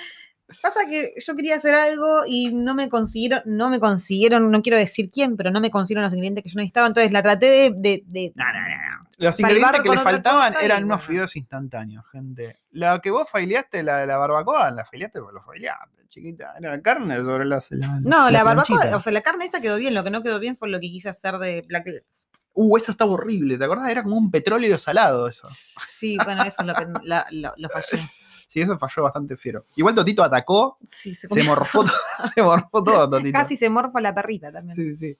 Pasa 0.62 0.80
que 0.88 1.12
yo 1.18 1.36
quería 1.36 1.56
hacer 1.56 1.74
algo 1.74 2.22
y 2.26 2.50
no 2.54 2.74
me 2.74 2.88
consiguieron, 2.88 3.42
no 3.44 3.68
me 3.68 3.78
consiguieron, 3.78 4.50
no 4.50 4.62
quiero 4.62 4.78
decir 4.78 5.10
quién, 5.10 5.36
pero 5.36 5.50
no 5.50 5.60
me 5.60 5.70
consiguieron 5.70 6.04
los 6.04 6.12
ingredientes 6.14 6.42
que 6.42 6.48
yo 6.48 6.56
necesitaba, 6.56 6.86
entonces 6.86 7.12
la 7.12 7.22
traté 7.22 7.46
de, 7.46 7.70
de- 7.76 8.02
de- 8.06 8.32
No, 8.34 8.44
no, 8.46 8.52
no, 8.52 8.66
no. 8.68 8.97
Los 9.18 9.38
ingredientes 9.40 9.80
que 9.82 9.88
le 9.88 9.98
faltaban 9.98 10.54
eran 10.62 10.84
unos 10.84 11.02
fideos 11.02 11.36
instantáneos, 11.36 12.04
gente. 12.10 12.58
La 12.70 13.00
que 13.00 13.10
vos 13.10 13.28
faileaste, 13.30 13.82
la 13.82 13.98
de 13.98 14.06
la 14.06 14.16
barbacoa, 14.16 14.70
la 14.70 14.84
faileaste 14.84 15.20
porque 15.20 15.34
lo 15.34 15.42
faileaste, 15.42 16.06
chiquita. 16.08 16.54
Era 16.58 16.70
la 16.70 16.80
carne 16.82 17.16
sobre 17.24 17.44
la, 17.44 17.62
la- 17.70 18.00
No, 18.00 18.30
la, 18.30 18.44
barbacoa, 18.44 18.96
o 18.96 19.00
sea, 19.00 19.12
la 19.12 19.20
carne 19.20 19.44
esa 19.44 19.60
quedó 19.60 19.76
bien, 19.76 19.94
lo 19.94 20.04
que 20.04 20.10
no 20.10 20.22
quedó 20.22 20.38
bien 20.38 20.56
fue 20.56 20.68
lo 20.68 20.78
que 20.80 20.88
quise 20.88 21.08
hacer 21.08 21.36
de 21.38 21.62
Black 21.62 21.86
Lips. 21.86 22.28
Uh, 22.54 22.76
eso 22.76 22.90
estaba 22.92 23.12
horrible, 23.12 23.56
¿te 23.58 23.64
acordás? 23.64 23.88
Era 23.90 24.02
como 24.02 24.16
un 24.16 24.30
petróleo 24.30 24.78
salado 24.78 25.28
eso. 25.28 25.46
Sí, 25.48 26.16
bueno, 26.24 26.42
eso 26.44 26.56
es 26.60 26.66
lo 26.66 26.74
que 26.74 26.86
la- 27.04 27.26
lo, 27.30 27.52
lo 27.56 27.68
fallé. 27.68 28.08
Sí, 28.48 28.60
eso 28.62 28.78
falló 28.78 29.02
bastante 29.02 29.36
fiero. 29.36 29.62
Igual 29.76 29.94
Totito 29.94 30.22
atacó, 30.24 30.78
Sí, 30.86 31.14
se, 31.14 31.28
se 31.28 31.42
morfó, 31.42 31.84
todo- 31.84 31.92
se 32.34 32.42
morfó 32.42 32.82
todo, 32.84 33.10
Totito. 33.10 33.38
Casi 33.38 33.56
se 33.56 33.68
morfa 33.68 34.00
la 34.00 34.14
perrita 34.14 34.50
también. 34.52 34.76
Sí, 34.76 34.96
sí. 34.96 35.16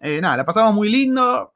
Eh, 0.00 0.20
nada, 0.20 0.36
la 0.38 0.44
pasamos 0.44 0.74
muy 0.74 0.88
lindo. 0.88 1.53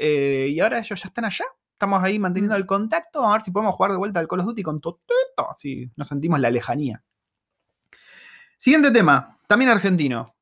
Eh, 0.00 0.48
y 0.50 0.60
ahora 0.60 0.78
ellos 0.80 1.00
ya 1.02 1.08
están 1.08 1.24
allá. 1.26 1.44
Estamos 1.72 2.02
ahí 2.02 2.18
manteniendo 2.18 2.54
Mm. 2.56 2.60
el 2.60 2.66
contacto. 2.66 3.24
A 3.24 3.32
ver 3.32 3.42
si 3.42 3.50
podemos 3.50 3.74
jugar 3.74 3.92
de 3.92 3.98
vuelta 3.98 4.20
al 4.20 4.28
Call 4.28 4.40
of 4.40 4.46
Duty 4.46 4.62
con 4.62 4.80
Totito. 4.80 5.50
Así 5.50 5.90
nos 5.96 6.08
sentimos 6.08 6.40
la 6.40 6.50
lejanía. 6.50 7.02
Siguiente 8.58 8.90
tema, 8.90 9.36
también 9.46 9.70
argentino. 9.70 10.34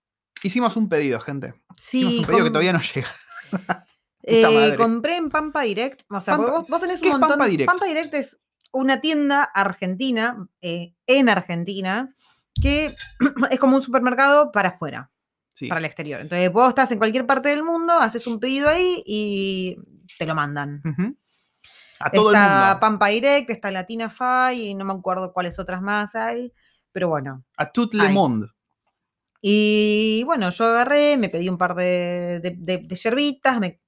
Hicimos 0.42 0.76
un 0.76 0.88
pedido, 0.88 1.20
gente. 1.20 1.54
Hicimos 1.76 2.12
Sí, 2.12 2.18
un 2.20 2.24
pedido 2.24 2.44
que 2.44 2.50
todavía 2.50 2.72
no 2.72 2.80
llega. 2.80 3.08
eh, 4.22 4.74
compré 4.76 5.16
en 5.16 5.30
Pampa 5.30 5.62
Direct. 5.62 6.02
O 6.10 6.20
sea, 6.20 6.36
Pampa- 6.36 6.50
vos, 6.50 6.68
vos 6.68 6.80
tenés 6.80 7.00
¿qué 7.00 7.08
un 7.08 7.14
es 7.14 7.18
montón. 7.20 7.30
Pampa 7.38 7.46
Direct? 7.50 7.66
Pampa 7.68 7.86
Direct 7.86 8.14
es 8.14 8.40
una 8.72 9.00
tienda 9.00 9.42
argentina, 9.44 10.48
eh, 10.60 10.94
en 11.06 11.28
Argentina, 11.28 12.14
que 12.60 12.94
es 13.50 13.58
como 13.60 13.76
un 13.76 13.82
supermercado 13.82 14.50
para 14.52 14.70
afuera, 14.70 15.10
Sí. 15.58 15.66
para 15.68 15.80
el 15.80 15.84
exterior. 15.86 16.20
Entonces 16.20 16.52
vos 16.52 16.68
estás 16.68 16.92
en 16.92 16.98
cualquier 16.98 17.26
parte 17.26 17.48
del 17.48 17.64
mundo, 17.64 17.92
haces 17.94 18.26
un 18.28 18.38
pedido 18.38 18.68
ahí 18.68 19.02
y 19.04 19.76
te 20.18 20.24
lo 20.26 20.34
mandan. 20.36 20.80
Ujú. 20.84 21.16
A 22.00 22.10
todo 22.12 22.30
el 22.30 22.36
está 22.36 22.66
mundo. 22.66 22.80
Pampa 22.80 23.08
Direct, 23.08 23.50
está 23.50 23.70
Latina 23.72 24.08
Fi 24.08 24.68
y 24.68 24.74
no 24.74 24.84
me 24.84 24.92
acuerdo 24.92 25.32
cuáles 25.32 25.58
otras 25.58 25.82
más 25.82 26.14
hay, 26.14 26.52
pero 26.92 27.08
bueno. 27.08 27.44
A 27.56 27.72
tout 27.72 27.92
le 27.92 28.08
monde. 28.08 28.46
Y 29.40 30.22
bueno, 30.24 30.50
yo 30.50 30.64
agarré, 30.66 31.16
me 31.16 31.28
pedí 31.28 31.48
un 31.48 31.58
par 31.58 31.74
de, 31.74 32.40
de, 32.42 32.54
de- 32.56 32.84
de 32.86 32.94
yerbitas, 32.96 33.58
me, 33.60 33.80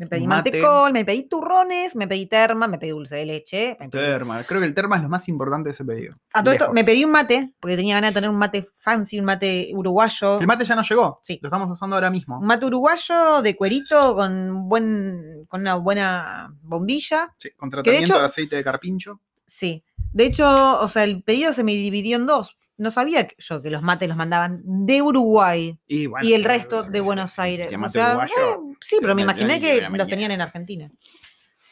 me 0.00 0.06
pedí 0.06 0.26
Mate. 0.26 0.50
mantecol, 0.50 0.92
me 0.94 1.04
pedí 1.04 1.24
turrones, 1.28 1.94
me 1.94 2.08
pedí 2.08 2.24
terma, 2.24 2.66
me 2.66 2.78
pedí 2.78 2.90
dulce 2.90 3.16
de 3.16 3.26
leche. 3.26 3.76
me 3.78 3.88
pedí- 3.90 4.00
Terma. 4.00 4.42
Creo 4.44 4.58
que 4.60 4.66
el 4.66 4.74
terma 4.74 4.96
es 4.96 5.02
lo 5.02 5.10
más 5.10 5.28
importante 5.28 5.68
de 5.68 5.72
ese 5.74 5.84
pedido. 5.84 6.14
A 6.32 6.42
todo 6.42 6.54
esto, 6.54 6.72
me 6.72 6.84
pedí 6.84 7.04
un 7.04 7.10
mate, 7.10 7.52
porque 7.60 7.76
tenía 7.76 7.96
ganas 7.96 8.10
de 8.10 8.14
tener 8.14 8.30
un 8.30 8.36
mate 8.38 8.66
fancy, 8.74 9.18
un 9.18 9.26
mate 9.26 9.70
uruguayo. 9.74 10.40
El 10.40 10.46
mate 10.46 10.64
ya 10.64 10.74
no 10.74 10.82
llegó. 10.82 11.18
Sí. 11.22 11.38
Lo 11.42 11.48
estamos 11.48 11.70
usando 11.70 11.96
ahora 11.96 12.08
mismo. 12.10 12.38
Un 12.38 12.46
mate 12.46 12.64
uruguayo 12.64 13.42
de 13.42 13.54
cuerito 13.56 14.14
con, 14.16 14.68
buen, 14.70 15.44
con 15.48 15.60
una 15.60 15.74
buena 15.74 16.54
bombilla. 16.62 17.34
Sí, 17.36 17.50
con 17.56 17.68
tratamiento 17.70 18.06
hecho- 18.14 18.18
de 18.20 18.24
aceite 18.24 18.56
de 18.56 18.64
carpincho. 18.64 19.20
Sí. 19.46 19.84
De 20.14 20.24
hecho, 20.24 20.80
o 20.80 20.88
sea, 20.88 21.04
el 21.04 21.22
pedido 21.22 21.52
se 21.52 21.62
me 21.62 21.72
dividió 21.72 22.16
en 22.16 22.24
dos. 22.26 22.56
No 22.80 22.90
sabía 22.90 23.28
que- 23.28 23.36
yo 23.38 23.60
que 23.60 23.68
los 23.68 23.82
mates 23.82 24.08
los 24.08 24.16
mandaban 24.16 24.62
de 24.64 25.02
Uruguay 25.02 25.78
Y, 25.86 26.06
bueno, 26.06 26.26
y 26.26 26.32
el 26.32 26.44
resto 26.44 26.82
de 26.82 27.00
Buenos 27.02 27.38
Aires. 27.38 27.70
O 27.74 27.88
sea, 27.90 28.14
eh, 28.24 28.56
sí, 28.80 28.96
pero 29.02 29.14
me 29.14 29.20
imaginé 29.20 29.60
que 29.60 29.86
los 29.90 30.08
tenían 30.08 30.30
en 30.30 30.40
Argentina. 30.40 30.90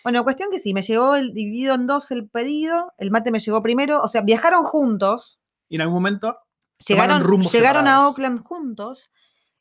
Bueno, 0.05 0.23
cuestión 0.23 0.51
que 0.51 0.59
sí, 0.59 0.75
me 0.75 0.83
llegó 0.83 1.16
el 1.16 1.33
dividido 1.33 1.75
en 1.75 1.87
dos 1.87 2.11
el 2.11 2.29
pedido, 2.29 2.92
el 2.99 3.11
mate 3.11 3.31
me 3.31 3.38
llegó 3.40 3.62
primero, 3.62 4.03
o 4.03 4.09
sea, 4.09 4.21
viajaron 4.21 4.64
juntos, 4.64 5.40
Y 5.71 5.77
en 5.77 5.81
algún 5.81 5.94
momento 5.94 6.38
llegaron, 6.87 7.23
rumbos 7.23 7.53
llegaron 7.53 7.88
a. 7.88 8.07
Oakland 8.07 8.42
juntos 8.42 9.11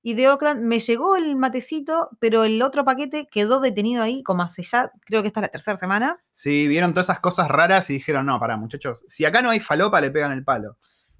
y 0.04 0.14
de 0.14 0.28
Oakland 0.30 0.64
me 0.64 0.80
llegó 0.80 1.16
el 1.16 1.38
matecito, 1.38 2.10
pero 2.20 2.44
el 2.44 2.62
otro 2.62 2.84
paquete 2.84 3.28
quedó 3.32 3.62
detenido 3.62 4.04
ahí 4.04 4.22
como 4.22 4.44
hace 4.44 4.64
ya, 4.64 4.92
creo 5.06 5.22
que 5.22 5.28
esta 5.30 5.40
es 5.40 5.44
la 5.44 5.48
tercera 5.50 5.78
semana. 5.78 6.18
Sí, 6.32 6.68
vieron 6.68 6.92
todas 6.94 7.08
esas 7.08 7.20
cosas 7.20 7.48
raras 7.48 7.90
y 7.90 7.94
dijeron, 7.94 8.26
no, 8.26 8.38
pará, 8.40 8.58
muchachos, 8.58 9.06
si 9.08 9.24
acá 9.26 9.42
no 9.42 9.50
hay 9.50 9.60
falopa, 9.62 10.02
le 10.02 10.12
pegan 10.12 10.34
el 10.34 10.44
palo. 10.44 10.78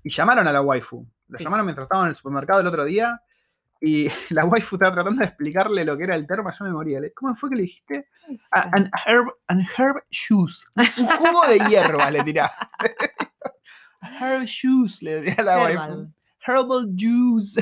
Y 0.08 0.14
llamaron 0.14 0.48
a 0.48 0.52
la 0.54 0.62
waifu. 0.62 1.06
La 1.28 1.38
Sí. 1.38 1.44
llamaron 1.44 1.66
mientras 1.66 1.86
estaban 1.86 2.06
en 2.06 2.10
el 2.12 2.16
supermercado 2.16 2.62
el 2.62 2.68
otro 2.68 2.86
día. 2.86 3.22
Y 3.82 4.08
la 4.30 4.46
waifu 4.46 4.76
estaba 4.76 4.94
tratando 4.94 5.20
de 5.20 5.26
explicarle 5.26 5.84
lo 5.86 5.98
que 5.98 6.04
era 6.06 6.16
el 6.16 6.26
termo, 6.26 6.50
yo 6.58 6.66
me 6.66 6.72
moría. 6.72 7.00
¿Cómo 7.16 7.36
fue 7.36 7.50
que 7.50 7.56
le 7.58 7.62
dijiste? 7.64 8.08
Ah, 8.54 8.70
an 8.74 8.90
herb, 9.06 9.28
an 9.48 9.68
herb 9.78 9.98
juice. 10.10 10.66
Un 10.98 11.08
jugo 11.08 11.48
de 11.48 11.60
hierba 11.70 12.10
le 12.12 12.24
tiraba. 12.24 12.52
herb 14.22 14.48
juice 14.48 15.04
le 15.04 15.22
decía 15.22 15.36
a 15.40 15.44
la 15.44 15.58
waifu. 15.60 15.82
Herbal. 15.82 16.14
Herbal 16.48 16.96
juice. 16.98 17.62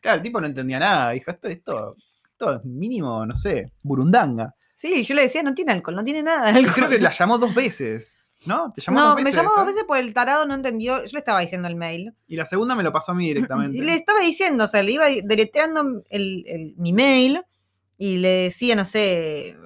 claro, 0.00 0.16
el 0.18 0.22
tipo 0.22 0.40
no 0.40 0.46
entendía 0.46 0.78
nada. 0.78 1.10
Dijo, 1.10 1.30
esto, 1.32 1.48
esto, 1.48 1.96
esto 2.30 2.54
es 2.56 2.64
mínimo, 2.64 3.26
no 3.26 3.34
sé, 3.36 3.72
burundanga. 3.82 4.54
Sí, 4.76 5.02
yo 5.04 5.14
le 5.14 5.22
decía, 5.22 5.42
no 5.42 5.54
tiene 5.54 5.72
alcohol, 5.72 5.96
no 5.96 6.04
tiene 6.04 6.22
nada. 6.22 6.48
alcohol. 6.50 6.72
creo 6.74 6.88
que 6.88 6.98
la 7.00 7.10
llamó 7.10 7.38
dos 7.38 7.54
veces, 7.54 8.23
¿no? 8.46 8.72
¿Te 8.74 8.80
llamó 8.80 8.98
no, 9.00 9.06
dos 9.08 9.16
me 9.16 9.24
veces 9.24 9.36
llamó 9.36 9.50
dos 9.56 9.66
veces 9.66 9.84
porque 9.86 10.02
el 10.02 10.14
tarado 10.14 10.44
no 10.46 10.54
entendió. 10.54 10.98
Yo 11.04 11.10
le 11.12 11.18
estaba 11.18 11.40
diciendo 11.40 11.68
el 11.68 11.76
mail. 11.76 12.12
Y 12.26 12.36
la 12.36 12.44
segunda 12.44 12.74
me 12.74 12.82
lo 12.82 12.92
pasó 12.92 13.12
a 13.12 13.14
mí 13.14 13.26
directamente. 13.26 13.76
Y 13.78 13.82
le 13.82 13.94
estaba 13.94 14.20
diciendo, 14.20 14.64
o 14.64 14.66
sea, 14.66 14.82
le 14.82 14.92
iba 14.92 15.06
deletreando 15.06 16.02
el, 16.10 16.44
el- 16.46 16.74
mi 16.76 16.92
mail 16.92 17.42
y 17.98 18.16
le 18.18 18.28
decía, 18.44 18.74
no 18.76 18.84
sé, 18.84 19.56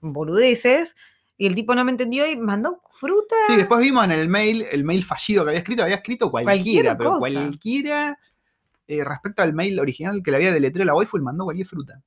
boludeces. 0.00 0.96
Y 1.36 1.46
el 1.46 1.54
tipo 1.54 1.74
no 1.74 1.84
me 1.84 1.92
entendió 1.92 2.26
y 2.26 2.36
mandó 2.36 2.82
fruta. 2.90 3.36
Sí, 3.46 3.56
después 3.56 3.80
vimos 3.80 4.04
en 4.04 4.10
el 4.12 4.28
mail, 4.28 4.66
el 4.72 4.82
mail 4.84 5.04
fallido 5.04 5.44
que 5.44 5.50
había 5.50 5.60
escrito, 5.60 5.82
había 5.84 5.94
escrito 5.96 6.30
cualquiera, 6.30 6.96
Cualquier 6.96 6.96
pero 6.98 7.18
cualquiera 7.18 8.18
eh, 8.88 9.04
respecto 9.04 9.42
al 9.42 9.52
mail 9.52 9.78
original 9.78 10.20
que 10.22 10.30
le 10.32 10.36
había 10.38 10.52
deletreado 10.52 10.86
la 10.86 10.94
waifu, 10.96 11.16
mandó 11.18 11.44
cualquier 11.44 11.66
fruta. 11.68 12.00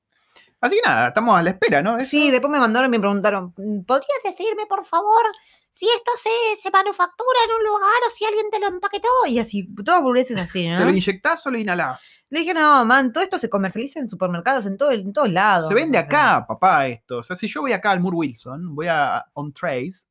Así 0.59 0.75
que 0.75 0.81
nada, 0.87 1.07
estamos 1.07 1.39
a 1.39 1.41
la 1.41 1.51
espera, 1.51 1.81
¿no? 1.81 1.99
Sí, 2.01 2.29
después 2.29 2.51
me 2.51 2.59
mandaron 2.59 2.89
y 2.89 2.91
me 2.91 2.99
preguntaron, 2.99 3.51
¿podrías 3.53 4.19
decirme, 4.23 4.65
por 4.67 4.83
favor, 4.85 5.23
si 5.71 5.87
esto 5.87 6.11
se, 6.17 6.61
se 6.61 6.69
manufactura 6.69 7.39
en 7.45 7.55
un 7.55 7.63
lugar 7.63 8.01
o 8.07 8.11
si 8.11 8.25
alguien 8.25 8.49
te 8.51 8.59
lo 8.59 8.67
empaquetó? 8.67 9.07
Y 9.27 9.39
así, 9.39 9.73
todas 9.83 10.03
boludeces 10.03 10.37
así, 10.37 10.67
¿no? 10.69 10.77
¿Te 10.77 10.83
lo 10.83 10.91
inyectás 10.91 11.45
o 11.47 11.51
lo 11.51 11.57
inhalás? 11.57 12.17
Le 12.29 12.41
dije, 12.41 12.53
no, 12.53 12.85
man, 12.85 13.11
todo 13.11 13.23
esto 13.23 13.37
se 13.37 13.49
comercializa 13.49 13.99
en 13.99 14.07
supermercados 14.07 14.65
en, 14.65 14.77
todo, 14.77 14.91
en 14.91 15.11
todos 15.13 15.29
lados. 15.29 15.67
Se 15.67 15.73
vende 15.73 15.97
sea, 15.97 16.05
acá, 16.05 16.45
papá, 16.47 16.87
esto. 16.87 17.19
O 17.19 17.23
sea, 17.23 17.35
si 17.35 17.47
yo 17.47 17.61
voy 17.61 17.71
acá 17.71 17.91
al 17.91 18.01
Moore 18.01 18.17
Wilson, 18.17 18.75
voy 18.75 18.87
a 18.87 19.25
On 19.33 19.53
Trace, 19.53 20.07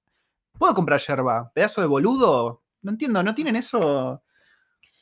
¿puedo 0.59 0.75
comprar 0.75 1.01
yerba? 1.01 1.51
¿Pedazo 1.55 1.83
de 1.83 1.87
boludo? 1.87 2.63
No 2.83 2.93
entiendo, 2.93 3.23
¿no 3.23 3.35
tienen 3.35 3.57
eso? 3.57 4.23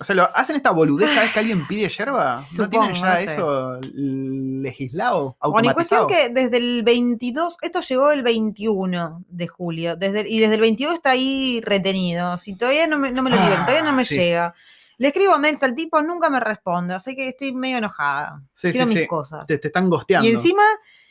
O 0.01 0.05
sea, 0.05 0.15
¿lo, 0.15 0.37
¿hacen 0.37 0.55
esta 0.57 0.71
boludez 0.71 1.09
cada 1.09 1.23
vez 1.23 1.33
que 1.33 1.41
alguien 1.41 1.67
pide 1.67 1.89
yerba? 1.89 2.39
¿No 2.57 2.69
tienen 2.71 2.95
ya 2.95 3.11
no 3.11 3.17
sé. 3.17 3.25
eso 3.25 3.81
legislado, 3.93 5.37
Bueno, 5.43 5.71
y 5.71 5.75
cuestión 5.75 6.07
que 6.07 6.29
desde 6.29 6.57
el 6.59 6.83
22, 6.85 7.57
esto 7.63 7.81
llegó 7.81 8.11
el 8.13 8.23
21 8.23 9.25
de 9.29 9.49
julio, 9.49 9.97
desde, 9.97 10.25
y 10.29 10.39
desde 10.41 10.55
el 10.55 10.61
22 10.61 10.95
está 10.95 11.11
ahí 11.11 11.61
retenido. 11.65 12.37
Si 12.39 12.55
todavía 12.55 12.87
no 12.87 12.99
me, 12.99 13.11
no 13.11 13.23
me 13.23 13.31
lo 13.31 13.37
liberan, 13.37 13.65
todavía 13.65 13.83
no 13.83 13.89
Ah, 13.91 13.93
me 13.93 14.05
sí. 14.05 14.17
llega. 14.17 14.55
Le 14.99 15.09
escribo 15.09 15.33
a 15.35 15.39
mails 15.39 15.63
al 15.63 15.75
tipo, 15.75 16.01
nunca 16.03 16.29
me 16.29 16.41
responde, 16.41 16.95
así 16.95 17.15
que 17.15 17.29
estoy 17.29 17.53
medio 17.53 17.79
enojada. 17.79 18.43
Sí, 18.55 18.73
Quiero 18.73 18.87
sí, 18.89 18.95
mis 18.95 19.03
sí. 19.03 19.07
cosas. 19.09 19.47
Te, 19.47 19.59
te 19.59 19.69
están 19.69 19.89
gosteando. 19.89 20.29
Y 20.29 20.33
encima, 20.33 20.63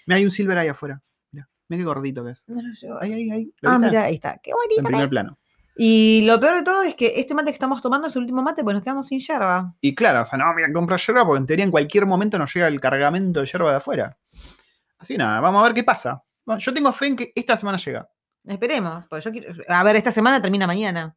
Mira, 0.06 0.18
hay 0.18 0.26
un 0.26 0.32
silver 0.32 0.58
ahí 0.58 0.68
afuera. 0.68 1.02
Mira, 1.32 1.48
mira 1.70 1.80
qué 1.82 1.86
gordito 1.86 2.24
que 2.26 2.32
es. 2.32 2.44
no 2.48 2.62
lo 2.62 2.74
llevo. 2.74 2.98
Ahí, 3.02 3.14
ahí, 3.14 3.32
ahí. 3.32 3.52
¿Lo 3.62 3.70
Ah, 3.70 3.80
mira, 3.80 4.04
ahí 4.04 4.16
está. 4.16 4.40
Qué 4.44 4.52
En 4.52 4.56
bonito. 4.58 4.82
que 4.82 4.88
primer 4.88 5.04
es. 5.06 5.10
plano. 5.10 5.38
Y 5.80 6.24
lo 6.26 6.40
peor 6.40 6.56
de 6.56 6.64
todo 6.64 6.82
es 6.82 6.96
que 6.96 7.14
este 7.18 7.36
mate 7.36 7.52
que 7.52 7.56
estamos 7.56 7.82
tomando 7.84 8.08
es 8.08 8.16
el 8.16 8.22
último 8.24 8.42
mate, 8.42 8.64
pues 8.64 8.74
nos 8.74 8.84
quedamos 8.84 9.08
sin 9.08 9.20
yerba. 9.20 9.76
Y 9.80 9.94
claro, 9.94 10.24
o 10.24 10.26
sea, 10.26 10.40
no, 10.40 10.52
mira, 10.56 10.72
comprar 10.74 11.00
yerba 11.00 11.24
porque 11.24 11.40
en 11.40 11.46
teoría 11.46 11.66
en 11.66 11.72
cualquier 11.72 12.08
momento 12.08 12.40
nos 12.40 12.52
llega 12.54 12.68
el 12.68 12.82
cargamento 12.82 13.42
de 13.42 13.46
yerba 13.46 13.72
de 13.72 13.78
afuera. 13.78 14.18
Así 14.98 15.18
nada, 15.18 15.40
vamos 15.40 15.62
a 15.62 15.66
ver 15.66 15.76
qué 15.76 15.84
pasa. 15.84 16.24
Bueno, 16.44 16.60
yo 16.60 16.74
tengo 16.74 16.92
fe 16.94 17.08
en 17.08 17.16
que 17.16 17.32
esta 17.36 17.56
semana 17.56 17.78
llega. 17.78 18.10
Esperemos, 18.44 19.06
porque 19.08 19.26
yo 19.26 19.32
quiero. 19.32 19.64
A 19.68 19.84
ver, 19.84 19.98
esta 19.98 20.12
semana 20.12 20.42
termina 20.42 20.66
mañana. 20.66 21.16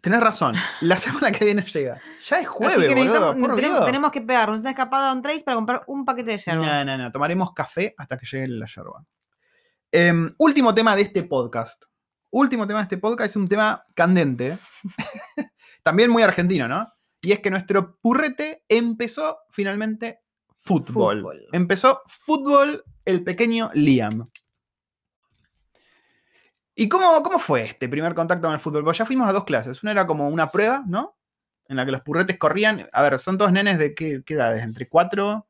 Tenés 0.00 0.20
razón, 0.20 0.54
la 0.80 0.96
semana 0.98 1.32
que 1.32 1.44
viene 1.44 1.62
llega. 1.62 2.00
Ya 2.28 2.40
es 2.40 2.46
jueves, 2.46 2.94
boludo, 2.94 3.36
por 3.40 3.54
tenemos, 3.56 3.86
tenemos 3.86 4.12
que 4.12 4.20
pegarnos 4.20 4.60
una 4.60 4.70
escapada 4.70 5.10
a 5.10 5.12
un 5.12 5.22
trace 5.22 5.42
para 5.42 5.56
comprar 5.56 5.82
un 5.88 6.04
paquete 6.04 6.32
de 6.32 6.38
yerba. 6.38 6.66
No, 6.66 6.84
no, 6.84 6.98
no, 6.98 7.10
tomaremos 7.10 7.52
café 7.54 7.94
hasta 7.98 8.16
que 8.16 8.26
llegue 8.26 8.48
la 8.48 8.66
yerba. 8.66 9.04
Em, 9.90 10.32
último 10.38 10.74
tema 10.74 10.94
de 10.94 11.02
este 11.02 11.22
podcast. 11.24 11.84
Último 12.34 12.66
tema 12.66 12.78
de 12.78 12.84
este 12.84 12.96
podcast 12.96 13.30
es 13.30 13.36
un 13.36 13.46
tema 13.46 13.84
candente. 13.94 14.58
También 15.82 16.10
muy 16.10 16.22
argentino, 16.22 16.66
¿no? 16.66 16.88
Y 17.20 17.32
es 17.32 17.40
que 17.40 17.50
nuestro 17.50 17.98
purrete 18.00 18.64
empezó 18.68 19.36
finalmente 19.50 20.20
fútbol. 20.58 21.18
Fútbol. 21.18 21.46
Empezó 21.52 22.00
fútbol 22.06 22.82
el 23.04 23.22
pequeño 23.22 23.68
Liam. 23.74 24.30
¿Y 26.74 26.88
cómo, 26.88 27.22
cómo 27.22 27.38
fue 27.38 27.64
este 27.64 27.86
primer 27.86 28.14
contacto 28.14 28.46
con 28.46 28.54
el 28.54 28.60
fútbol? 28.60 28.82
Pues 28.82 28.96
ya 28.96 29.04
fuimos 29.04 29.28
a 29.28 29.32
dos 29.34 29.44
clases. 29.44 29.82
Una 29.82 29.92
era 29.92 30.06
como 30.06 30.26
una 30.28 30.50
prueba, 30.50 30.84
¿no? 30.86 31.18
En 31.68 31.76
la 31.76 31.84
que 31.84 31.92
los 31.92 32.00
purretes 32.00 32.38
corrían. 32.38 32.88
A 32.94 33.02
ver, 33.02 33.18
son 33.18 33.36
todos 33.36 33.52
nenes 33.52 33.78
de 33.78 33.94
qué, 33.94 34.22
qué 34.24 34.34
edades? 34.34 34.64
Entre 34.64 34.88
4, 34.88 35.46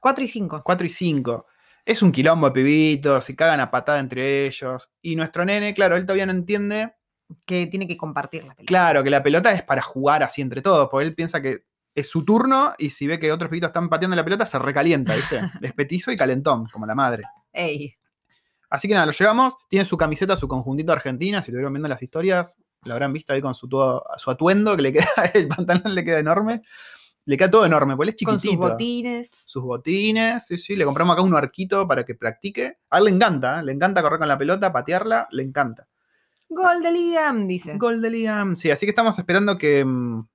4 0.00 0.24
y 0.24 0.28
5. 0.28 0.62
4 0.64 0.86
y 0.88 0.90
5. 0.90 1.46
Es 1.84 2.02
un 2.02 2.12
quilombo 2.12 2.46
de 2.46 2.52
pibitos, 2.52 3.24
se 3.24 3.36
cagan 3.36 3.60
a 3.60 3.70
patada 3.70 3.98
entre 3.98 4.46
ellos. 4.46 4.90
Y 5.02 5.16
nuestro 5.16 5.44
nene, 5.44 5.74
claro, 5.74 5.96
él 5.96 6.04
todavía 6.06 6.26
no 6.26 6.32
entiende, 6.32 6.94
Que 7.46 7.66
tiene 7.66 7.86
que 7.86 7.96
compartir 7.96 8.44
la 8.44 8.54
pelota. 8.54 8.66
claro, 8.68 9.02
que 9.04 9.10
la 9.10 9.22
pelota 9.22 9.52
es 9.52 9.62
para 9.62 9.82
jugar 9.82 10.22
así 10.22 10.40
entre 10.42 10.62
todos, 10.62 10.88
porque 10.90 11.06
él 11.06 11.14
piensa 11.14 11.42
que 11.42 11.64
es 11.94 12.08
su 12.08 12.24
turno 12.24 12.74
y 12.78 12.90
si 12.90 13.06
ve 13.06 13.20
que 13.20 13.30
otros 13.30 13.50
pibitos 13.50 13.68
están 13.68 13.88
pateando 13.88 14.16
la 14.16 14.24
pelota, 14.24 14.46
se 14.46 14.58
recalienta, 14.58 15.14
¿viste? 15.14 15.40
Es 15.62 15.72
petizo 15.72 16.10
y 16.10 16.16
calentón, 16.16 16.66
como 16.72 16.86
la 16.86 16.94
madre. 16.94 17.22
Ey. 17.52 17.94
Así 18.70 18.88
que 18.88 18.94
nada, 18.94 19.06
lo 19.06 19.12
llevamos. 19.12 19.54
Tiene 19.68 19.84
su 19.84 19.96
camiseta, 19.96 20.36
su 20.36 20.48
conjuntito 20.48 20.90
argentina. 20.90 21.40
Si 21.40 21.50
estuvieron 21.50 21.72
viendo 21.72 21.88
las 21.88 22.02
historias, 22.02 22.58
lo 22.82 22.94
habrán 22.94 23.12
visto 23.12 23.32
ahí 23.32 23.40
con 23.40 23.54
su, 23.54 23.68
su 24.16 24.30
atuendo, 24.30 24.74
que 24.74 24.82
le 24.82 24.92
queda, 24.92 25.06
el 25.34 25.46
pantalón 25.48 25.94
le 25.94 26.04
queda 26.04 26.18
enorme. 26.18 26.62
Le 27.26 27.36
queda 27.38 27.50
todo 27.50 27.64
enorme, 27.66 27.96
porque 27.96 28.10
él 28.10 28.16
es 28.18 28.24
Con 28.24 28.38
chiquitito. 28.38 28.62
sus 28.62 28.70
botines. 28.70 29.30
sus 29.46 29.62
botines, 29.62 30.46
sí, 30.46 30.58
sí, 30.58 30.76
le 30.76 30.84
compramos 30.84 31.14
acá 31.14 31.22
un 31.22 31.34
arquito 31.34 31.86
para 31.88 32.04
que 32.04 32.14
practique. 32.14 32.78
A 32.90 32.98
él 32.98 33.04
le 33.04 33.10
encanta, 33.12 33.60
¿eh? 33.60 33.62
le 33.64 33.72
encanta 33.72 34.02
correr 34.02 34.18
con 34.18 34.28
la 34.28 34.36
pelota, 34.36 34.72
patearla, 34.72 35.28
le 35.30 35.42
encanta. 35.42 35.86
Gol 36.48 36.82
de 36.82 36.92
Liam, 36.92 37.46
dice. 37.48 37.76
Gol 37.78 38.02
de 38.02 38.10
Liam, 38.10 38.54
sí, 38.56 38.70
así 38.70 38.84
que 38.86 38.90
estamos 38.90 39.18
esperando 39.18 39.56
que, 39.56 39.84
mm, 39.84 40.26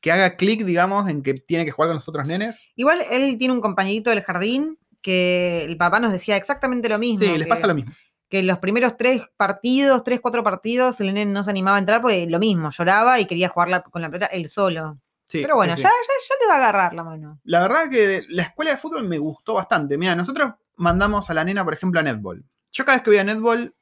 que 0.00 0.10
haga 0.12 0.36
clic, 0.36 0.64
digamos, 0.64 1.08
en 1.08 1.22
que 1.22 1.34
tiene 1.34 1.64
que 1.64 1.70
jugar 1.70 1.90
con 1.90 1.96
los 1.96 2.08
otros 2.08 2.26
nenes. 2.26 2.58
Igual 2.76 3.02
él 3.10 3.36
tiene 3.38 3.52
un 3.54 3.60
compañerito 3.60 4.10
del 4.10 4.22
jardín 4.22 4.78
que 5.02 5.64
el 5.64 5.76
papá 5.76 6.00
nos 6.00 6.12
decía 6.12 6.36
exactamente 6.36 6.88
lo 6.88 6.98
mismo. 6.98 7.26
Sí, 7.26 7.36
les 7.38 7.46
que- 7.46 7.50
pasa 7.50 7.66
lo 7.66 7.74
mismo. 7.74 7.92
que 8.30 8.42
los 8.42 8.58
primeros 8.58 8.96
tres 8.98 9.22
partidos, 9.36 10.04
tres, 10.04 10.20
cuatro 10.20 10.42
partidos, 10.42 11.00
el 11.00 11.14
nene 11.14 11.26
no 11.32 11.42
se 11.44 11.50
animaba 11.50 11.76
a 11.76 11.80
entrar 11.80 12.02
porque 12.02 12.26
lo 12.26 12.38
mismo, 12.38 12.70
lloraba 12.70 13.18
y 13.20 13.26
quería 13.26 13.48
jugar 13.48 13.68
la- 13.68 13.82
con 13.82 14.02
la 14.02 14.08
pelota 14.10 14.26
él 14.26 14.48
solo. 14.48 14.98
Sí, 15.28 15.42
Pero 15.42 15.56
bueno, 15.56 15.76
sí. 15.76 15.82
Ya, 15.82 15.90
ya, 15.90 16.14
ya 16.28 16.34
le 16.40 16.46
va 16.46 16.54
a 16.54 16.56
agarrar 16.56 16.94
la 16.94 17.04
mano. 17.04 17.40
La 17.44 17.60
verdad 17.60 17.90
que 17.90 18.24
la 18.30 18.44
escuela 18.44 18.70
de 18.70 18.78
fútbol 18.78 19.06
me 19.06 19.18
gustó 19.18 19.54
bastante. 19.54 19.98
Mira, 19.98 20.14
nosotros 20.14 20.54
mandamos 20.76 21.28
a 21.28 21.34
la 21.34 21.44
nena, 21.44 21.64
por 21.64 21.74
ejemplo, 21.74 22.00
a 22.00 22.02
netball. 22.02 22.42
Yo 22.72 22.84
cada 22.84 22.96
vez 22.96 23.04
que 23.04 23.10
voy 23.10 23.18
a 23.18 23.24
netball, 23.24 23.74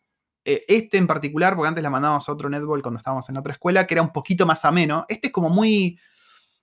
eh, 0.44 0.64
este 0.66 0.98
en 0.98 1.06
particular, 1.06 1.54
porque 1.54 1.68
antes 1.68 1.84
la 1.84 1.90
mandábamos 1.90 2.28
a 2.28 2.32
otro 2.32 2.48
netball 2.48 2.82
cuando 2.82 2.98
estábamos 2.98 3.28
en 3.28 3.36
otra 3.36 3.52
escuela, 3.52 3.86
que 3.86 3.94
era 3.94 4.02
un 4.02 4.12
poquito 4.12 4.44
más 4.44 4.64
ameno. 4.64 5.06
Este 5.08 5.28
es 5.28 5.32
como 5.32 5.48
muy, 5.48 5.98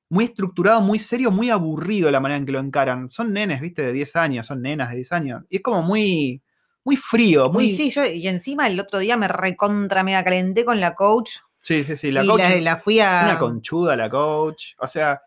muy 0.10 0.26
estructurado, 0.26 0.82
muy 0.82 1.00
serio, 1.00 1.32
muy 1.32 1.50
aburrido 1.50 2.12
la 2.12 2.20
manera 2.20 2.38
en 2.38 2.46
que 2.46 2.52
lo 2.52 2.60
encaran. 2.60 3.10
Son 3.10 3.32
nenes, 3.32 3.62
viste, 3.62 3.84
de 3.84 3.94
10 3.94 4.16
años, 4.18 4.48
son 4.48 4.62
nenas 4.62 4.90
de 4.90 4.98
10 4.98 5.12
años. 5.14 5.44
Y 5.50 5.58
es 5.58 5.64
como 5.64 5.82
muy, 5.82 6.44
muy 6.84 6.98
frío, 6.98 7.50
muy... 7.50 7.72
Sí, 7.72 7.90
yo, 7.90 8.06
y 8.06 8.28
encima 8.28 8.68
el 8.68 8.80
otro 8.80 9.00
día 9.00 9.16
me 9.16 9.30
recontra 9.30 10.04
mega 10.04 10.24
calenté 10.24 10.66
con 10.66 10.80
la 10.80 10.94
coach. 10.94 11.38
Sí, 11.64 11.84
sí, 11.84 11.98
sí, 11.98 12.12
La 12.12 12.24
y 12.24 12.28
coach 12.28 12.40
la, 12.42 12.56
la 12.62 12.78
fui 12.78 13.00
a. 13.00 13.22
Una 13.26 13.40
conchuda 13.40 13.96
la 13.96 14.10
coach. 14.10 14.74
O 14.78 14.86
sea, 14.86 15.22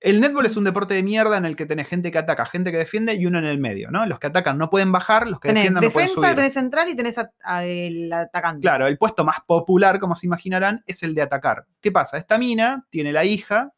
el 0.00 0.20
netball 0.20 0.46
es 0.46 0.56
un 0.56 0.64
deporte 0.64 0.94
de 0.94 1.02
mierda 1.02 1.36
en 1.36 1.44
el 1.44 1.56
que 1.56 1.66
tenés 1.66 1.86
gente 1.86 2.10
que 2.10 2.16
ataca, 2.18 2.46
gente 2.46 2.70
que 2.72 2.78
defiende 2.78 3.14
y 3.14 3.26
uno 3.26 3.38
en 3.38 3.44
el 3.44 3.58
medio, 3.58 3.90
¿no? 3.90 4.06
Los 4.06 4.18
que 4.18 4.28
atacan 4.28 4.56
no 4.58 4.70
pueden 4.70 4.92
bajar, 4.92 5.28
los 5.28 5.40
que 5.40 5.48
tenés 5.48 5.64
defienden 5.64 5.84
no 5.84 5.90
pueden 5.92 6.08
defensa, 6.08 6.26
subir. 6.28 6.36
tenés 6.36 6.52
central 6.54 6.88
y 6.88 6.96
tenés 6.96 7.18
a- 7.18 7.30
a 7.44 7.64
el 7.64 8.12
atacante. 8.12 8.62
Claro, 8.62 8.86
el 8.86 8.96
puesto 8.98 9.24
más 9.24 9.38
popular, 9.46 10.00
como 10.00 10.14
se 10.16 10.26
imaginarán, 10.26 10.82
es 10.86 11.02
el 11.02 11.14
de 11.14 11.22
atacar. 11.22 11.66
¿Qué 11.80 11.92
pasa? 11.92 12.16
Esta 12.16 12.38
mina 12.38 12.86
tiene 12.90 13.12
la 13.12 13.24
hija 13.24 13.72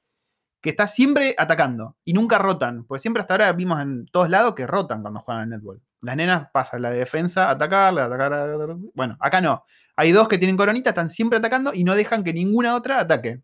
que 0.61 0.71
está 0.71 0.87
siempre 0.87 1.35
atacando 1.37 1.97
y 2.05 2.13
nunca 2.13 2.39
rotan, 2.39 2.85
porque 2.85 3.01
siempre 3.01 3.21
hasta 3.21 3.35
ahora 3.35 3.53
vimos 3.53 3.81
en 3.83 4.07
todos 4.07 4.31
lados 4.31 4.55
que 4.55 4.65
rotan 4.65 5.03
cuando 5.03 5.19
juegan 5.19 5.43
al 5.43 5.49
netball. 5.51 5.81
Las 6.03 6.17
nenas 6.17 6.49
pasan 6.53 6.83
la 6.83 6.91
de 6.91 6.99
defensa 6.99 7.51
atacar, 7.51 7.95
la 7.95 8.07
atacar 8.07 8.33
a... 8.35 8.57
Bueno, 8.95 9.17
acá 9.21 9.41
no. 9.41 9.65
Hay 9.97 10.13
dos 10.13 10.29
que 10.29 10.39
tienen 10.39 10.57
coronita, 10.57 10.91
están 10.91 11.11
siempre 11.11 11.39
atacando 11.39 11.73
y 11.73 11.85
no 11.85 11.95
dejan 11.95 12.25
que 12.25 12.33
ninguna 12.33 12.75
otra 12.75 13.01
ataque. 13.01 13.41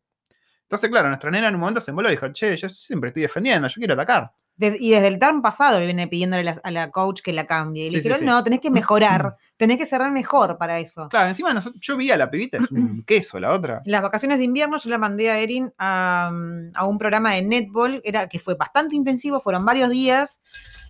Entonces, 0.63 0.91
claro, 0.91 1.09
nuestra 1.09 1.31
nena 1.31 1.49
en 1.49 1.55
un 1.55 1.61
momento 1.61 1.81
se 1.81 1.91
envoló 1.91 2.09
y 2.09 2.13
dijo, 2.13 2.29
che, 2.33 2.57
yo 2.57 2.69
siempre 2.69 3.09
estoy 3.09 3.23
defendiendo, 3.23 3.69
yo 3.69 3.75
quiero 3.75 3.95
atacar. 3.95 4.33
Y 4.61 4.91
desde 4.91 5.07
el 5.07 5.19
term 5.19 5.41
pasado 5.41 5.79
viene 5.81 6.09
pidiéndole 6.09 6.41
a 6.43 6.55
la, 6.55 6.61
a 6.65 6.71
la 6.71 6.91
coach 6.91 7.21
que 7.23 7.33
la 7.33 7.47
cambie. 7.47 7.87
Y 7.87 7.89
Sí, 7.91 7.95
le 7.97 8.03
dijeron, 8.03 8.19
sí. 8.19 8.25
no, 8.25 8.43
tenés 8.43 8.61
que 8.61 8.71
mejorar, 8.71 9.37
tenés 9.57 9.79
que 9.79 9.87
ser 9.87 10.01
mejor 10.11 10.59
para 10.59 10.79
eso. 10.81 11.09
Claro, 11.09 11.29
encima 11.29 11.55
nosotros- 11.55 11.81
yo 11.81 11.97
vi 11.97 12.11
a 12.11 12.17
la 12.17 12.31
pibita, 12.31 12.59
es 12.59 12.71
un 12.71 13.03
queso 13.07 13.39
la 13.39 13.53
otra. 13.53 13.83
Las 13.85 14.03
vacaciones 14.03 14.39
de 14.39 14.45
invierno 14.45 14.77
yo 14.79 14.91
la 14.91 14.99
mandé 14.99 15.31
a 15.31 15.39
Erin 15.39 15.73
a, 15.79 16.31
a 16.75 16.85
un 16.87 16.99
programa 16.99 17.33
de 17.35 17.43
netball, 17.43 18.01
era, 18.05 18.29
que 18.29 18.39
fue 18.39 18.55
bastante 18.57 18.97
intensivo, 18.97 19.41
fueron 19.41 19.65
varios 19.65 19.91
días, 19.91 20.41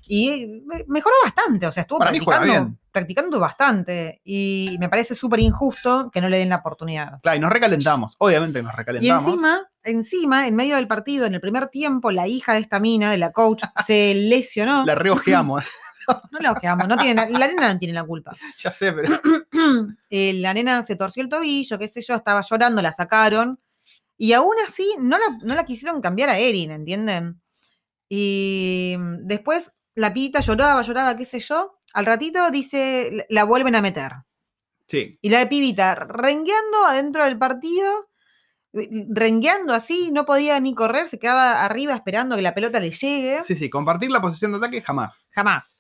y 0.07 0.47
me- 0.65 0.85
mejoró 0.89 1.15
bastante, 1.23 1.67
o 1.67 1.71
sea, 1.71 1.83
estuvo 1.83 1.99
Para 1.99 2.11
practicando, 2.13 2.75
practicando 2.91 3.39
bastante, 3.39 4.23
y 4.25 4.77
me 4.81 4.89
parece 4.89 5.15
súper 5.15 5.41
injusto 5.41 6.11
que 6.11 6.23
no 6.23 6.31
le 6.31 6.39
den 6.39 6.49
la 6.49 6.57
oportunidad. 6.57 7.21
Claro, 7.21 7.37
y 7.37 7.41
nos 7.41 7.51
recalentamos, 7.53 8.17
obviamente 8.19 8.63
nos 8.63 8.73
Y 8.73 8.77
recalentamos. 8.77 9.25
encima, 9.27 9.61
encima, 9.89 10.47
en 10.47 10.55
medio 10.57 10.77
del 10.77 10.87
partido, 10.89 11.27
en 11.27 11.35
el 11.35 11.41
primer 11.41 11.69
tiempo, 11.69 12.11
la 12.11 12.29
hija 12.29 12.53
de 12.55 12.61
esta 12.61 12.79
mina, 12.81 13.11
de 13.11 13.19
la 13.19 13.33
coach, 13.33 13.65
se 13.87 14.15
lesionó. 14.15 14.85
La 14.85 14.95
reojeamos. 14.95 15.65
No 16.33 16.39
la 16.39 16.53
ojeamos, 16.53 16.89
no 16.89 16.97
tiene, 16.97 17.15
la, 17.15 17.29
la 17.39 17.47
nena 17.49 17.71
no 17.71 17.79
tiene 17.79 17.93
la 17.93 18.03
culpa. 18.03 18.35
ya 18.59 18.71
sé, 18.73 18.93
pero. 18.95 19.21
Eh, 20.11 20.33
la 20.37 20.55
nena 20.55 20.83
se 20.83 20.97
torció 20.97 21.23
el 21.23 21.29
tobillo, 21.29 21.79
qué 21.79 21.87
sé 21.87 22.01
yo, 22.01 22.15
estaba 22.15 22.41
llorando, 22.41 22.81
la 22.81 22.93
sacaron. 22.95 23.61
Y 24.17 24.33
aún 24.33 24.55
así 24.67 24.91
no 24.99 25.19
la, 25.19 25.25
no 25.43 25.55
la 25.55 25.67
quisieron 25.67 26.01
cambiar 26.01 26.31
a 26.31 26.39
Erin, 26.39 26.71
¿entienden? 26.71 27.43
Y 28.09 28.95
después 29.21 29.75
la 29.95 30.15
pibita 30.15 30.41
lloraba, 30.41 30.81
lloraba, 30.81 31.15
qué 31.17 31.27
sé 31.27 31.41
yo. 31.41 31.79
Al 31.93 32.07
ratito 32.07 32.51
dice, 32.51 33.27
la- 33.29 33.45
vuelven 33.45 33.75
a 33.75 33.83
meter. 33.83 34.13
Sí. 34.87 35.19
Y 35.21 35.29
la 35.29 35.47
pibita 35.49 35.95
rengueando 35.95 36.87
adentro 36.87 37.25
del 37.25 37.37
partido, 37.39 38.09
rengueando 38.73 39.75
así, 39.75 40.11
no 40.13 40.27
podía 40.27 40.61
ni 40.61 40.75
correr, 40.75 41.09
se 41.09 41.19
quedaba 41.19 41.65
arriba 41.65 41.95
esperando 41.95 42.37
que 42.37 42.43
la 42.43 42.55
pelota 42.55 42.81
le 42.81 42.91
llegue. 42.91 43.43
Sí, 43.43 43.57
sí. 43.57 43.71
Compartir 43.71 44.11
la 44.11 44.21
posición 44.21 44.53
de 44.53 44.59
ataque 44.59 44.83
jamás. 44.83 45.31
Jamás. 45.33 45.79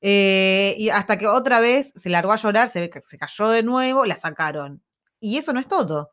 Eh, 0.00 0.74
y 0.78 0.88
hasta 0.88 1.18
que 1.18 1.26
otra 1.26 1.60
vez 1.60 1.92
se 1.94 2.08
largó 2.08 2.32
a 2.32 2.36
llorar, 2.36 2.68
se, 2.68 2.90
se 3.02 3.18
cayó 3.18 3.48
de 3.48 3.62
nuevo, 3.62 4.04
la 4.04 4.16
sacaron. 4.16 4.82
Y 5.18 5.36
eso 5.36 5.52
no 5.52 5.60
es 5.60 5.68
todo. 5.68 6.10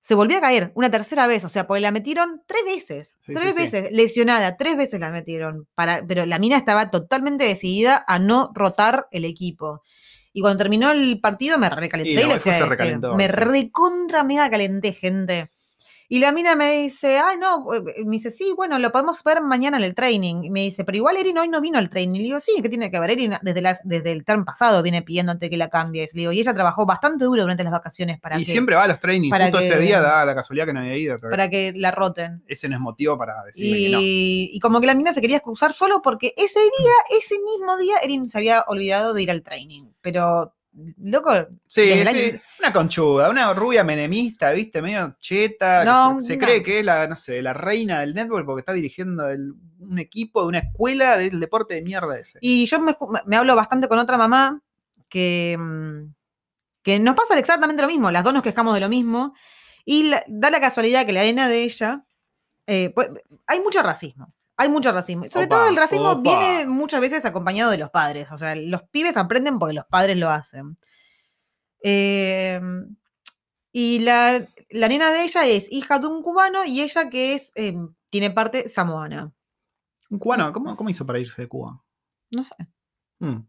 Se 0.00 0.14
volvió 0.14 0.38
a 0.38 0.40
caer 0.40 0.72
una 0.74 0.90
tercera 0.90 1.26
vez, 1.26 1.44
o 1.44 1.48
sea, 1.48 1.66
porque 1.66 1.80
la 1.80 1.92
metieron 1.92 2.42
tres 2.46 2.64
veces. 2.64 3.14
Sí, 3.20 3.34
tres 3.34 3.48
sí, 3.48 3.52
sí. 3.52 3.62
veces, 3.62 3.92
lesionada, 3.92 4.56
tres 4.56 4.76
veces 4.76 4.98
la 4.98 5.10
metieron. 5.10 5.68
Para, 5.74 6.04
pero 6.06 6.26
la 6.26 6.38
mina 6.38 6.56
estaba 6.56 6.90
totalmente 6.90 7.44
decidida 7.44 8.04
a 8.08 8.18
no 8.18 8.50
rotar 8.54 9.06
el 9.12 9.24
equipo. 9.24 9.82
Y 10.32 10.40
cuando 10.40 10.58
terminó 10.58 10.90
el 10.90 11.20
partido 11.20 11.58
me 11.58 11.68
recalenté 11.68 12.10
Y 12.10 12.26
le 12.26 12.38
fui 12.40 12.50
a 12.52 12.66
decir. 12.66 12.98
Me 13.16 13.28
recontra 13.28 14.24
mega 14.24 14.50
calenté, 14.50 14.92
gente. 14.92 15.51
Y 16.12 16.18
la 16.18 16.30
mina 16.30 16.54
me 16.56 16.82
dice, 16.82 17.16
ay, 17.16 17.38
no, 17.38 17.72
eh, 17.72 18.04
me 18.04 18.16
dice, 18.16 18.30
sí, 18.30 18.52
bueno, 18.54 18.78
lo 18.78 18.92
podemos 18.92 19.24
ver 19.24 19.40
mañana 19.40 19.78
en 19.78 19.82
el 19.82 19.94
training. 19.94 20.42
Y 20.42 20.50
me 20.50 20.60
dice, 20.60 20.84
pero 20.84 20.98
igual 20.98 21.16
Erin 21.16 21.38
hoy 21.38 21.48
no 21.48 21.62
vino 21.62 21.78
al 21.78 21.88
training. 21.88 22.16
Y 22.16 22.18
le 22.18 22.24
digo, 22.24 22.38
sí, 22.38 22.52
¿qué 22.60 22.68
tiene 22.68 22.90
que 22.90 23.00
ver? 23.00 23.12
Erin 23.12 23.32
desde, 23.40 23.62
las, 23.62 23.80
desde 23.82 24.12
el 24.12 24.22
term 24.22 24.44
pasado 24.44 24.82
viene 24.82 25.00
pidiéndote 25.00 25.48
que 25.48 25.56
la 25.56 25.70
cambies. 25.70 26.12
Le 26.14 26.20
digo, 26.20 26.32
y 26.32 26.40
ella 26.40 26.52
trabajó 26.52 26.84
bastante 26.84 27.24
duro 27.24 27.40
durante 27.40 27.64
las 27.64 27.72
vacaciones 27.72 28.20
para, 28.20 28.38
y 28.38 28.44
que, 28.44 28.52
siempre 28.52 28.76
va 28.76 28.82
a 28.82 28.88
los 28.88 29.00
trainings. 29.00 29.30
para 29.30 29.46
Justo 29.46 29.60
ese 29.60 29.72
que- 29.72 29.78
día 29.80 30.02
da 30.02 30.26
la 30.26 30.34
casualidad 30.34 30.66
que 30.66 30.74
no 30.74 30.80
había 30.80 30.98
ido. 30.98 31.18
Para 31.18 31.48
que 31.48 31.72
la 31.74 31.90
roten. 31.90 32.42
ese 32.46 32.68
no 32.68 32.74
es 32.76 32.82
motivo 32.82 33.16
para 33.16 33.42
decirle 33.44 33.78
que 33.78 33.88
no. 33.88 33.98
Y 34.02 34.60
como 34.60 34.82
que 34.82 34.88
la 34.88 34.94
mina 34.94 35.14
se 35.14 35.22
quería 35.22 35.38
excusar 35.38 35.72
solo 35.72 36.02
porque 36.02 36.34
ese 36.36 36.60
día, 36.60 37.18
ese 37.18 37.36
mismo 37.36 37.78
día, 37.78 37.94
Erin 38.04 38.26
se 38.28 38.36
había 38.36 38.64
olvidado 38.68 39.14
de 39.14 39.22
ir 39.22 39.30
al 39.30 39.42
training. 39.42 39.84
Pero, 40.02 40.52
loco, 40.98 41.30
Sí, 41.66 41.90
sí, 42.12 42.40
una 42.60 42.72
conchuda, 42.72 43.30
una 43.30 43.52
rubia 43.54 43.84
menemista, 43.84 44.50
viste, 44.52 44.80
medio 44.80 45.16
cheta. 45.20 45.84
No, 45.84 46.20
se, 46.20 46.38
cree 46.38 46.62
que 46.62 46.78
es 46.80 46.84
la, 46.84 47.06
no 47.06 47.16
sé, 47.16 47.42
la 47.42 47.52
reina 47.52 48.00
del 48.00 48.14
netball 48.14 48.44
porque 48.44 48.60
está 48.60 48.72
dirigiendo 48.72 49.28
el- 49.28 49.52
un 49.78 49.98
equipo 49.98 50.42
de 50.42 50.48
una 50.48 50.58
escuela 50.60 51.16
del 51.18 51.40
deporte 51.40 51.74
de 51.74 51.82
mierda 51.82 52.18
ese. 52.18 52.38
Y 52.40 52.66
yo 52.66 52.78
me, 52.80 53.36
hablo 53.36 53.56
bastante 53.56 53.88
con 53.88 53.98
otra 53.98 54.16
mamá 54.16 54.60
que, 55.08 55.56
mm, 55.58 56.14
que 56.82 56.98
nos 56.98 57.14
pasa 57.14 57.38
exactamente 57.38 57.82
lo 57.82 57.88
mismo, 57.88 58.10
las 58.10 58.24
dos 58.24 58.32
nos 58.32 58.42
quejamos 58.42 58.74
de 58.74 58.80
lo 58.80 58.88
mismo, 58.88 59.34
y 59.84 60.04
la- 60.08 60.24
da 60.28 60.50
la 60.50 60.60
casualidad 60.60 61.04
que 61.06 61.12
la 61.12 61.22
nena 61.22 61.48
de 61.48 61.64
ella, 61.64 62.04
eh, 62.66 62.90
pues, 62.94 63.10
hay 63.46 63.60
mucho 63.60 63.82
racismo, 63.82 64.32
hay 64.62 64.68
mucho 64.68 64.92
racismo. 64.92 65.28
Sobre 65.28 65.46
Opa, 65.46 65.56
todo 65.56 65.68
el 65.68 65.76
racismo 65.76 66.10
opa. 66.12 66.22
viene 66.22 66.66
muchas 66.66 67.00
veces 67.00 67.24
acompañado 67.24 67.70
de 67.70 67.78
los 67.78 67.90
padres, 67.90 68.30
o 68.32 68.36
sea, 68.36 68.54
los 68.56 68.82
pibes 68.84 69.16
aprenden 69.16 69.58
porque 69.58 69.74
los 69.74 69.86
padres 69.86 70.16
lo 70.16 70.30
hacen. 70.30 70.78
Eh, 71.82 72.60
y 73.72 73.98
la, 74.00 74.46
la 74.70 74.88
nena 74.88 75.12
de 75.12 75.24
ella 75.24 75.46
es 75.46 75.70
hija 75.72 75.98
de 75.98 76.06
un 76.06 76.22
cubano 76.22 76.64
y 76.64 76.80
ella 76.82 77.10
que 77.10 77.34
es, 77.34 77.52
eh, 77.54 77.74
tiene 78.10 78.30
parte 78.30 78.68
samoana. 78.68 79.32
Un 80.10 80.18
cubano, 80.18 80.52
¿cómo, 80.52 80.76
cómo 80.76 80.90
hizo 80.90 81.06
para 81.06 81.18
irse 81.18 81.40
de 81.42 81.48
Cuba? 81.48 81.82
No 82.30 82.44
sé. 82.44 82.54
Mm. 83.20 83.46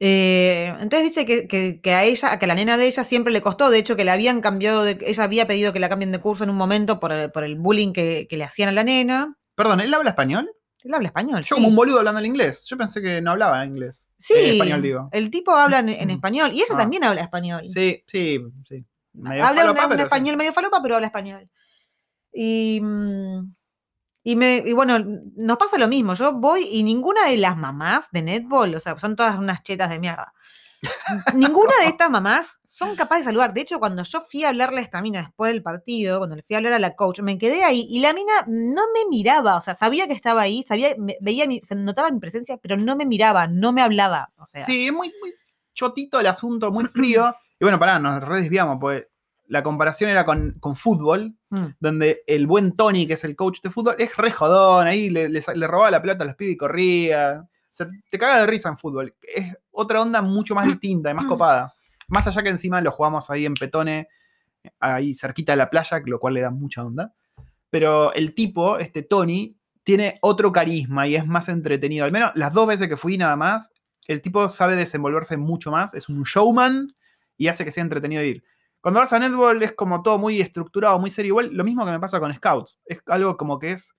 Eh, 0.00 0.72
entonces 0.80 1.08
dice 1.10 1.26
que, 1.26 1.46
que- 1.48 1.80
que 1.82 1.92
a 1.92 2.04
ella, 2.04 2.38
que 2.38 2.44
a 2.44 2.48
la 2.48 2.54
nena 2.54 2.76
de 2.76 2.86
ella 2.86 3.02
siempre 3.04 3.32
le 3.32 3.42
costó, 3.42 3.68
de 3.68 3.78
hecho 3.78 3.96
que 3.96 4.04
la 4.04 4.12
habían 4.14 4.40
cambiado, 4.40 4.84
de, 4.84 4.98
ella 5.02 5.24
había 5.24 5.46
pedido 5.46 5.72
que 5.72 5.80
la 5.80 5.88
cambien 5.88 6.12
de 6.12 6.20
curso 6.20 6.44
en 6.44 6.50
un 6.50 6.56
momento 6.56 7.00
por 7.00 7.12
el, 7.12 7.30
por 7.32 7.44
el 7.44 7.56
bullying 7.56 7.92
que, 7.92 8.26
que 8.30 8.36
le 8.36 8.44
hacían 8.44 8.68
a 8.70 8.72
la 8.72 8.84
nena. 8.84 9.36
Perdón, 9.58 9.80
¿él 9.80 9.92
habla 9.92 10.10
español? 10.10 10.50
Él 10.84 10.94
habla 10.94 11.08
español. 11.08 11.40
Yo 11.42 11.48
sí. 11.48 11.54
como 11.56 11.66
un 11.68 11.74
boludo 11.74 11.98
hablando 11.98 12.20
el 12.20 12.26
inglés. 12.26 12.64
Yo 12.68 12.76
pensé 12.78 13.02
que 13.02 13.20
no 13.20 13.32
hablaba 13.32 13.64
inglés. 13.66 14.08
Sí, 14.16 14.34
Eh, 14.34 14.52
español, 14.52 14.80
digo. 14.80 15.08
el 15.10 15.30
tipo 15.30 15.50
habla 15.50 15.80
en, 15.80 15.88
en 15.88 16.10
español 16.10 16.52
y 16.52 16.58
ella 16.62 16.74
Ah. 16.74 16.76
también 16.78 17.02
habla 17.02 17.20
español. 17.22 17.62
Sí, 17.68 18.02
sí, 18.06 18.38
sí. 18.68 18.86
Medio 19.14 19.44
habla 19.44 19.62
falopa, 19.62 19.72
una- 19.80 19.82
un 19.86 19.90
pero 19.90 20.02
sí. 20.02 20.06
español 20.06 20.36
medio 20.36 20.52
falopa, 20.52 20.80
pero 20.80 20.94
habla 20.94 21.08
español. 21.08 21.50
Y, 22.32 22.78
mm, 22.80 23.54
y, 24.22 24.36
me, 24.36 24.62
y 24.64 24.72
bueno, 24.72 24.98
nos 25.36 25.56
pasa 25.56 25.76
lo 25.78 25.88
mismo. 25.88 26.14
Yo 26.14 26.34
voy 26.34 26.68
y 26.70 26.84
ninguna 26.84 27.26
de 27.26 27.36
las 27.38 27.56
mamás 27.56 28.10
de 28.12 28.22
netball, 28.22 28.74
o 28.76 28.80
sea, 28.80 28.96
son 28.98 29.16
todas 29.16 29.36
unas 29.38 29.62
chetas 29.64 29.90
de 29.90 29.98
mierda. 29.98 30.32
Ninguna 31.34 31.72
de 31.82 31.88
estas 31.88 32.10
mamás 32.10 32.60
son 32.66 32.94
capaces 32.94 33.24
de 33.24 33.30
saludar. 33.30 33.52
De 33.52 33.60
hecho, 33.62 33.78
cuando 33.80 34.02
yo 34.02 34.20
fui 34.20 34.44
a 34.44 34.50
hablarle 34.50 34.78
a 34.80 34.82
esta 34.82 35.02
mina 35.02 35.20
después 35.22 35.52
del 35.52 35.62
partido, 35.62 36.18
cuando 36.18 36.36
le 36.36 36.42
fui 36.42 36.54
a 36.54 36.58
hablar 36.58 36.72
a 36.74 36.78
la 36.78 36.94
coach, 36.94 37.20
me 37.20 37.38
quedé 37.38 37.64
ahí 37.64 37.86
y 37.90 38.00
la 38.00 38.12
mina 38.12 38.32
no 38.46 38.82
me 38.94 39.08
miraba. 39.10 39.56
O 39.56 39.60
sea, 39.60 39.74
sabía 39.74 40.06
que 40.06 40.12
estaba 40.12 40.42
ahí, 40.42 40.62
sabía, 40.66 40.90
veía, 41.20 41.46
mi- 41.46 41.60
se 41.60 41.74
notaba 41.74 42.10
mi 42.10 42.20
presencia, 42.20 42.56
pero 42.58 42.76
no 42.76 42.94
me 42.96 43.06
miraba, 43.06 43.46
no 43.48 43.72
me 43.72 43.82
hablaba. 43.82 44.30
O 44.36 44.46
sea, 44.46 44.64
Sí, 44.66 44.86
es 44.86 44.92
muy, 44.92 45.12
muy 45.20 45.32
chotito 45.74 46.20
el 46.20 46.26
asunto, 46.26 46.70
muy 46.70 46.84
frío. 46.86 47.34
Y 47.58 47.64
bueno, 47.64 47.78
pará, 47.78 47.98
nos 47.98 48.22
re 48.22 48.42
desviamos, 48.42 48.78
pues 48.80 49.04
la 49.46 49.62
comparación 49.62 50.10
era 50.10 50.24
con, 50.26 50.56
con 50.60 50.76
fútbol, 50.76 51.34
mm, 51.50 51.66
donde 51.80 52.22
el 52.26 52.46
buen 52.46 52.76
Tony, 52.76 53.06
que 53.06 53.14
es 53.14 53.24
el 53.24 53.34
coach 53.34 53.60
de 53.62 53.70
fútbol, 53.70 53.96
es 53.98 54.14
re 54.16 54.30
jodón, 54.30 54.86
ahí 54.86 55.08
le, 55.08 55.28
le 55.30 55.66
robaba 55.66 55.90
la 55.90 56.02
pelota 56.02 56.22
a 56.24 56.26
los 56.26 56.36
pibes 56.36 56.54
y 56.54 56.56
corría. 56.58 57.48
Te 58.10 58.18
caga 58.18 58.40
de 58.40 58.46
risa 58.46 58.68
en 58.68 58.78
fútbol. 58.78 59.14
Es 59.22 59.56
otra 59.70 60.02
onda 60.02 60.22
mucho 60.22 60.54
más 60.54 60.66
distinta 60.66 61.10
y 61.10 61.14
más 61.14 61.26
copada. 61.26 61.74
Más 62.08 62.26
allá 62.26 62.42
que 62.42 62.48
encima 62.48 62.80
lo 62.80 62.90
jugamos 62.90 63.30
ahí 63.30 63.46
en 63.46 63.54
Petone, 63.54 64.08
ahí 64.80 65.14
cerquita 65.14 65.52
de 65.52 65.56
la 65.56 65.70
playa, 65.70 66.00
lo 66.04 66.18
cual 66.18 66.34
le 66.34 66.40
da 66.40 66.50
mucha 66.50 66.84
onda. 66.84 67.12
Pero 67.70 68.12
el 68.14 68.34
tipo, 68.34 68.78
este 68.78 69.02
Tony, 69.02 69.56
tiene 69.84 70.14
otro 70.20 70.52
carisma 70.52 71.06
y 71.06 71.16
es 71.16 71.26
más 71.26 71.48
entretenido. 71.48 72.04
Al 72.04 72.12
menos 72.12 72.32
las 72.34 72.52
dos 72.52 72.66
veces 72.66 72.88
que 72.88 72.96
fui 72.96 73.16
nada 73.16 73.36
más, 73.36 73.72
el 74.06 74.22
tipo 74.22 74.48
sabe 74.48 74.76
desenvolverse 74.76 75.36
mucho 75.36 75.70
más, 75.70 75.94
es 75.94 76.08
un 76.08 76.24
showman 76.24 76.94
y 77.36 77.48
hace 77.48 77.64
que 77.64 77.72
sea 77.72 77.84
entretenido 77.84 78.22
ir. 78.22 78.44
Cuando 78.80 79.00
vas 79.00 79.12
a 79.12 79.18
netball 79.18 79.62
es 79.62 79.72
como 79.72 80.02
todo 80.02 80.18
muy 80.18 80.40
estructurado, 80.40 80.98
muy 80.98 81.10
serio. 81.10 81.30
Igual 81.30 81.50
lo 81.52 81.64
mismo 81.64 81.84
que 81.84 81.90
me 81.90 82.00
pasa 82.00 82.20
con 82.20 82.34
Scouts. 82.34 82.78
Es 82.84 83.00
algo 83.06 83.36
como 83.36 83.58
que 83.58 83.72
es 83.72 83.96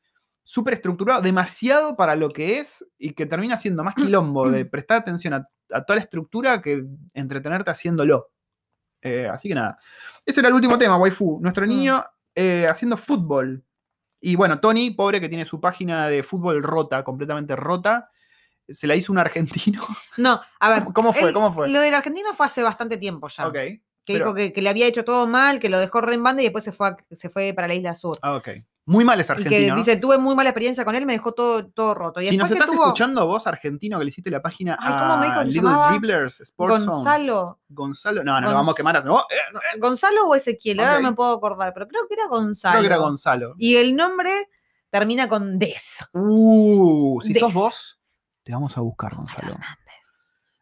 súper 0.52 0.74
estructurado, 0.74 1.22
demasiado 1.22 1.95
para 1.95 2.16
lo 2.16 2.32
que 2.32 2.58
es 2.58 2.84
y 2.97 3.14
que 3.14 3.28
termina 3.28 3.56
siendo 3.56 3.84
más 3.84 3.93
quilombo 3.93 4.50
de 4.50 4.66
prestar 4.66 4.97
atención 4.97 5.36
a, 5.36 5.47
a 5.72 5.84
toda 5.84 5.97
la 5.97 6.02
estructura 6.02 6.60
que 6.60 6.84
entretenerte 7.14 7.70
haciéndolo. 7.70 8.32
Eh, 9.04 9.28
así 9.32 9.47
que 9.47 9.54
nada. 9.54 9.78
Ese 10.26 10.39
era 10.39 10.50
el 10.50 10.56
último 10.56 10.78
tema, 10.80 10.97
waifu. 10.97 11.38
Nuestro 11.39 11.66
Mm. 11.66 11.70
niño 11.70 12.04
eh, 12.34 12.66
haciendo 12.68 12.97
fútbol. 12.97 13.64
Y 14.22 14.36
bueno, 14.36 14.60
Tony, 14.60 14.89
pobre 14.89 15.22
que 15.22 15.30
tiene 15.30 15.45
su 15.45 15.62
página 15.62 16.08
de 16.08 16.24
fútbol 16.24 16.64
rota, 16.64 17.04
completamente 17.04 17.56
rota. 17.56 18.10
Se 18.68 18.88
la 18.88 18.95
hizo 18.95 19.12
un 19.12 19.20
argentino. 19.20 19.84
No, 20.18 20.41
a 20.60 20.70
ver. 20.72 20.84
¿Cómo- 20.93 21.14
fue? 21.14 21.32
¿Cómo 21.32 21.54
fue? 21.54 21.70
Lo 21.70 21.80
del 21.80 21.93
argentino 21.93 22.34
fue 22.34 22.47
hace 22.47 22.64
bastante 22.64 22.97
tiempo 22.97 23.28
ya. 23.28 23.47
ok. 23.47 23.54
que 23.54 23.82
pero- 24.06 24.26
dijo 24.26 24.34
que, 24.36 24.52
que 24.52 24.62
le 24.64 24.70
había 24.70 24.88
hecho 24.88 25.06
todo 25.06 25.28
mal, 25.28 25.60
que 25.60 25.70
lo 25.70 25.78
dejó 25.78 26.02
re 26.02 26.16
en 26.16 26.24
banda 26.24 26.41
y 26.41 26.45
después 26.45 26.64
se 26.64 26.72
fue, 26.72 26.88
a- 26.88 26.97
se 27.12 27.30
fue 27.30 27.54
para 27.56 27.68
la 27.68 27.76
isla 27.76 27.93
sur. 27.93 28.18
Ah, 28.24 28.34
ok. 28.36 28.50
Muy 28.89 29.05
mal 29.05 29.19
es 29.19 29.29
y 29.29 29.31
argentino. 29.31 29.59
que 29.59 29.67
¿no? 29.69 29.75
dice, 29.75 29.97
tuve 29.97 30.17
muy 30.17 30.33
mala 30.35 30.49
experiencia 30.49 30.83
con 30.83 30.95
él, 30.95 31.05
me 31.05 31.13
dejó 31.13 31.31
todo, 31.33 31.67
todo 31.67 31.93
roto. 31.93 32.21
Y 32.21 32.27
si 32.27 32.37
nos 32.37 32.47
que 32.47 32.55
estás 32.55 32.71
tuvo 32.71 32.85
escuchando 32.85 33.27
vos, 33.27 33.45
argentino, 33.45 33.99
que 33.99 34.05
le 34.05 34.09
hiciste 34.09 34.31
la 34.31 34.41
página 34.41 34.77
Ay, 34.81 34.95
¿cómo 34.97 35.17
me 35.17 35.25
dijo 35.27 35.39
que 35.41 35.45
Little? 35.45 35.89
Dribblers 35.89 36.39
Sports 36.41 36.83
Zone. 36.85 36.95
Gonzalo, 36.95 37.59
Gonzalo. 37.69 38.23
No, 38.23 38.41
no, 38.41 38.47
lo 38.47 38.53
Gonz- 38.53 38.55
vamos 38.55 38.73
a 38.73 38.75
quemar. 38.75 39.05
No, 39.05 39.19
eh, 39.19 39.23
eh, 39.75 39.79
Gonzalo 39.79 40.25
o 40.27 40.33
Ezequiel, 40.33 40.79
ahora 40.79 40.99
no 41.01 41.09
me 41.11 41.15
puedo 41.15 41.33
acordar, 41.33 41.71
pero 41.71 41.87
creo 41.87 42.07
que 42.07 42.15
era 42.15 42.27
Gonzalo. 42.27 42.73
Creo 42.79 42.81
que 42.81 42.87
era 42.87 42.97
Gonzalo. 42.97 43.53
Y 43.59 43.75
el 43.75 43.95
nombre 43.95 44.49
termina 44.89 45.29
con 45.29 45.59
Des. 45.59 46.03
Uh, 46.13 47.21
si 47.21 47.33
Des. 47.33 47.39
sos 47.41 47.53
vos, 47.53 47.99
te 48.43 48.51
vamos 48.53 48.75
a 48.75 48.81
buscar, 48.81 49.13
Gonzalo. 49.15 49.55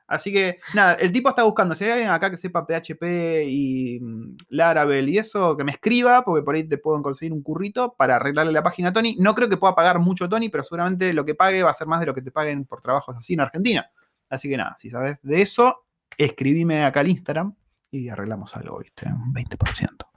Así 0.07 0.31
que, 0.31 0.59
nada, 0.73 0.93
el 0.93 1.11
tipo 1.11 1.29
está 1.29 1.43
buscando. 1.43 1.75
Si 1.75 1.83
hay 1.83 1.91
alguien 1.91 2.09
acá 2.09 2.31
que 2.31 2.37
sepa 2.37 2.65
PHP 2.65 3.43
y 3.45 3.99
mm, 4.01 4.37
Laravel 4.49 5.09
y 5.09 5.17
eso, 5.17 5.57
que 5.57 5.65
me 5.65 5.73
escriba, 5.73 6.23
porque 6.23 6.43
por 6.43 6.55
ahí 6.55 6.63
te 6.63 6.77
puedo 6.77 7.01
conseguir 7.01 7.33
un 7.33 7.43
currito 7.43 7.93
para 7.97 8.15
arreglarle 8.15 8.53
la 8.53 8.63
página 8.63 8.89
a 8.89 8.93
Tony. 8.93 9.17
No 9.19 9.35
creo 9.35 9.49
que 9.49 9.57
pueda 9.57 9.75
pagar 9.75 9.99
mucho 9.99 10.29
Tony, 10.29 10.47
pero 10.47 10.63
seguramente 10.63 11.11
lo 11.13 11.25
que 11.25 11.35
pague 11.35 11.61
va 11.61 11.71
a 11.71 11.73
ser 11.73 11.87
más 11.87 11.99
de 11.99 12.05
lo 12.05 12.13
que 12.13 12.21
te 12.21 12.31
paguen 12.31 12.65
por 12.65 12.81
trabajos 12.81 13.17
así 13.17 13.33
en 13.33 13.41
Argentina. 13.41 13.91
Así 14.29 14.49
que 14.49 14.55
nada, 14.55 14.75
si 14.79 14.89
sabes 14.89 15.17
de 15.21 15.41
eso, 15.41 15.85
escribime 16.17 16.85
acá 16.85 17.01
al 17.01 17.09
Instagram 17.09 17.53
y 17.91 18.07
arreglamos 18.07 18.55
algo, 18.55 18.79
¿viste? 18.79 19.07
Un 19.07 19.33
20%. 19.33 20.07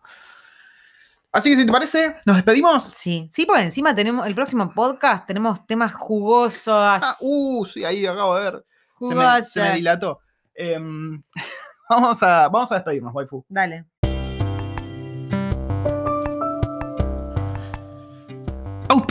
Así 1.32 1.51
que 1.51 1.57
si 1.57 1.66
te 1.66 1.70
parece, 1.70 2.16
nos 2.26 2.36
despedimos. 2.36 2.84
Sí, 2.95 3.28
sí, 3.32 3.47
porque 3.47 3.62
encima 3.62 3.95
tenemos 3.95 4.26
el 4.26 4.34
próximo 4.34 4.72
podcast, 4.74 5.26
tenemos 5.26 5.64
temas 5.66 5.95
jugosos. 5.95 6.74
Ah, 6.74 7.16
uh, 7.20 7.64
sí, 7.64 7.84
ahí 7.84 8.05
acabo 8.05 8.36
de 8.36 8.51
ver. 8.51 8.64
Se 9.01 9.14
me, 9.14 9.44
se 9.44 9.62
me 9.62 9.74
dilató. 9.76 10.20
Em, 10.55 11.22
vamos, 11.88 12.22
a, 12.22 12.48
vamos 12.48 12.70
a 12.72 12.76
despedirnos, 12.76 13.14
waifu. 13.14 13.44
Dale. 13.48 13.86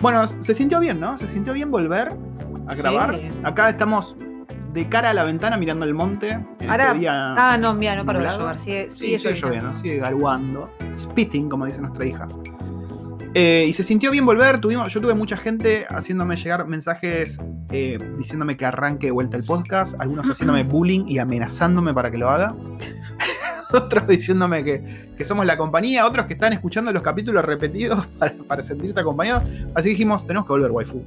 Bueno, 0.01 0.25
se 0.27 0.53
sintió 0.53 0.79
bien, 0.79 0.99
¿no? 0.99 1.17
Se 1.17 1.27
sintió 1.27 1.53
bien 1.53 1.71
volver 1.71 2.09
a 2.67 2.75
Sí. 2.75 2.81
grabar. 2.81 3.19
Acá 3.43 3.69
estamos 3.69 4.15
de 4.73 4.89
cara 4.89 5.11
a 5.11 5.13
la 5.13 5.23
ventana 5.23 5.57
mirando 5.57 5.85
el 5.85 5.93
monte. 5.93 6.39
este 6.51 6.67
Ahora- 6.69 6.93
día 6.93 7.33
Ah, 7.37 7.57
no, 7.57 7.73
mira, 7.73 7.95
no 7.95 8.05
paró 8.05 8.19
de 8.19 8.27
llover. 8.27 8.59
Sigue, 8.59 8.89
Sí, 8.89 8.95
sigue 8.99 9.17
sigue 9.17 9.33
lloviendo. 9.35 9.47
lloviendo, 9.69 9.73
sigue 9.79 9.97
garuando. 9.97 10.69
Spitting, 10.97 11.49
como 11.49 11.65
dice 11.65 11.79
nuestra 11.81 12.05
hija. 12.05 12.27
Eh, 13.37 13.65
y 13.67 13.73
se 13.73 13.83
sintió 13.83 14.11
bien 14.11 14.25
volver. 14.25 14.61
Tuvimos, 14.61 14.93
yo 14.93 15.01
tuve 15.01 15.13
mucha 15.13 15.35
gente 15.35 15.85
haciéndome 15.89 16.37
llegar 16.37 16.65
mensajes 16.67 17.37
eh, 17.69 17.99
diciéndome 18.17 18.55
que 18.55 18.63
arranque 18.63 19.07
de 19.07 19.11
vuelta 19.11 19.35
el 19.35 19.43
podcast. 19.43 19.99
Algunos 19.99 20.29
haciéndome 20.29 20.63
bullying 20.63 21.05
y 21.09 21.19
amenazándome 21.19 21.93
para 21.93 22.09
que 22.09 22.17
lo 22.17 22.29
haga. 22.29 22.55
Otros 23.73 24.07
diciéndome 24.07 24.63
que, 24.63 25.11
que 25.17 25.25
somos 25.25 25.45
la 25.45 25.57
compañía. 25.57 26.05
Otros 26.05 26.27
que 26.27 26.33
están 26.35 26.53
escuchando 26.53 26.93
los 26.93 27.01
capítulos 27.03 27.43
repetidos 27.43 28.05
para, 28.17 28.33
para 28.47 28.63
sentirse 28.63 29.01
acompañados. 29.01 29.43
Así 29.75 29.89
dijimos, 29.89 30.25
tenemos 30.25 30.47
que 30.47 30.53
volver, 30.53 30.71
waifu. 30.71 31.03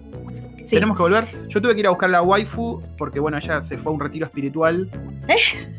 Sí. 0.66 0.76
Tenemos 0.76 0.98
que 0.98 1.04
volver. 1.04 1.48
Yo 1.48 1.62
tuve 1.62 1.72
que 1.72 1.80
ir 1.80 1.86
a 1.86 1.90
buscar 1.90 2.10
la 2.10 2.20
waifu 2.20 2.78
porque, 2.98 3.20
bueno, 3.20 3.38
ella 3.38 3.62
se 3.62 3.78
fue 3.78 3.90
a 3.90 3.94
un 3.94 4.00
retiro 4.00 4.26
espiritual 4.26 4.90
eh, 5.28 5.77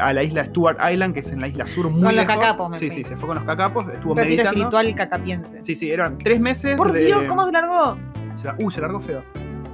a 0.00 0.12
la 0.12 0.22
isla 0.22 0.44
Stuart 0.46 0.78
Island, 0.92 1.14
que 1.14 1.20
es 1.20 1.32
en 1.32 1.40
la 1.40 1.48
isla 1.48 1.66
sur 1.66 1.90
muy 1.90 2.02
Con 2.02 2.16
los 2.16 2.26
lejos. 2.26 2.34
cacapos, 2.42 2.70
me 2.70 2.78
Sí, 2.78 2.86
fui. 2.88 2.96
sí, 2.96 3.04
se 3.04 3.16
fue 3.16 3.26
con 3.28 3.36
los 3.36 3.44
cacapos, 3.44 3.86
estuvo 3.92 4.12
Un 4.12 4.16
meditando. 4.18 4.50
espiritual 4.50 4.94
cacapiense. 4.94 5.60
Sí, 5.62 5.76
sí, 5.76 5.90
eran 5.90 6.18
tres 6.18 6.40
meses. 6.40 6.76
Por 6.76 6.92
de- 6.92 7.04
Dios, 7.04 7.22
¿cómo 7.28 7.44
se 7.46 7.52
largó? 7.52 7.96
Uy, 8.58 8.72
se 8.72 8.80
largó 8.80 9.00
feo. 9.00 9.22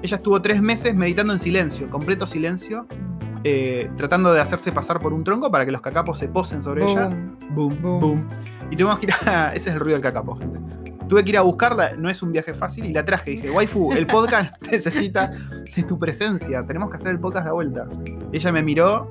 Ella 0.03 0.17
estuvo 0.17 0.41
tres 0.43 0.61
meses 0.61 0.95
meditando 0.95 1.33
en 1.33 1.39
silencio, 1.39 1.89
completo 1.89 2.27
silencio, 2.27 2.87
eh, 3.45 3.89
tratando 3.97 4.33
de 4.33 4.41
hacerse 4.41 4.73
pasar 4.73 4.99
por 4.99 5.13
un 5.13 5.23
tronco 5.25 5.51
para 5.51 5.65
que 5.65 5.71
los 5.73 5.81
cacapos 5.81 6.19
se 6.19 6.29
posen 6.29 6.63
sobre 6.63 6.85
ella. 6.85 7.09
Boom, 7.51 7.81
boom, 7.81 8.01
Boom. 8.01 8.29
Y 8.71 8.77
tuvimos 8.77 8.99
que 8.99 9.07
ir 9.07 9.13
a. 9.29 9.51
Ese 9.55 9.69
es 9.71 9.75
el 9.77 9.81
ruido 9.81 9.95
del 9.97 10.03
cacapo, 10.03 10.35
gente. 10.37 10.59
Tuve 11.09 11.23
que 11.23 11.31
ir 11.31 11.39
a 11.39 11.43
buscarla, 11.43 11.93
no 11.97 12.11
es 12.11 12.21
un 12.25 12.33
viaje 12.33 12.53
fácil, 12.53 12.85
y 12.87 12.93
la 12.93 13.05
traje. 13.05 13.31
Dije, 13.31 13.51
waifu, 13.53 13.93
el 13.93 14.09
podcast 14.09 14.61
necesita 14.73 15.31
de 15.77 15.83
tu 15.85 15.97
presencia. 16.01 16.67
Tenemos 16.67 16.91
que 16.91 16.97
hacer 16.97 17.13
el 17.13 17.21
podcast 17.21 17.47
de 17.47 17.53
vuelta. 17.53 17.87
Ella 18.33 18.51
me 18.51 18.63
miró, 18.63 19.09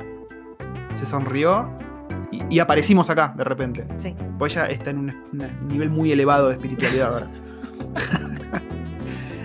se 0.95 1.05
sonrió 1.05 1.69
y, 2.31 2.55
y 2.55 2.59
aparecimos 2.59 3.09
acá 3.09 3.33
de 3.37 3.43
repente. 3.43 3.85
Sí. 3.97 4.15
Pues 4.37 4.53
ella 4.53 4.65
está 4.67 4.89
en 4.91 4.99
un, 4.99 5.09
un 5.33 5.67
nivel 5.67 5.89
muy 5.89 6.11
elevado 6.11 6.49
de 6.49 6.55
espiritualidad 6.55 7.13
ahora. 7.13 7.27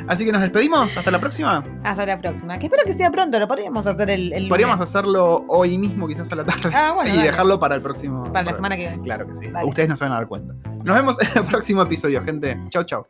Así 0.08 0.24
que 0.24 0.32
nos 0.32 0.40
despedimos. 0.40 0.96
Hasta 0.96 1.10
la 1.12 1.20
próxima. 1.20 1.62
Hasta 1.84 2.04
la 2.04 2.20
próxima. 2.20 2.58
Que 2.58 2.66
espero 2.66 2.82
que 2.84 2.94
sea 2.94 3.12
pronto. 3.12 3.38
Lo 3.38 3.46
podríamos 3.46 3.86
hacer 3.86 4.10
el, 4.10 4.32
el 4.32 4.48
Podríamos 4.48 4.76
lunes. 4.78 4.88
hacerlo 4.90 5.44
hoy 5.46 5.78
mismo, 5.78 6.08
quizás 6.08 6.32
a 6.32 6.34
la 6.34 6.44
tarde. 6.44 6.70
Ah, 6.74 6.92
bueno. 6.96 7.14
y 7.14 7.18
dejarlo 7.22 7.60
para 7.60 7.76
el 7.76 7.82
próximo. 7.82 8.24
Para 8.32 8.50
la 8.50 8.54
semana 8.54 8.76
que 8.76 8.88
viene. 8.88 9.02
Claro 9.04 9.28
que 9.28 9.36
sí. 9.36 9.44
Ustedes 9.64 9.88
no 9.88 9.96
se 9.96 10.04
van 10.04 10.12
a 10.14 10.16
dar 10.16 10.26
cuenta. 10.26 10.52
Nos 10.84 10.96
vemos 10.96 11.16
en 11.20 11.28
el 11.36 11.44
próximo 11.44 11.82
episodio, 11.82 12.24
gente. 12.24 12.60
Chau, 12.70 12.82
chau. 12.82 13.06